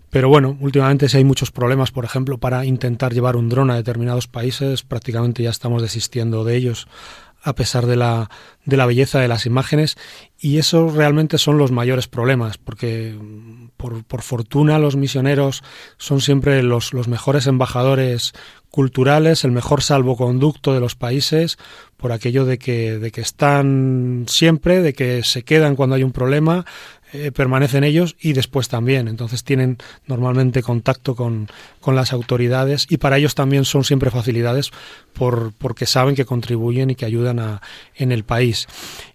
pero 0.09 0.29
bueno, 0.29 0.57
últimamente 0.61 1.09
si 1.09 1.17
hay 1.17 1.25
muchos 1.25 1.51
problemas, 1.51 1.91
por 1.91 2.05
ejemplo, 2.05 2.37
para 2.37 2.63
intentar 2.63 3.13
llevar 3.13 3.35
un 3.35 3.49
dron 3.49 3.69
a 3.69 3.75
determinados 3.75 4.27
países, 4.27 4.83
prácticamente 4.83 5.43
ya 5.43 5.49
estamos 5.49 5.81
desistiendo 5.81 6.45
de 6.45 6.55
ellos 6.55 6.87
a 7.43 7.53
pesar 7.53 7.85
de 7.85 7.95
la, 7.95 8.29
de 8.65 8.77
la 8.77 8.85
belleza 8.85 9.19
de 9.19 9.27
las 9.27 9.45
imágenes 9.45 9.97
y 10.37 10.57
esos 10.57 10.93
realmente 10.93 11.37
son 11.37 11.57
los 11.57 11.71
mayores 11.71 12.07
problemas 12.07 12.57
porque 12.57 13.17
por, 13.77 14.03
por 14.03 14.21
fortuna 14.21 14.77
los 14.79 14.95
misioneros 14.95 15.63
son 15.97 16.21
siempre 16.21 16.61
los, 16.61 16.93
los 16.93 17.07
mejores 17.07 17.47
embajadores 17.47 18.33
culturales, 18.71 19.43
el 19.43 19.51
mejor 19.51 19.83
salvoconducto 19.83 20.73
de 20.73 20.79
los 20.79 20.95
países, 20.95 21.57
por 21.97 22.13
aquello 22.13 22.45
de 22.45 22.57
que, 22.57 22.97
de 22.97 23.11
que 23.11 23.21
están 23.21 24.25
siempre, 24.27 24.81
de 24.81 24.93
que 24.93 25.23
se 25.23 25.43
quedan 25.43 25.75
cuando 25.75 25.95
hay 25.95 26.03
un 26.03 26.13
problema, 26.13 26.65
eh, 27.13 27.31
permanecen 27.31 27.83
ellos 27.83 28.15
y 28.21 28.33
después 28.33 28.69
también. 28.69 29.07
Entonces 29.07 29.43
tienen 29.43 29.77
normalmente 30.07 30.63
contacto 30.63 31.15
con, 31.15 31.49
con, 31.79 31.95
las 31.95 32.13
autoridades 32.13 32.87
y 32.89 32.97
para 32.97 33.17
ellos 33.17 33.35
también 33.35 33.65
son 33.65 33.83
siempre 33.83 34.11
facilidades 34.11 34.71
por, 35.13 35.51
porque 35.57 35.85
saben 35.85 36.15
que 36.15 36.25
contribuyen 36.25 36.89
y 36.89 36.95
que 36.95 37.05
ayudan 37.05 37.39
a, 37.39 37.61
en 37.95 38.11
el 38.11 38.23
país. 38.23 38.67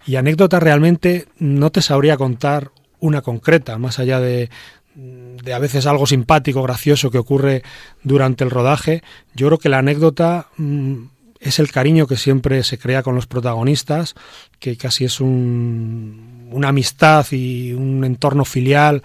Y 0.07 0.16
anécdota 0.16 0.61
realmente 0.61 1.26
no 1.38 1.70
te 1.70 1.80
sabría 1.80 2.16
contar 2.16 2.70
una 3.01 3.22
concreta, 3.22 3.78
más 3.78 3.99
allá 3.99 4.20
de, 4.20 4.51
de 4.94 5.55
a 5.55 5.59
veces 5.59 5.86
algo 5.86 6.07
simpático, 6.07 6.62
gracioso 6.62 7.11
que 7.11 7.18
ocurre 7.18 7.62
durante 8.03 8.44
el 8.44 8.51
rodaje. 8.51 9.03
Yo 9.34 9.47
creo 9.47 9.59
que 9.59 9.68
la 9.68 9.78
anécdota 9.78 10.49
mm, 10.57 11.05
es 11.40 11.59
el 11.59 11.70
cariño 11.70 12.07
que 12.07 12.16
siempre 12.16 12.62
se 12.62 12.78
crea 12.78 13.03
con 13.03 13.14
los 13.14 13.26
protagonistas, 13.26 14.14
que 14.59 14.76
casi 14.76 15.05
es 15.05 15.20
un, 15.20 16.36
una 16.51 16.68
amistad 16.68 17.26
y 17.30 17.72
un 17.72 18.05
entorno 18.05 18.44
filial 18.44 19.03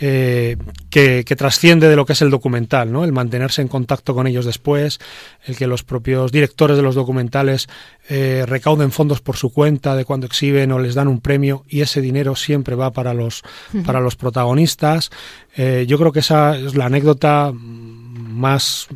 eh, 0.00 0.56
que, 0.90 1.24
trasciende 1.36 1.88
de 1.88 1.96
lo 1.96 2.06
que 2.06 2.12
es 2.12 2.22
el 2.22 2.30
documental, 2.30 2.92
¿no? 2.92 3.04
El 3.04 3.12
mantenerse 3.12 3.62
en 3.62 3.68
contacto 3.68 4.14
con 4.14 4.28
ellos 4.28 4.44
después, 4.44 5.00
el 5.44 5.56
que 5.56 5.66
los 5.66 5.82
propios 5.82 6.30
directores 6.30 6.76
de 6.76 6.84
los 6.84 6.94
documentales 6.94 7.68
eh, 8.08 8.44
recauden 8.46 8.92
fondos 8.92 9.20
por 9.20 9.36
su 9.36 9.52
cuenta 9.52 9.96
de 9.96 10.04
cuando 10.04 10.26
exhiben 10.26 10.70
o 10.70 10.78
les 10.78 10.94
dan 10.94 11.08
un 11.08 11.20
premio 11.20 11.64
y 11.68 11.80
ese 11.80 12.00
dinero 12.00 12.36
siempre 12.36 12.76
va 12.76 12.92
para 12.92 13.12
los 13.12 13.42
para 13.84 14.00
los 14.00 14.14
protagonistas. 14.14 15.10
Eh, 15.56 15.84
yo 15.88 15.98
creo 15.98 16.12
que 16.12 16.20
esa 16.20 16.56
es 16.56 16.76
la 16.76 16.86
anécdota 16.86 17.52
más 17.52 18.86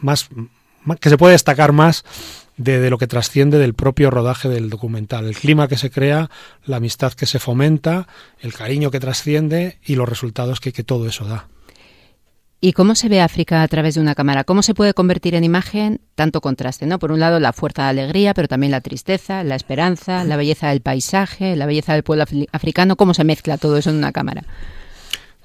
más 0.00 0.28
que 1.00 1.08
se 1.08 1.18
puede 1.18 1.32
destacar 1.32 1.72
más 1.72 2.04
de, 2.56 2.90
lo 2.90 2.98
que 2.98 3.06
trasciende 3.06 3.58
del 3.58 3.74
propio 3.74 4.10
rodaje 4.10 4.48
del 4.48 4.70
documental. 4.70 5.26
El 5.26 5.36
clima 5.36 5.68
que 5.68 5.76
se 5.76 5.90
crea, 5.90 6.30
la 6.64 6.76
amistad 6.76 7.12
que 7.12 7.26
se 7.26 7.38
fomenta, 7.38 8.06
el 8.40 8.54
cariño 8.54 8.90
que 8.90 9.00
trasciende 9.00 9.78
y 9.84 9.94
los 9.94 10.08
resultados 10.08 10.60
que, 10.60 10.72
que 10.72 10.84
todo 10.84 11.06
eso 11.06 11.24
da. 11.24 11.48
¿Y 12.58 12.72
cómo 12.72 12.94
se 12.94 13.08
ve 13.08 13.20
África 13.20 13.62
a 13.62 13.68
través 13.68 13.94
de 13.94 14.00
una 14.00 14.14
cámara? 14.14 14.42
¿Cómo 14.42 14.62
se 14.62 14.74
puede 14.74 14.94
convertir 14.94 15.34
en 15.34 15.44
imagen 15.44 16.00
tanto 16.14 16.40
contraste? 16.40 16.86
¿no? 16.86 16.98
Por 16.98 17.12
un 17.12 17.20
lado, 17.20 17.38
la 17.38 17.52
fuerza 17.52 17.84
de 17.84 17.90
alegría, 17.90 18.32
pero 18.32 18.48
también 18.48 18.72
la 18.72 18.80
tristeza, 18.80 19.44
la 19.44 19.56
esperanza, 19.56 20.24
la 20.24 20.36
belleza 20.36 20.70
del 20.70 20.80
paisaje, 20.80 21.54
la 21.54 21.66
belleza 21.66 21.92
del 21.92 22.02
pueblo 22.02 22.24
africano. 22.52 22.96
¿Cómo 22.96 23.12
se 23.12 23.24
mezcla 23.24 23.58
todo 23.58 23.76
eso 23.76 23.90
en 23.90 23.96
una 23.96 24.10
cámara? 24.10 24.42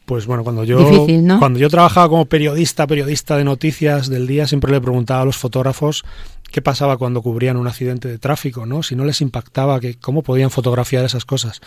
Pues 0.06 0.26
bueno, 0.26 0.44
cuando 0.44 0.64
yo, 0.64 1.06
cuando 1.40 1.60
yo 1.60 1.70
trabajaba 1.70 2.10
como 2.10 2.26
periodista, 2.26 2.88
periodista 2.88 3.38
de 3.38 3.44
noticias 3.44 4.10
del 4.10 4.26
día, 4.26 4.48
siempre 4.48 4.72
le 4.72 4.82
preguntaba 4.82 5.22
a 5.22 5.26
los 5.26 5.38
fotógrafos 5.38 6.04
qué 6.52 6.62
pasaba 6.62 6.98
cuando 6.98 7.22
cubrían 7.22 7.58
un 7.58 7.68
accidente 7.68 8.08
de 8.08 8.18
tráfico, 8.20 8.66
¿no? 8.66 8.84
Si 8.84 8.96
no 8.96 9.06
les 9.06 9.22
impactaba, 9.22 9.80
que 9.80 9.96
cómo 9.96 10.22
podían 10.22 10.52
fotografiar 10.52 11.06
esas 11.06 11.26
cosas. 11.26 11.62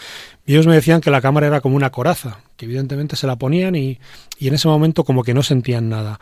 Y 0.47 0.53
ellos 0.53 0.67
me 0.67 0.75
decían 0.75 1.01
que 1.01 1.11
la 1.11 1.21
cámara 1.21 1.47
era 1.47 1.61
como 1.61 1.77
una 1.77 1.91
coraza, 1.91 2.39
que 2.57 2.67
evidentemente 2.67 3.17
se 3.17 3.27
la 3.27 3.37
ponían 3.37 3.75
y, 3.75 3.99
y 4.39 4.49
en 4.49 4.55
ese 4.55 4.69
momento 4.69 5.05
como 5.05 5.25
que 5.25 5.35
no 5.35 5.43
sentían 5.43 5.89
nada. 5.89 6.21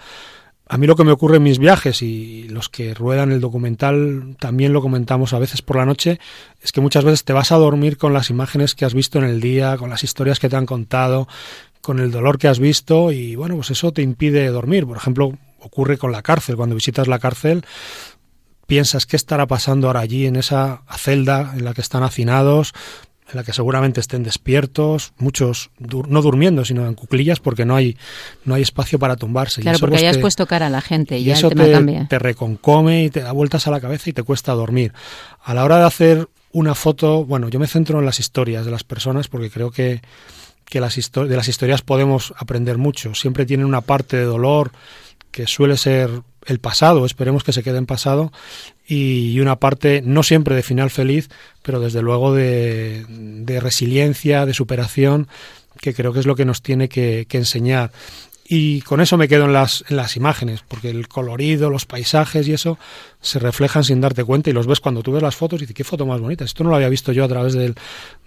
A 0.69 0.79
mí 0.79 0.87
lo 0.87 0.97
que 0.97 1.05
me 1.05 1.13
ocurre 1.13 1.37
en 1.37 1.43
mis 1.43 1.59
viajes 1.59 2.01
y 2.01 2.49
los 2.49 2.71
que 2.71 2.95
ruedan 2.95 3.31
el 3.31 3.41
documental 3.41 4.37
también 4.39 4.73
lo 4.73 4.81
comentamos 4.81 5.35
a 5.35 5.39
veces 5.39 5.61
por 5.61 5.77
la 5.77 5.85
noche, 5.85 6.19
es 6.63 6.73
que 6.73 6.81
muchas 6.81 7.05
veces 7.05 7.25
te 7.25 7.35
vas 7.35 7.53
a 7.53 7.57
dormir 7.57 7.99
con 7.99 8.15
las 8.15 8.31
imágenes 8.31 8.75
que 8.75 8.87
has 8.87 8.95
visto 8.95 9.19
en 9.19 9.25
el 9.25 9.41
día, 9.41 9.77
con 9.77 9.91
las 9.91 10.03
historias 10.03 10.39
que 10.39 10.49
te 10.49 10.57
han 10.57 10.65
contado, 10.65 11.29
con 11.83 11.99
el 11.99 12.11
dolor 12.11 12.39
que 12.39 12.49
has 12.49 12.59
visto 12.59 13.13
y 13.13 13.35
bueno, 13.35 13.57
pues 13.57 13.71
eso 13.71 13.93
te 13.93 14.01
impide 14.01 14.47
dormir. 14.49 14.87
Por 14.87 14.97
ejemplo, 14.97 15.37
ocurre 15.59 15.99
con 15.99 16.13
la 16.13 16.23
cárcel. 16.23 16.57
Cuando 16.57 16.75
visitas 16.75 17.09
la 17.09 17.19
cárcel, 17.19 17.65
piensas 18.73 19.05
qué 19.05 19.17
estará 19.17 19.47
pasando 19.47 19.89
ahora 19.89 20.01
allí 20.01 20.25
en 20.25 20.35
esa 20.35 20.81
celda 20.97 21.53
en 21.55 21.63
la 21.67 21.75
que 21.75 21.83
están 21.83 22.03
hacinados, 22.03 22.73
en 23.31 23.37
la 23.37 23.45
que 23.45 23.53
seguramente 23.53 24.01
estén 24.01 24.23
despiertos, 24.23 25.13
muchos 25.19 25.71
no 25.79 26.23
durmiendo, 26.23 26.65
sino 26.65 26.87
en 26.87 26.95
cuclillas 26.95 27.39
porque 27.39 27.67
no 27.67 27.77
hay 27.77 27.99
no 28.47 28.55
hay 28.55 28.63
espacio 28.63 28.99
para 28.99 29.17
tumbarse. 29.17 29.61
Claro, 29.61 29.79
porque 29.79 29.97
pues 29.97 30.03
hayas 30.05 30.17
puesto 30.17 30.47
cara 30.47 30.69
a 30.69 30.71
la 30.71 30.81
gente 30.81 31.19
y, 31.19 31.25
ya 31.25 31.35
eso 31.35 31.49
el 31.49 31.53
tema 31.53 31.67
te, 31.67 31.73
cambia. 31.73 32.07
te 32.09 32.19
reconcome 32.19 33.05
y 33.05 33.11
te 33.11 33.21
da 33.21 33.33
vueltas 33.33 33.67
a 33.67 33.71
la 33.71 33.79
cabeza 33.79 34.09
y 34.09 34.15
te 34.15 34.23
cuesta 34.23 34.55
dormir. 34.55 34.95
A 35.43 35.53
la 35.53 35.65
hora 35.65 35.77
de 35.77 35.85
hacer 35.85 36.31
una 36.53 36.75
foto, 36.75 37.27
bueno, 37.27 37.51
yo 37.51 37.59
me 37.59 37.67
centro 37.67 37.99
en 37.99 38.07
las 38.07 38.21
historias 38.21 38.65
de 38.65 38.71
las 38.71 38.85
personas 38.85 39.29
porque 39.29 39.51
creo 39.51 39.71
que, 39.71 40.01
que 40.65 40.81
las 40.81 40.97
de 41.13 41.37
las 41.37 41.49
historias 41.49 41.83
podemos 41.83 42.33
aprender 42.39 42.79
mucho. 42.79 43.15
Siempre 43.15 43.45
tienen 43.45 43.67
una 43.67 43.83
parte 43.83 44.17
de 44.17 44.25
dolor 44.25 44.73
que 45.31 45.47
suele 45.47 45.77
ser 45.77 46.23
el 46.47 46.59
pasado, 46.59 47.07
esperemos 47.07 47.45
que 47.45 47.53
se 47.53 47.63
quede 47.63 47.79
en 47.79 47.87
pasado, 47.87 48.33
y 48.87 49.39
una 49.41 49.57
parte 49.57 50.03
no 50.05 50.23
siempre 50.23 50.57
de 50.57 50.63
final 50.63 50.91
feliz, 50.91 51.29
pero 51.63 51.81
desde 51.81 52.03
luego 52.03 52.35
de, 52.35 53.05
de 53.09 53.61
resiliencia, 53.61 54.47
de 54.47 54.55
superación, 54.55 55.29
que 55.81 55.95
creo 55.95 56.13
que 56.13 56.21
es 56.21 56.27
lo 56.27 56.37
que 56.37 56.45
nos 56.45 56.63
tiene 56.63 56.89
que, 56.89 57.27
que 57.29 57.39
enseñar. 57.39 57.93
Y 58.55 58.83
con 58.83 59.01
eso 59.01 59.17
me 59.17 59.29
quedo 59.29 59.47
en 59.47 59.55
las, 59.55 59.83
en 59.89 59.97
las 59.97 60.15
imágenes, 60.15 60.63
porque 60.69 60.91
el 60.91 61.09
colorido, 61.09 61.71
los 61.71 61.87
paisajes 61.87 62.47
y 62.47 62.53
eso 62.53 62.79
se 63.23 63.39
reflejan 63.39 63.83
sin 63.83 64.03
darte 64.03 64.25
cuenta 64.25 64.51
y 64.51 64.53
los 64.53 64.67
ves 64.67 64.79
cuando 64.79 65.03
tú 65.03 65.11
ves 65.11 65.23
las 65.23 65.37
fotos 65.37 65.57
y 65.57 65.63
dices, 65.63 65.75
qué 65.75 65.85
foto 65.85 66.05
más 66.05 66.21
bonita. 66.21 66.45
Esto 66.45 66.63
no 66.63 66.69
lo 66.69 66.77
había 66.77 66.91
visto 66.91 67.13
yo 67.13 67.25
a 67.25 67.29
través 67.29 67.55
del, 67.55 67.75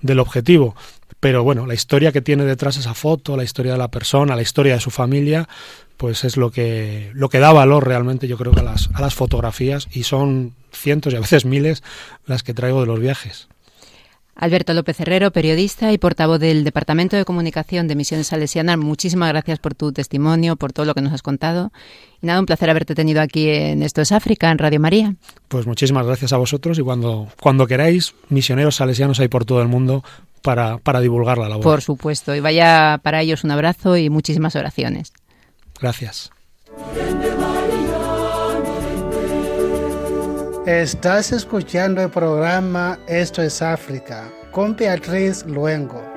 del 0.02 0.18
objetivo. 0.18 0.76
Pero 1.20 1.44
bueno, 1.44 1.68
la 1.68 1.76
historia 1.76 2.12
que 2.12 2.24
tiene 2.24 2.44
detrás 2.44 2.76
esa 2.78 2.96
foto, 2.96 3.38
la 3.38 3.44
historia 3.44 3.74
de 3.74 3.78
la 3.78 3.90
persona, 3.90 4.36
la 4.36 4.42
historia 4.42 4.74
de 4.74 4.80
su 4.80 4.90
familia, 4.90 5.48
pues 5.96 6.24
es 6.24 6.38
lo 6.38 6.50
que, 6.50 7.12
lo 7.14 7.30
que 7.30 7.38
da 7.38 7.54
valor 7.54 7.86
realmente 7.88 8.28
yo 8.28 8.36
creo 8.36 8.52
que 8.52 8.62
a 8.62 8.64
las, 8.64 8.90
a 8.96 9.02
las 9.02 9.14
fotografías 9.14 9.88
y 9.92 10.06
son 10.06 10.56
cientos 10.72 11.14
y 11.14 11.18
a 11.18 11.20
veces 11.20 11.46
miles 11.46 11.84
las 12.26 12.42
que 12.42 12.56
traigo 12.56 12.82
de 12.82 12.88
los 12.88 13.00
viajes. 13.00 13.48
Alberto 14.36 14.74
López 14.74 15.00
Herrero, 15.00 15.32
periodista 15.32 15.94
y 15.94 15.98
portavoz 15.98 16.40
del 16.40 16.66
Departamento 16.66 17.16
de 17.16 17.24
Comunicación 17.24 17.88
de 17.88 17.96
Misiones 17.96 18.28
Salesianas, 18.28 18.78
muchísimas 18.78 19.30
gracias 19.30 19.60
por 19.60 19.76
tu 19.76 19.94
testimonio, 19.94 20.58
por 20.58 20.74
todo 20.74 20.86
lo 20.86 20.94
que 20.94 21.02
nos 21.02 21.14
has 21.14 21.22
contado. 21.22 21.72
Y 22.22 22.28
nada, 22.28 22.40
un 22.40 22.46
placer 22.46 22.70
haberte 22.70 22.96
tenido 22.96 23.22
aquí 23.22 23.50
en 23.50 23.82
Esto 23.82 24.02
es 24.02 24.12
África, 24.12 24.52
en 24.52 24.58
Radio 24.58 24.80
María. 24.80 25.16
Pues 25.48 25.66
muchísimas 25.66 26.06
gracias 26.06 26.34
a 26.34 26.38
vosotros 26.38 26.78
y 26.78 26.82
cuando, 26.82 27.30
cuando 27.40 27.66
queráis, 27.66 28.14
misioneros 28.30 28.76
salesianos 28.76 29.20
hay 29.22 29.30
por 29.30 29.46
todo 29.46 29.62
el 29.62 29.70
mundo 29.70 30.04
para, 30.42 30.80
para 30.80 31.00
divulgar 31.00 31.38
la 31.38 31.48
labor. 31.48 31.64
Por 31.64 31.82
supuesto, 31.82 32.36
y 32.36 32.42
vaya 32.42 33.00
para 33.02 33.22
ellos 33.22 33.46
un 33.46 33.52
abrazo 33.52 33.96
y 33.96 34.10
muchísimas 34.10 34.56
oraciones. 34.56 35.14
Gracias. 35.80 36.32
Estás 40.66 41.32
escuchando 41.32 42.02
el 42.02 42.10
programa 42.10 42.98
Esto 43.08 43.44
es 43.44 43.62
África 43.62 44.28
con 44.50 44.76
Beatriz 44.76 45.46
Luengo. 45.46 46.15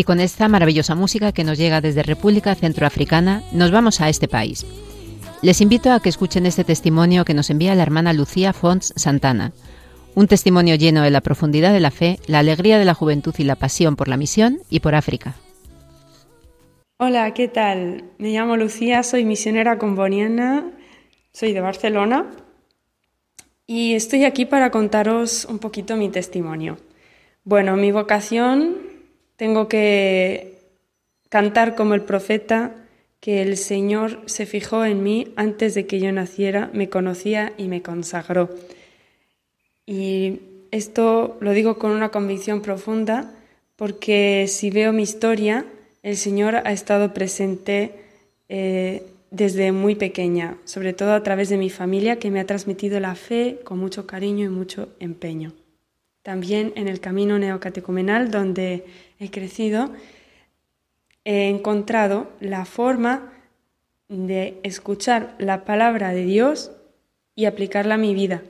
Y 0.00 0.04
con 0.04 0.18
esta 0.18 0.48
maravillosa 0.48 0.94
música 0.94 1.30
que 1.32 1.44
nos 1.44 1.58
llega 1.58 1.82
desde 1.82 2.02
República 2.02 2.54
Centroafricana, 2.54 3.42
nos 3.52 3.70
vamos 3.70 4.00
a 4.00 4.08
este 4.08 4.28
país. 4.28 4.64
Les 5.42 5.60
invito 5.60 5.92
a 5.92 6.00
que 6.00 6.08
escuchen 6.08 6.46
este 6.46 6.64
testimonio 6.64 7.26
que 7.26 7.34
nos 7.34 7.50
envía 7.50 7.74
la 7.74 7.82
hermana 7.82 8.14
Lucía 8.14 8.54
Fons 8.54 8.94
Santana. 8.96 9.52
Un 10.14 10.26
testimonio 10.26 10.74
lleno 10.76 11.02
de 11.02 11.10
la 11.10 11.20
profundidad 11.20 11.74
de 11.74 11.80
la 11.80 11.90
fe, 11.90 12.18
la 12.26 12.38
alegría 12.38 12.78
de 12.78 12.86
la 12.86 12.94
juventud 12.94 13.34
y 13.36 13.44
la 13.44 13.56
pasión 13.56 13.94
por 13.94 14.08
la 14.08 14.16
misión 14.16 14.60
y 14.70 14.80
por 14.80 14.94
África. 14.94 15.34
Hola, 16.96 17.34
¿qué 17.34 17.48
tal? 17.48 18.04
Me 18.16 18.30
llamo 18.30 18.56
Lucía, 18.56 19.02
soy 19.02 19.26
misionera 19.26 19.76
comboniana, 19.76 20.64
soy 21.34 21.52
de 21.52 21.60
Barcelona 21.60 22.24
y 23.66 23.92
estoy 23.92 24.24
aquí 24.24 24.46
para 24.46 24.70
contaros 24.70 25.44
un 25.44 25.58
poquito 25.58 25.98
mi 25.98 26.08
testimonio. 26.08 26.78
Bueno, 27.44 27.76
mi 27.76 27.92
vocación, 27.92 28.89
tengo 29.40 29.68
que 29.68 30.58
cantar 31.30 31.74
como 31.74 31.94
el 31.94 32.02
profeta, 32.02 32.74
que 33.20 33.40
el 33.40 33.56
Señor 33.56 34.20
se 34.26 34.44
fijó 34.44 34.84
en 34.84 35.02
mí 35.02 35.32
antes 35.34 35.72
de 35.72 35.86
que 35.86 35.98
yo 35.98 36.12
naciera, 36.12 36.68
me 36.74 36.90
conocía 36.90 37.54
y 37.56 37.68
me 37.68 37.80
consagró. 37.80 38.50
Y 39.86 40.40
esto 40.72 41.38
lo 41.40 41.52
digo 41.52 41.78
con 41.78 41.92
una 41.92 42.10
convicción 42.10 42.60
profunda, 42.60 43.32
porque 43.76 44.44
si 44.46 44.68
veo 44.68 44.92
mi 44.92 45.04
historia, 45.04 45.64
el 46.02 46.18
Señor 46.18 46.56
ha 46.56 46.72
estado 46.72 47.14
presente 47.14 47.92
eh, 48.50 49.04
desde 49.30 49.72
muy 49.72 49.94
pequeña, 49.94 50.58
sobre 50.66 50.92
todo 50.92 51.14
a 51.14 51.22
través 51.22 51.48
de 51.48 51.56
mi 51.56 51.70
familia, 51.70 52.18
que 52.18 52.30
me 52.30 52.40
ha 52.40 52.46
transmitido 52.46 53.00
la 53.00 53.14
fe 53.14 53.60
con 53.64 53.78
mucho 53.78 54.06
cariño 54.06 54.44
y 54.44 54.50
mucho 54.50 54.90
empeño. 55.00 55.54
También 56.22 56.74
en 56.76 56.88
el 56.88 57.00
camino 57.00 57.38
neocatecumenal 57.38 58.30
donde 58.30 58.84
he 59.20 59.30
crecido, 59.30 59.92
he 61.24 61.48
encontrado 61.48 62.32
la 62.40 62.64
forma 62.64 63.32
de 64.08 64.58
escuchar 64.64 65.36
la 65.38 65.64
palabra 65.64 66.12
de 66.12 66.24
Dios 66.24 66.72
y 67.36 67.44
aplicarla 67.44 67.94
a 67.94 67.98
mi 67.98 68.14
vida. 68.14 68.42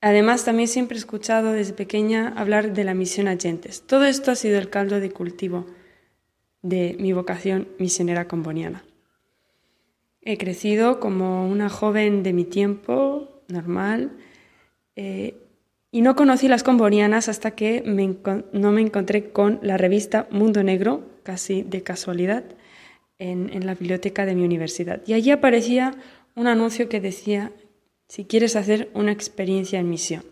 Además, 0.00 0.44
también 0.44 0.68
siempre 0.68 0.96
he 0.96 1.00
escuchado 1.00 1.52
desde 1.52 1.72
pequeña 1.72 2.28
hablar 2.36 2.72
de 2.72 2.84
la 2.84 2.94
misión 2.94 3.26
a 3.26 3.36
gentes. 3.36 3.82
Todo 3.82 4.04
esto 4.04 4.30
ha 4.30 4.36
sido 4.36 4.58
el 4.58 4.70
caldo 4.70 5.00
de 5.00 5.10
cultivo 5.10 5.66
de 6.62 6.96
mi 6.98 7.12
vocación 7.12 7.68
misionera 7.78 8.28
comboniana. 8.28 8.84
He 10.22 10.38
crecido 10.38 11.00
como 11.00 11.48
una 11.50 11.68
joven 11.68 12.22
de 12.22 12.32
mi 12.32 12.44
tiempo, 12.44 13.42
normal, 13.48 14.12
eh, 14.96 15.43
y 15.94 16.02
no 16.02 16.16
conocí 16.16 16.48
las 16.48 16.64
combonianas 16.64 17.28
hasta 17.28 17.52
que 17.52 17.80
no 18.52 18.72
me 18.72 18.80
encontré 18.80 19.30
con 19.30 19.60
la 19.62 19.76
revista 19.76 20.26
Mundo 20.32 20.64
Negro, 20.64 21.08
casi 21.22 21.62
de 21.62 21.84
casualidad, 21.84 22.42
en, 23.20 23.64
la 23.64 23.76
biblioteca 23.76 24.26
de 24.26 24.34
mi 24.34 24.42
universidad. 24.42 25.02
Y 25.06 25.12
allí 25.12 25.30
aparecía 25.30 25.94
un 26.34 26.48
anuncio 26.48 26.88
que 26.88 27.00
decía 27.00 27.52
si 28.08 28.24
quieres 28.24 28.56
hacer 28.56 28.90
una 28.92 29.12
experiencia 29.12 29.78
en 29.78 29.88
misión. 29.88 30.24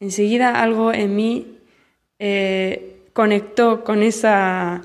Enseguida 0.00 0.60
algo 0.60 0.92
en 0.92 1.14
mí 1.14 1.58
eh, 2.18 3.04
conectó 3.12 3.84
con 3.84 4.02
esa 4.02 4.82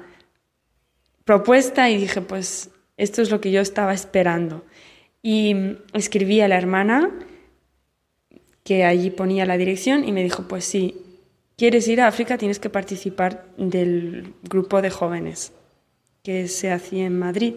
propuesta 1.26 1.90
y 1.90 1.98
dije, 1.98 2.22
pues 2.22 2.70
esto 2.98 3.24
es 3.24 3.32
lo 3.32 3.42
que 3.42 3.50
yo 3.50 3.62
estaba 3.62 3.96
esperando. 3.96 4.64
Y 5.24 5.56
escribí 5.94 6.40
a 6.42 6.48
la 6.48 6.58
hermana 6.60 7.10
que 8.68 8.84
allí 8.84 9.12
ponía 9.12 9.46
la 9.46 9.56
dirección 9.56 10.04
y 10.04 10.12
me 10.12 10.22
dijo, 10.22 10.44
pues 10.44 10.66
si 10.66 10.98
quieres 11.56 11.88
ir 11.88 12.02
a 12.02 12.08
África 12.08 12.38
tienes 12.38 12.60
que 12.60 12.70
participar 12.70 13.46
del 13.56 14.34
grupo 14.44 14.82
de 14.82 14.90
jóvenes 14.90 15.54
que 16.22 16.50
se 16.50 16.70
hacía 16.70 17.06
en 17.06 17.18
Madrid, 17.18 17.54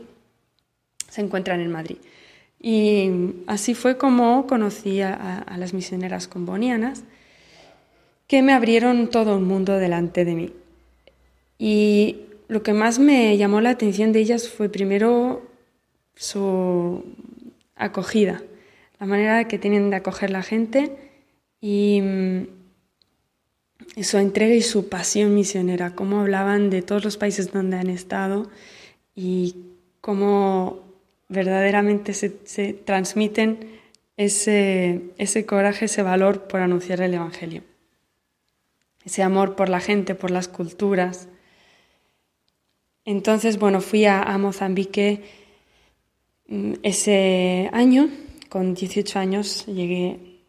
se 1.08 1.20
encuentran 1.20 1.61
en 1.61 1.72
Madrid. 1.72 1.96
Y 2.61 3.11
así 3.48 3.74
fue 3.74 3.98
como 3.98 4.46
conocí 4.46 5.00
a, 5.00 5.44
las 5.58 5.74
misioneras 5.74 6.28
combonianas, 6.28 7.02
que 8.28 8.40
me 8.42 8.52
abrieron 8.52 9.11
todo 9.11 9.36
un 9.36 9.48
mundo 9.48 9.78
delante 9.78 10.24
de 10.24 10.34
mí. 10.36 10.52
Y 11.58 12.20
lo 12.46 12.62
que 12.62 12.72
más 12.72 13.00
me 13.00 13.36
llamó 13.36 13.61
la 13.61 13.70
atención 13.70 14.12
de 14.12 14.20
ellas 14.20 14.48
fue 14.48 14.68
primero 14.68 15.44
su 16.14 17.04
acogida, 17.74 18.44
la 19.01 19.07
manera 19.07 19.48
que 19.48 19.59
tienen 19.59 19.90
de 19.90 19.96
acoger 19.96 20.30
la 20.30 20.42
gente 20.42 20.94
y 21.61 22.01
mm, 22.03 22.46
su 24.03 24.18
entrega 24.18 24.55
y 24.55 24.62
su 24.62 24.88
pasión 24.88 25.34
misionera, 25.34 25.94
cómo 25.94 26.20
hablaban 26.20 26.70
de 26.70 26.82
todos 26.82 27.03
los 27.03 27.16
países 27.16 27.51
donde 27.51 27.78
han 27.78 27.88
estado 27.88 28.51
y 29.14 29.57
cómo 30.01 30.84
verdaderamente 31.28 32.12
se, 32.12 32.28
transmiten 32.72 33.80
ese, 34.16 35.01
ese 35.16 35.46
coraje, 35.46 35.86
ese 35.86 36.03
valor 36.03 36.46
por 36.46 36.61
anunciar 36.61 37.01
el 37.01 37.14
Evangelio, 37.14 37.62
ese 39.05 39.22
amor 39.22 39.57
por 39.57 39.70
la 39.70 39.80
gente, 39.80 40.14
por 40.14 40.30
las 40.30 40.48
culturas. 40.48 41.28
Entonces, 43.07 43.59
bueno, 43.59 43.80
fui 43.80 44.05
a, 44.05 44.36
Mozambique 44.36 45.22
mm, 46.48 46.74
ese 46.82 47.70
año, 47.72 48.11
con 48.51 48.74
18 48.74 49.18
años, 49.18 49.64
llegué 49.64 50.40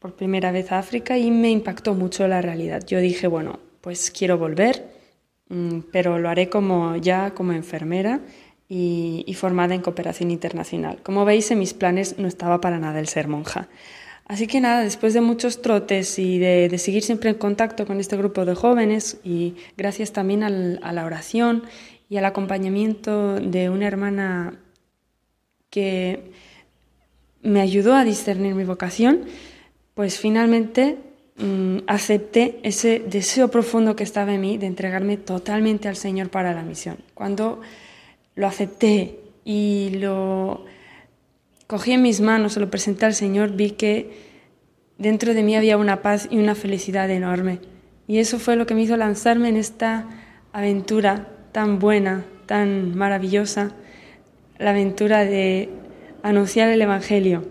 por 0.00 0.16
primera 0.16 0.50
vez 0.50 0.72
a 0.72 0.78
África 0.78 1.16
y 1.18 1.30
me 1.30 1.50
impactó 1.50 1.94
mucho 1.94 2.26
la 2.26 2.42
realidad. 2.42 2.84
Yo 2.84 2.98
dije, 2.98 3.28
bueno, 3.28 3.60
pues 3.82 4.10
quiero 4.10 4.38
volver, 4.38 4.90
mm, 5.48 5.80
pero 5.92 6.18
lo 6.18 6.28
haré 6.28 6.48
como 6.48 6.96
ya 6.96 7.32
como 7.34 7.52
enfermera 7.52 8.20
y, 8.68 9.34
formada 9.34 9.74
en 9.74 9.82
cooperación 9.82 10.30
internacional. 10.30 11.00
Como 11.02 11.24
veis, 11.24 11.50
en 11.50 11.58
mis 11.58 11.74
planes 11.74 12.18
no 12.18 12.28
estaba 12.28 12.60
para 12.60 12.78
nada 12.78 12.98
el 12.98 13.08
ser 13.08 13.28
monja. 13.28 13.68
Así 14.26 14.46
que 14.46 14.60
nada, 14.60 14.82
después 14.82 15.12
de 15.12 15.20
muchos 15.20 15.60
trotes 15.60 16.18
y 16.18 16.38
de, 16.38 16.78
seguir 16.78 17.02
siempre 17.02 17.30
en 17.30 17.36
contacto 17.36 17.86
con 17.86 17.98
este 18.00 18.16
grupo 18.16 18.44
de 18.44 18.54
jóvenes 18.54 19.18
y 19.24 19.56
gracias 19.76 20.12
también 20.12 20.44
a 20.44 20.92
la 20.92 21.04
oración 21.04 21.64
y 22.08 22.16
al 22.16 22.24
acompañamiento 22.24 23.36
de 23.40 23.70
una 23.70 23.86
hermana 23.86 24.60
que 25.68 26.32
me 27.42 27.60
ayudó 27.60 27.94
a 27.94 28.04
discernir 28.04 28.54
mi 28.54 28.64
vocación, 28.64 29.24
pues 29.94 30.18
finalmente 30.18 30.98
mm, 31.36 31.78
acepté 31.86 32.60
ese 32.62 33.00
deseo 33.00 33.50
profundo 33.50 33.96
que 33.96 34.04
estaba 34.04 34.34
en 34.34 34.40
mí 34.40 34.58
de 34.58 34.66
entregarme 34.66 35.16
totalmente 35.16 35.88
al 35.88 35.96
Señor 35.96 36.30
para 36.30 36.54
la 36.54 36.62
misión. 36.62 36.98
Cuando 37.14 37.60
lo 38.34 38.46
acepté 38.46 39.18
y 39.44 39.90
lo 39.94 40.64
cogí 41.66 41.92
en 41.92 42.02
mis 42.02 42.20
manos, 42.20 42.54
se 42.54 42.60
lo 42.60 42.70
presenté 42.70 43.06
al 43.06 43.14
Señor, 43.14 43.52
vi 43.52 43.72
que 43.72 44.10
dentro 44.98 45.34
de 45.34 45.42
mí 45.42 45.56
había 45.56 45.76
una 45.76 46.02
paz 46.02 46.28
y 46.30 46.38
una 46.38 46.54
felicidad 46.54 47.10
enorme. 47.10 47.60
Y 48.06 48.18
eso 48.18 48.38
fue 48.38 48.56
lo 48.56 48.66
que 48.66 48.74
me 48.74 48.82
hizo 48.82 48.96
lanzarme 48.96 49.48
en 49.48 49.56
esta 49.56 50.06
aventura 50.52 51.28
tan 51.52 51.78
buena, 51.78 52.24
tan 52.46 52.96
maravillosa, 52.96 53.72
la 54.58 54.70
aventura 54.70 55.24
de 55.24 55.70
anunciar 56.22 56.68
el 56.68 56.82
Evangelio, 56.82 57.44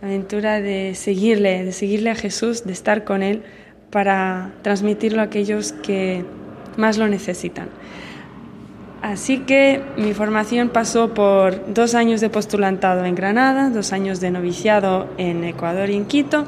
la 0.00 0.08
aventura 0.08 0.60
de 0.60 0.94
seguirle, 0.94 1.64
de 1.64 1.72
seguirle 1.72 2.10
a 2.10 2.14
Jesús, 2.14 2.64
de 2.64 2.72
estar 2.72 3.04
con 3.04 3.22
Él 3.22 3.42
para 3.90 4.52
transmitirlo 4.62 5.20
a 5.20 5.24
aquellos 5.24 5.72
que 5.72 6.24
más 6.76 6.98
lo 6.98 7.08
necesitan. 7.08 7.68
Así 9.02 9.38
que 9.38 9.82
mi 9.96 10.14
formación 10.14 10.70
pasó 10.70 11.14
por 11.14 11.72
dos 11.72 11.94
años 11.94 12.20
de 12.20 12.28
postulantado 12.28 13.04
en 13.04 13.14
Granada, 13.14 13.70
dos 13.70 13.92
años 13.92 14.20
de 14.20 14.30
noviciado 14.30 15.08
en 15.16 15.44
Ecuador 15.44 15.90
y 15.90 15.96
en 15.96 16.06
Quito, 16.06 16.46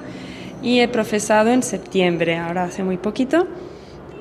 y 0.63 0.81
he 0.81 0.89
profesado 0.89 1.51
en 1.51 1.63
septiembre, 1.63 2.37
ahora 2.37 2.65
hace 2.65 2.83
muy 2.83 2.97
poquito. 2.97 3.47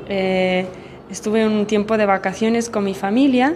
Eh, 0.07 0.67
estuve 1.09 1.47
un 1.47 1.65
tiempo 1.65 1.97
de 1.97 2.05
vacaciones 2.05 2.69
con 2.69 2.83
mi 2.83 2.93
familia 2.93 3.55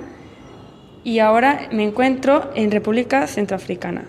y 1.04 1.20
ahora 1.20 1.70
me 1.72 1.84
encuentro 1.84 2.52
en 2.56 2.72
República 2.72 3.26
Centroafricana, 3.28 4.06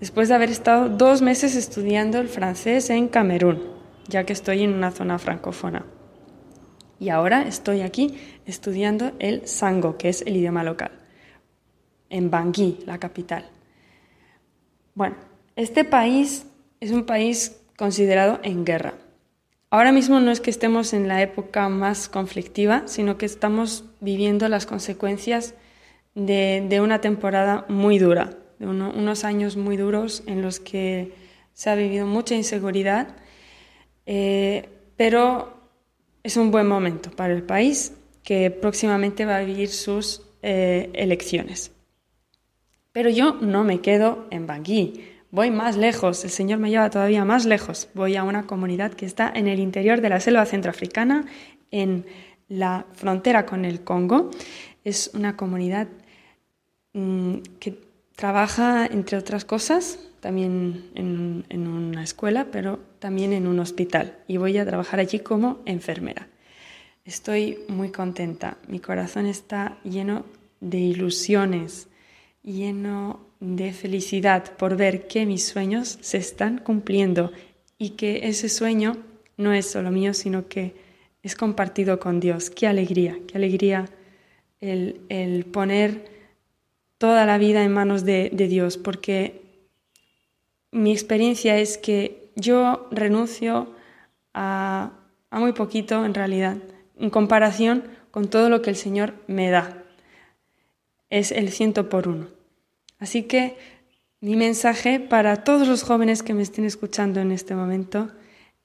después 0.00 0.28
de 0.28 0.34
haber 0.34 0.50
estado 0.50 0.88
dos 0.88 1.22
meses 1.22 1.56
estudiando 1.56 2.18
el 2.18 2.28
francés 2.28 2.90
en 2.90 3.08
Camerún, 3.08 3.62
ya 4.08 4.24
que 4.24 4.32
estoy 4.32 4.62
en 4.62 4.74
una 4.74 4.90
zona 4.90 5.18
francófona. 5.18 5.86
Y 7.00 7.08
ahora 7.08 7.42
estoy 7.42 7.80
aquí 7.80 8.18
estudiando 8.46 9.12
el 9.18 9.46
sango, 9.46 9.96
que 9.96 10.08
es 10.08 10.22
el 10.22 10.36
idioma 10.36 10.64
local, 10.64 10.92
en 12.10 12.30
Bangui, 12.30 12.78
la 12.86 12.98
capital. 12.98 13.46
Bueno, 14.94 15.16
este 15.56 15.84
país 15.84 16.46
es 16.80 16.90
un 16.90 17.04
país 17.04 17.60
considerado 17.76 18.38
en 18.42 18.64
guerra. 18.64 18.94
Ahora 19.70 19.90
mismo 19.90 20.20
no 20.20 20.30
es 20.30 20.40
que 20.40 20.50
estemos 20.50 20.92
en 20.92 21.08
la 21.08 21.20
época 21.22 21.68
más 21.68 22.08
conflictiva, 22.08 22.82
sino 22.86 23.18
que 23.18 23.26
estamos 23.26 23.84
viviendo 24.00 24.48
las 24.48 24.66
consecuencias 24.66 25.54
de, 26.14 26.80
una 26.82 27.00
temporada 27.00 27.64
muy 27.68 27.98
dura, 27.98 28.30
de 28.58 28.66
unos 28.66 29.24
años 29.24 29.56
muy 29.56 29.76
duros 29.76 30.22
en 30.26 30.42
los 30.42 30.60
que 30.60 31.12
se 31.52 31.70
ha 31.70 31.74
vivido 31.74 32.06
mucha 32.06 32.34
inseguridad, 32.34 33.16
eh, 34.06 34.68
pero 34.96 35.54
es 36.22 36.36
un 36.36 36.50
buen 36.50 36.66
momento 36.66 37.10
para 37.10 37.32
el 37.34 37.42
país 37.42 37.92
que 38.22 38.50
próximamente 38.50 39.24
va 39.24 39.36
a 39.36 39.44
vivir 39.44 39.68
sus 39.68 40.22
eh, 40.42 40.90
elecciones. 40.94 41.72
Pero 42.92 43.10
yo 43.10 43.34
no 43.40 43.64
me 43.64 43.80
quedo 43.80 44.26
en 44.30 44.46
Bangui, 44.46 45.04
voy 45.30 45.50
más 45.50 45.76
lejos, 45.76 46.22
el 46.24 46.30
Señor 46.30 46.60
me 46.60 46.70
lleva 46.70 46.90
todavía 46.90 47.24
más 47.24 47.44
lejos. 47.44 47.88
Voy 47.94 48.14
a 48.14 48.22
una 48.22 48.46
comunidad 48.46 48.94
que 48.94 49.04
está 49.04 49.32
en 49.34 49.48
el 49.48 49.58
interior 49.58 50.00
de 50.00 50.08
la 50.08 50.20
selva 50.20 50.46
centroafricana, 50.46 51.26
en 51.72 52.06
la 52.48 52.86
frontera 52.92 53.44
con 53.44 53.64
el 53.64 53.82
Congo. 53.82 54.30
Es 54.84 55.10
una 55.12 55.36
comunidad 55.36 55.88
que 56.94 57.78
trabaja, 58.16 58.86
entre 58.86 59.18
otras 59.18 59.44
cosas, 59.44 59.98
también 60.20 60.90
en, 60.94 61.68
una 61.68 62.02
escuela, 62.02 62.48
pero 62.50 62.78
también 62.98 63.32
en 63.32 63.46
un 63.46 63.58
hospital. 63.58 64.18
Y 64.26 64.38
voy 64.38 64.56
a 64.58 64.64
trabajar 64.64 65.00
allí 65.00 65.18
como 65.18 65.58
enfermera. 65.66 66.28
Estoy 67.04 67.58
muy 67.68 67.90
contenta. 67.90 68.56
Mi 68.66 68.78
corazón 68.78 69.26
está 69.26 69.78
lleno 69.84 70.24
de 70.60 70.78
ilusiones, 70.78 71.88
lleno 72.42 73.20
de 73.40 73.72
felicidad 73.72 74.56
por 74.56 74.76
ver 74.76 75.06
que 75.06 75.26
mis 75.26 75.46
sueños 75.46 75.98
se 76.00 76.16
están 76.16 76.58
cumpliendo 76.58 77.32
y 77.76 77.90
que 77.90 78.28
ese 78.28 78.48
sueño 78.48 78.96
no 79.36 79.52
es 79.52 79.66
solo 79.70 79.90
mío, 79.90 80.14
sino 80.14 80.48
que 80.48 80.74
es 81.22 81.34
compartido 81.34 81.98
con 81.98 82.20
Dios. 82.20 82.50
Qué 82.50 82.66
alegría, 82.66 83.18
qué 83.26 83.36
alegría 83.36 83.86
el, 84.60 85.46
poner 85.52 86.13
toda 86.98 87.26
la 87.26 87.38
vida 87.38 87.64
en 87.64 87.72
manos 87.72 88.04
de, 88.04 88.30
Dios, 88.30 88.78
porque 88.78 89.42
mi 90.70 90.92
experiencia 90.92 91.58
es 91.58 91.78
que 91.78 92.30
yo 92.36 92.88
renuncio 92.90 93.74
a, 94.32 94.92
a 95.30 95.40
muy 95.40 95.52
poquito 95.52 96.04
en 96.04 96.14
realidad, 96.14 96.56
en 96.98 97.10
comparación 97.10 97.84
con 98.10 98.28
todo 98.28 98.48
lo 98.48 98.62
que 98.62 98.70
el 98.70 98.76
Señor 98.76 99.14
me 99.26 99.50
da. 99.50 99.82
Es 101.10 101.32
el 101.32 101.50
ciento 101.50 101.88
por 101.88 102.08
uno. 102.08 102.28
Así 102.98 103.24
que 103.24 103.56
mi 104.20 104.36
mensaje 104.36 105.00
para 105.00 105.44
todos 105.44 105.68
los 105.68 105.82
jóvenes 105.82 106.22
que 106.22 106.32
me 106.32 106.42
estén 106.42 106.64
escuchando 106.64 107.20
en 107.20 107.30
este 107.30 107.54
momento 107.54 108.10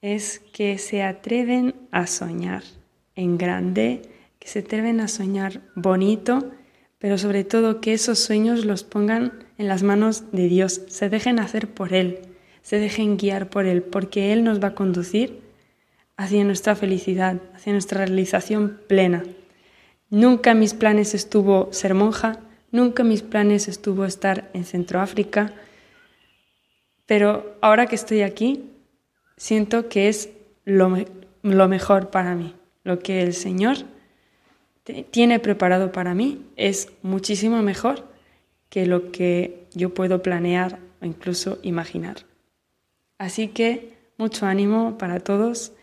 es 0.02 0.40
que 0.40 0.78
se 0.78 1.04
atreven 1.04 1.76
a 1.92 2.08
soñar 2.08 2.64
en 3.16 3.38
grande, 3.38 4.02
que 4.40 4.48
se 4.48 4.60
atreven 4.60 5.02
a 5.02 5.08
soñar 5.08 5.62
bonito, 5.76 6.52
pero 7.00 7.18
sobre 7.18 7.44
todo 7.44 7.82
que 7.82 7.94
esos 7.94 8.20
sueños 8.20 8.66
los 8.66 8.84
pongan 8.84 9.46
en 9.58 9.68
las 9.68 9.84
manos 9.84 10.32
de 10.32 10.48
Dios, 10.48 10.82
se 10.88 11.10
dejen 11.10 11.40
hacer 11.40 11.68
por 11.68 11.94
Él, 11.94 12.20
se 12.62 12.78
dejen 12.78 13.18
guiar 13.18 13.50
por 13.50 13.66
Él, 13.66 13.82
porque 13.82 14.32
Él 14.32 14.44
nos 14.44 14.62
va 14.62 14.70
a 14.70 14.76
conducir 14.76 15.42
hacia 16.18 16.44
nuestra 16.44 16.76
felicidad, 16.76 17.42
hacia 17.56 17.74
nuestra 17.74 18.06
realización 18.06 18.80
plena. 18.88 19.24
Nunca 20.10 20.52
en 20.52 20.60
mis 20.60 20.74
planes 20.74 21.16
estuvo 21.16 21.70
ser 21.72 21.94
monja, 21.94 22.40
Nunca 22.72 23.04
mis 23.04 23.24
planes 23.24 23.68
estuvo 23.68 24.06
estar 24.06 24.50
en 24.54 24.64
Centroáfrica, 24.64 25.54
pero 27.08 27.58
ahora 27.62 27.88
que 27.88 27.96
estoy 27.96 28.22
aquí, 28.22 28.70
siento 29.38 29.90
que 29.90 30.08
es 30.08 30.30
lo, 30.66 30.96
lo 31.42 31.68
mejor 31.68 32.12
para 32.12 32.36
mí. 32.36 32.56
Lo 32.84 33.00
que 33.00 33.24
el 33.24 33.34
Señor 33.34 33.78
tiene 35.12 35.40
preparado 35.40 35.92
para 35.92 36.14
mí 36.14 36.46
es 36.56 36.90
muchísimo 37.02 37.62
mejor 37.62 38.08
que 38.70 38.86
lo 38.86 39.12
que 39.12 39.66
yo 39.74 39.94
puedo 39.94 40.22
planear 40.22 40.80
o 41.02 41.06
incluso 41.06 41.60
imaginar. 41.64 42.18
Así 43.18 43.50
que 43.50 43.94
mucho 44.18 44.46
ánimo 44.46 44.98
para 44.98 45.20
todos 45.20 45.74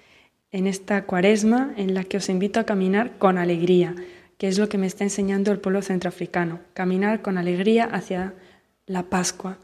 en 0.53 0.67
esta 0.67 1.05
cuaresma 1.05 1.75
en 1.77 1.95
la 1.95 2.05
que 2.05 2.17
os 2.17 2.29
invito 2.29 2.61
a 2.61 2.65
caminar 2.65 3.19
con 3.19 3.39
alegría, 3.39 3.95
que 4.39 4.49
es 4.49 4.59
lo 4.59 4.69
que 4.69 4.79
me 4.79 4.87
está 4.87 5.05
enseñando 5.05 5.53
el 5.53 5.59
pueblo 5.59 5.83
centroafricano, 5.83 6.61
caminar 6.75 7.23
con 7.23 7.39
alegría 7.39 7.85
hacia 7.85 8.35
la 8.87 9.05
Pascua. 9.05 9.59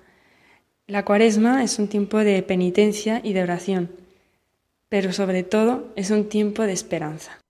La 0.86 1.04
cuaresma 1.04 1.62
es 1.62 1.78
un 1.78 1.88
tiempo 1.88 2.18
de 2.18 2.42
penitencia 2.42 3.20
y 3.22 3.32
de 3.32 3.42
oración, 3.42 3.90
pero 4.88 5.12
sobre 5.12 5.42
todo 5.42 5.92
es 5.96 6.10
un 6.10 6.28
tiempo 6.28 6.62
de 6.62 6.72
esperanza. 6.72 7.41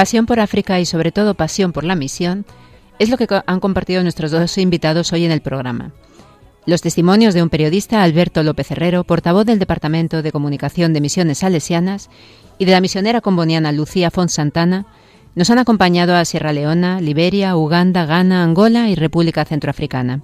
Pasión 0.00 0.24
por 0.24 0.40
África 0.40 0.80
y 0.80 0.86
sobre 0.86 1.12
todo 1.12 1.34
pasión 1.34 1.72
por 1.72 1.84
la 1.84 1.94
misión 1.94 2.46
es 2.98 3.10
lo 3.10 3.18
que 3.18 3.28
han 3.44 3.60
compartido 3.60 4.02
nuestros 4.02 4.30
dos 4.30 4.56
invitados 4.56 5.12
hoy 5.12 5.26
en 5.26 5.30
el 5.30 5.42
programa. 5.42 5.92
Los 6.64 6.80
testimonios 6.80 7.34
de 7.34 7.42
un 7.42 7.50
periodista, 7.50 8.02
Alberto 8.02 8.42
López 8.42 8.70
Herrero, 8.70 9.04
portavoz 9.04 9.44
del 9.44 9.58
Departamento 9.58 10.22
de 10.22 10.32
Comunicación 10.32 10.94
de 10.94 11.02
Misiones 11.02 11.36
Salesianas, 11.36 12.08
y 12.56 12.64
de 12.64 12.72
la 12.72 12.80
misionera 12.80 13.20
comboniana 13.20 13.72
Lucía 13.72 14.10
Font 14.10 14.30
Santana, 14.30 14.86
nos 15.34 15.50
han 15.50 15.58
acompañado 15.58 16.16
a 16.16 16.24
Sierra 16.24 16.54
Leona, 16.54 17.02
Liberia, 17.02 17.54
Uganda, 17.54 18.06
Ghana, 18.06 18.42
Angola 18.42 18.88
y 18.88 18.94
República 18.94 19.44
Centroafricana. 19.44 20.22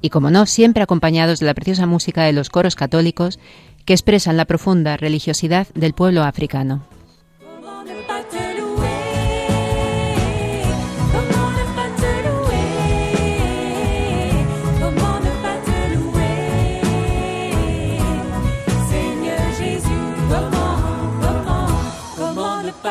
Y 0.00 0.08
como 0.08 0.30
no, 0.30 0.46
siempre 0.46 0.82
acompañados 0.82 1.38
de 1.38 1.44
la 1.44 1.52
preciosa 1.52 1.84
música 1.84 2.22
de 2.22 2.32
los 2.32 2.48
coros 2.48 2.76
católicos 2.76 3.38
que 3.84 3.92
expresan 3.92 4.38
la 4.38 4.46
profunda 4.46 4.96
religiosidad 4.96 5.66
del 5.74 5.92
pueblo 5.92 6.22
africano. 6.22 6.82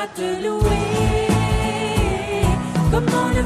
te 0.08 0.42
louer. 0.44 1.28
Comme 2.92 3.06
le 3.36 3.41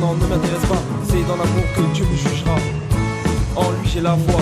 ne 0.00 0.26
m'intéresse 0.26 0.66
pas, 0.68 0.82
c'est 1.08 1.26
dans 1.26 1.36
l'amour 1.36 1.64
que 1.76 1.82
Dieu 1.94 2.04
me 2.04 2.16
jugera. 2.16 2.56
En 3.56 3.70
lui 3.70 3.88
j'ai 3.88 4.00
la 4.00 4.16
foi, 4.16 4.40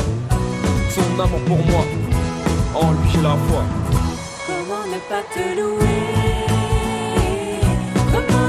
son 0.91 1.21
amour 1.21 1.41
pour 1.47 1.59
moi, 1.59 1.85
en 2.75 2.93
lui 2.93 3.11
j'ai 3.13 3.23
la 3.23 3.37
foi. 3.49 3.63
Comment 4.47 4.87
ne 4.87 4.99
pas 5.09 5.23
te 5.33 5.45
louer? 5.59 6.03
Comment 8.13 8.42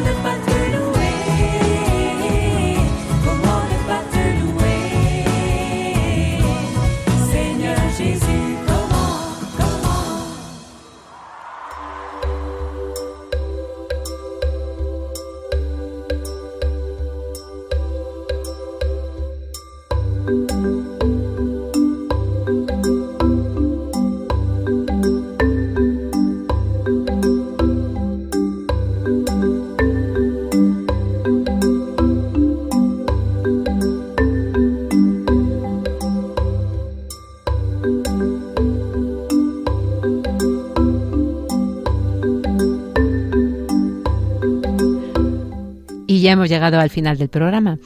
hemos 46.34 46.50
llegado 46.50 46.80
al 46.80 46.90
final 46.90 47.18
del 47.18 47.30
programa. 47.30 47.80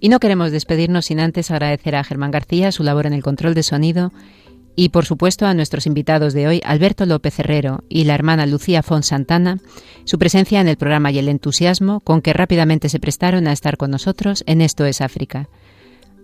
Y 0.00 0.08
no 0.08 0.20
queremos 0.20 0.52
despedirnos 0.52 1.06
sin 1.06 1.20
antes 1.20 1.50
agradecer 1.50 1.96
a 1.96 2.04
Germán 2.04 2.30
García 2.30 2.72
su 2.72 2.82
labor 2.82 3.06
en 3.06 3.12
el 3.12 3.22
control 3.22 3.54
de 3.54 3.62
sonido 3.62 4.12
y, 4.76 4.90
por 4.90 5.06
supuesto, 5.06 5.46
a 5.46 5.54
nuestros 5.54 5.86
invitados 5.86 6.34
de 6.34 6.46
hoy, 6.46 6.60
Alberto 6.64 7.06
López 7.06 7.38
Herrero 7.38 7.82
y 7.88 8.04
la 8.04 8.14
hermana 8.14 8.44
Lucía 8.44 8.82
Fon 8.82 9.02
Santana, 9.02 9.58
su 10.04 10.18
presencia 10.18 10.60
en 10.60 10.68
el 10.68 10.76
programa 10.76 11.10
y 11.10 11.18
el 11.18 11.30
entusiasmo 11.30 12.00
con 12.00 12.20
que 12.20 12.34
rápidamente 12.34 12.90
se 12.90 13.00
prestaron 13.00 13.46
a 13.46 13.52
estar 13.52 13.78
con 13.78 13.90
nosotros 13.90 14.44
en 14.46 14.60
Esto 14.60 14.84
es 14.84 15.00
África. 15.00 15.48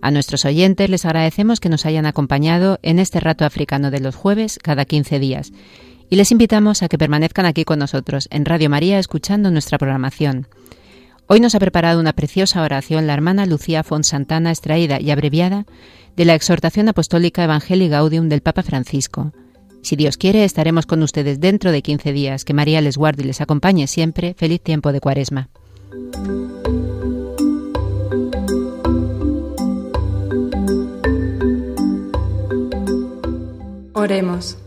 A 0.01 0.11
nuestros 0.11 0.45
oyentes 0.45 0.89
les 0.89 1.05
agradecemos 1.05 1.59
que 1.59 1.69
nos 1.69 1.85
hayan 1.87 2.05
acompañado 2.05 2.77
en 2.83 2.99
este 2.99 3.19
rato 3.19 3.45
africano 3.45 3.89
de 3.89 4.01
los 4.01 4.15
jueves 4.15 4.59
cada 4.61 4.85
15 4.85 5.17
días 5.17 5.51
y 6.09 6.15
les 6.15 6.31
invitamos 6.31 6.83
a 6.83 6.89
que 6.89 6.97
permanezcan 6.97 7.45
aquí 7.45 7.63
con 7.63 7.79
nosotros 7.79 8.27
en 8.29 8.45
Radio 8.45 8.69
María 8.69 8.99
escuchando 8.99 9.49
nuestra 9.49 9.79
programación. 9.79 10.47
Hoy 11.27 11.39
nos 11.39 11.55
ha 11.55 11.59
preparado 11.59 11.99
una 11.99 12.13
preciosa 12.13 12.61
oración 12.61 13.07
la 13.07 13.13
hermana 13.13 13.45
Lucía 13.45 13.83
Santana, 13.83 14.51
extraída 14.51 14.99
y 14.99 15.09
abreviada 15.09 15.65
de 16.15 16.25
la 16.25 16.35
exhortación 16.35 16.89
apostólica 16.89 17.43
Evangelii 17.43 17.89
Gaudium 17.89 18.29
del 18.29 18.41
Papa 18.41 18.61
Francisco. 18.61 19.31
Si 19.81 19.95
Dios 19.95 20.17
quiere, 20.17 20.43
estaremos 20.43 20.85
con 20.85 21.01
ustedes 21.01 21.39
dentro 21.39 21.71
de 21.71 21.81
15 21.81 22.13
días. 22.13 22.45
Que 22.45 22.53
María 22.53 22.81
les 22.81 22.97
guarde 22.97 23.23
y 23.23 23.25
les 23.25 23.41
acompañe 23.41 23.87
siempre. 23.87 24.33
Feliz 24.37 24.61
tiempo 24.61 24.91
de 24.91 25.01
Cuaresma. 25.01 25.49
Oremos. 33.93 34.57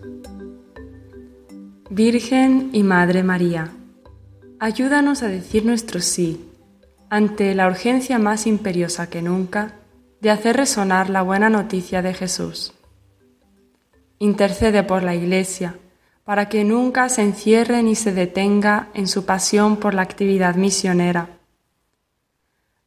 Virgen 1.91 2.71
y 2.73 2.83
Madre 2.83 3.23
María, 3.23 3.71
ayúdanos 4.59 5.23
a 5.23 5.29
decir 5.29 5.65
nuestro 5.65 6.01
sí 6.01 6.41
ante 7.11 7.55
la 7.55 7.67
urgencia 7.67 8.19
más 8.19 8.47
imperiosa 8.47 9.09
que 9.09 9.23
nunca 9.23 9.75
de 10.21 10.31
hacer 10.31 10.57
resonar 10.57 11.11
la 11.11 11.23
buena 11.23 11.49
noticia 11.49 12.03
de 12.03 12.15
Jesús. 12.15 12.73
Intercede 14.19 14.83
por 14.83 15.03
la 15.03 15.15
Iglesia 15.15 15.77
para 16.25 16.49
que 16.49 16.65
nunca 16.65 17.09
se 17.09 17.23
encierre 17.23 17.83
ni 17.85 17.95
se 17.95 18.13
detenga 18.13 18.89
en 18.95 19.07
su 19.07 19.25
pasión 19.25 19.77
por 19.77 19.95
la 19.95 20.03
actividad 20.03 20.57
misionera. 20.57 21.29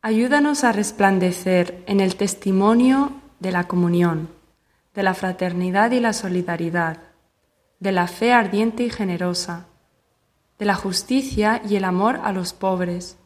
Ayúdanos 0.01 0.65
a 0.65 0.74
resplandecer 0.74 1.84
en 1.88 2.01
el 2.01 2.15
testimonio 2.15 3.13
de 3.39 3.51
la 3.51 3.65
comunión, 3.65 4.30
de 4.93 5.03
la 5.03 5.13
fraternidad 5.13 5.91
y 5.91 6.01
la 6.01 6.11
solidaridad, 6.11 6.97
de 7.80 7.93
la 7.93 8.07
fe 8.07 8.34
ardiente 8.34 8.84
y 8.84 8.89
generosa, 8.89 9.68
de 10.60 10.66
la 10.66 10.76
justicia 10.76 11.62
y 11.68 11.78
el 11.78 11.86
amor 11.86 12.20
a 12.24 12.34
los 12.34 12.53
pobres, 12.53 13.18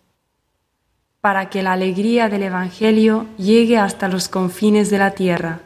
para 1.20 1.50
que 1.50 1.64
la 1.64 1.74
alegría 1.74 2.30
del 2.30 2.44
Evangelio 2.44 3.26
llegue 3.38 3.78
hasta 3.78 4.08
los 4.08 4.30
confines 4.30 4.90
de 4.90 5.00
la 5.00 5.12
tierra 5.12 5.62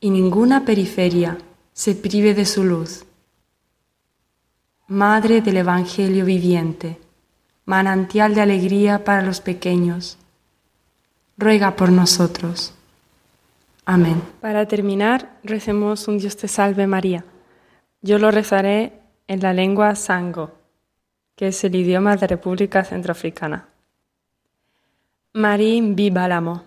y 0.00 0.10
ninguna 0.10 0.64
periferia 0.64 1.38
se 1.72 1.94
prive 1.94 2.34
de 2.34 2.44
su 2.44 2.62
luz. 2.62 3.04
Madre 4.86 5.40
del 5.40 5.56
Evangelio 5.56 6.24
viviente, 6.24 6.98
manantial 7.64 8.34
de 8.34 8.42
alegría 8.42 9.02
para 9.02 9.22
los 9.22 9.40
pequeños, 9.40 10.16
ruega 11.36 11.74
por 11.74 11.90
nosotros. 11.90 12.72
Amén. 13.84 14.22
Para 14.40 14.66
terminar, 14.66 15.38
recemos 15.42 16.06
un 16.06 16.18
Dios 16.18 16.36
te 16.36 16.48
salve 16.48 16.86
María. 16.86 17.24
Yo 18.02 18.18
lo 18.18 18.30
rezaré 18.30 18.92
en 19.26 19.40
la 19.40 19.52
lengua 19.52 19.94
sango, 19.96 20.52
que 21.36 21.48
es 21.48 21.62
el 21.64 21.74
idioma 21.74 22.16
de 22.16 22.26
República 22.26 22.82
Centroafricana. 22.82 23.68
Mari 25.34 25.82
bibalamo. 25.82 26.62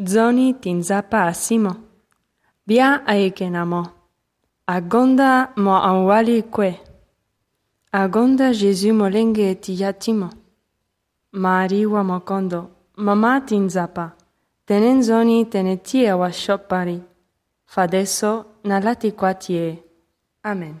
Zoni 0.00 0.54
tinzapa 0.54 1.26
asimo. 1.26 1.76
Bia 2.66 3.02
aekenamo. 3.06 3.82
Agonda 4.66 5.52
mo 5.56 5.76
awali 5.76 6.42
kwe. 6.42 6.80
Agonda 7.92 8.52
Jésus 8.52 8.92
molenge 8.92 9.54
tiyatimo. 9.54 10.30
Mari 11.32 11.86
wa 11.86 12.02
mokondo. 12.02 12.70
Mama 12.96 13.40
tinzapa. 13.40 14.16
Tenen 14.64 15.02
zoni 15.02 15.44
tenetie 15.44 16.12
wa. 16.12 16.30
Fadeso 17.66 18.46
nalati 18.64 19.12
kwatie. 19.12 19.82
Amen. 20.44 20.80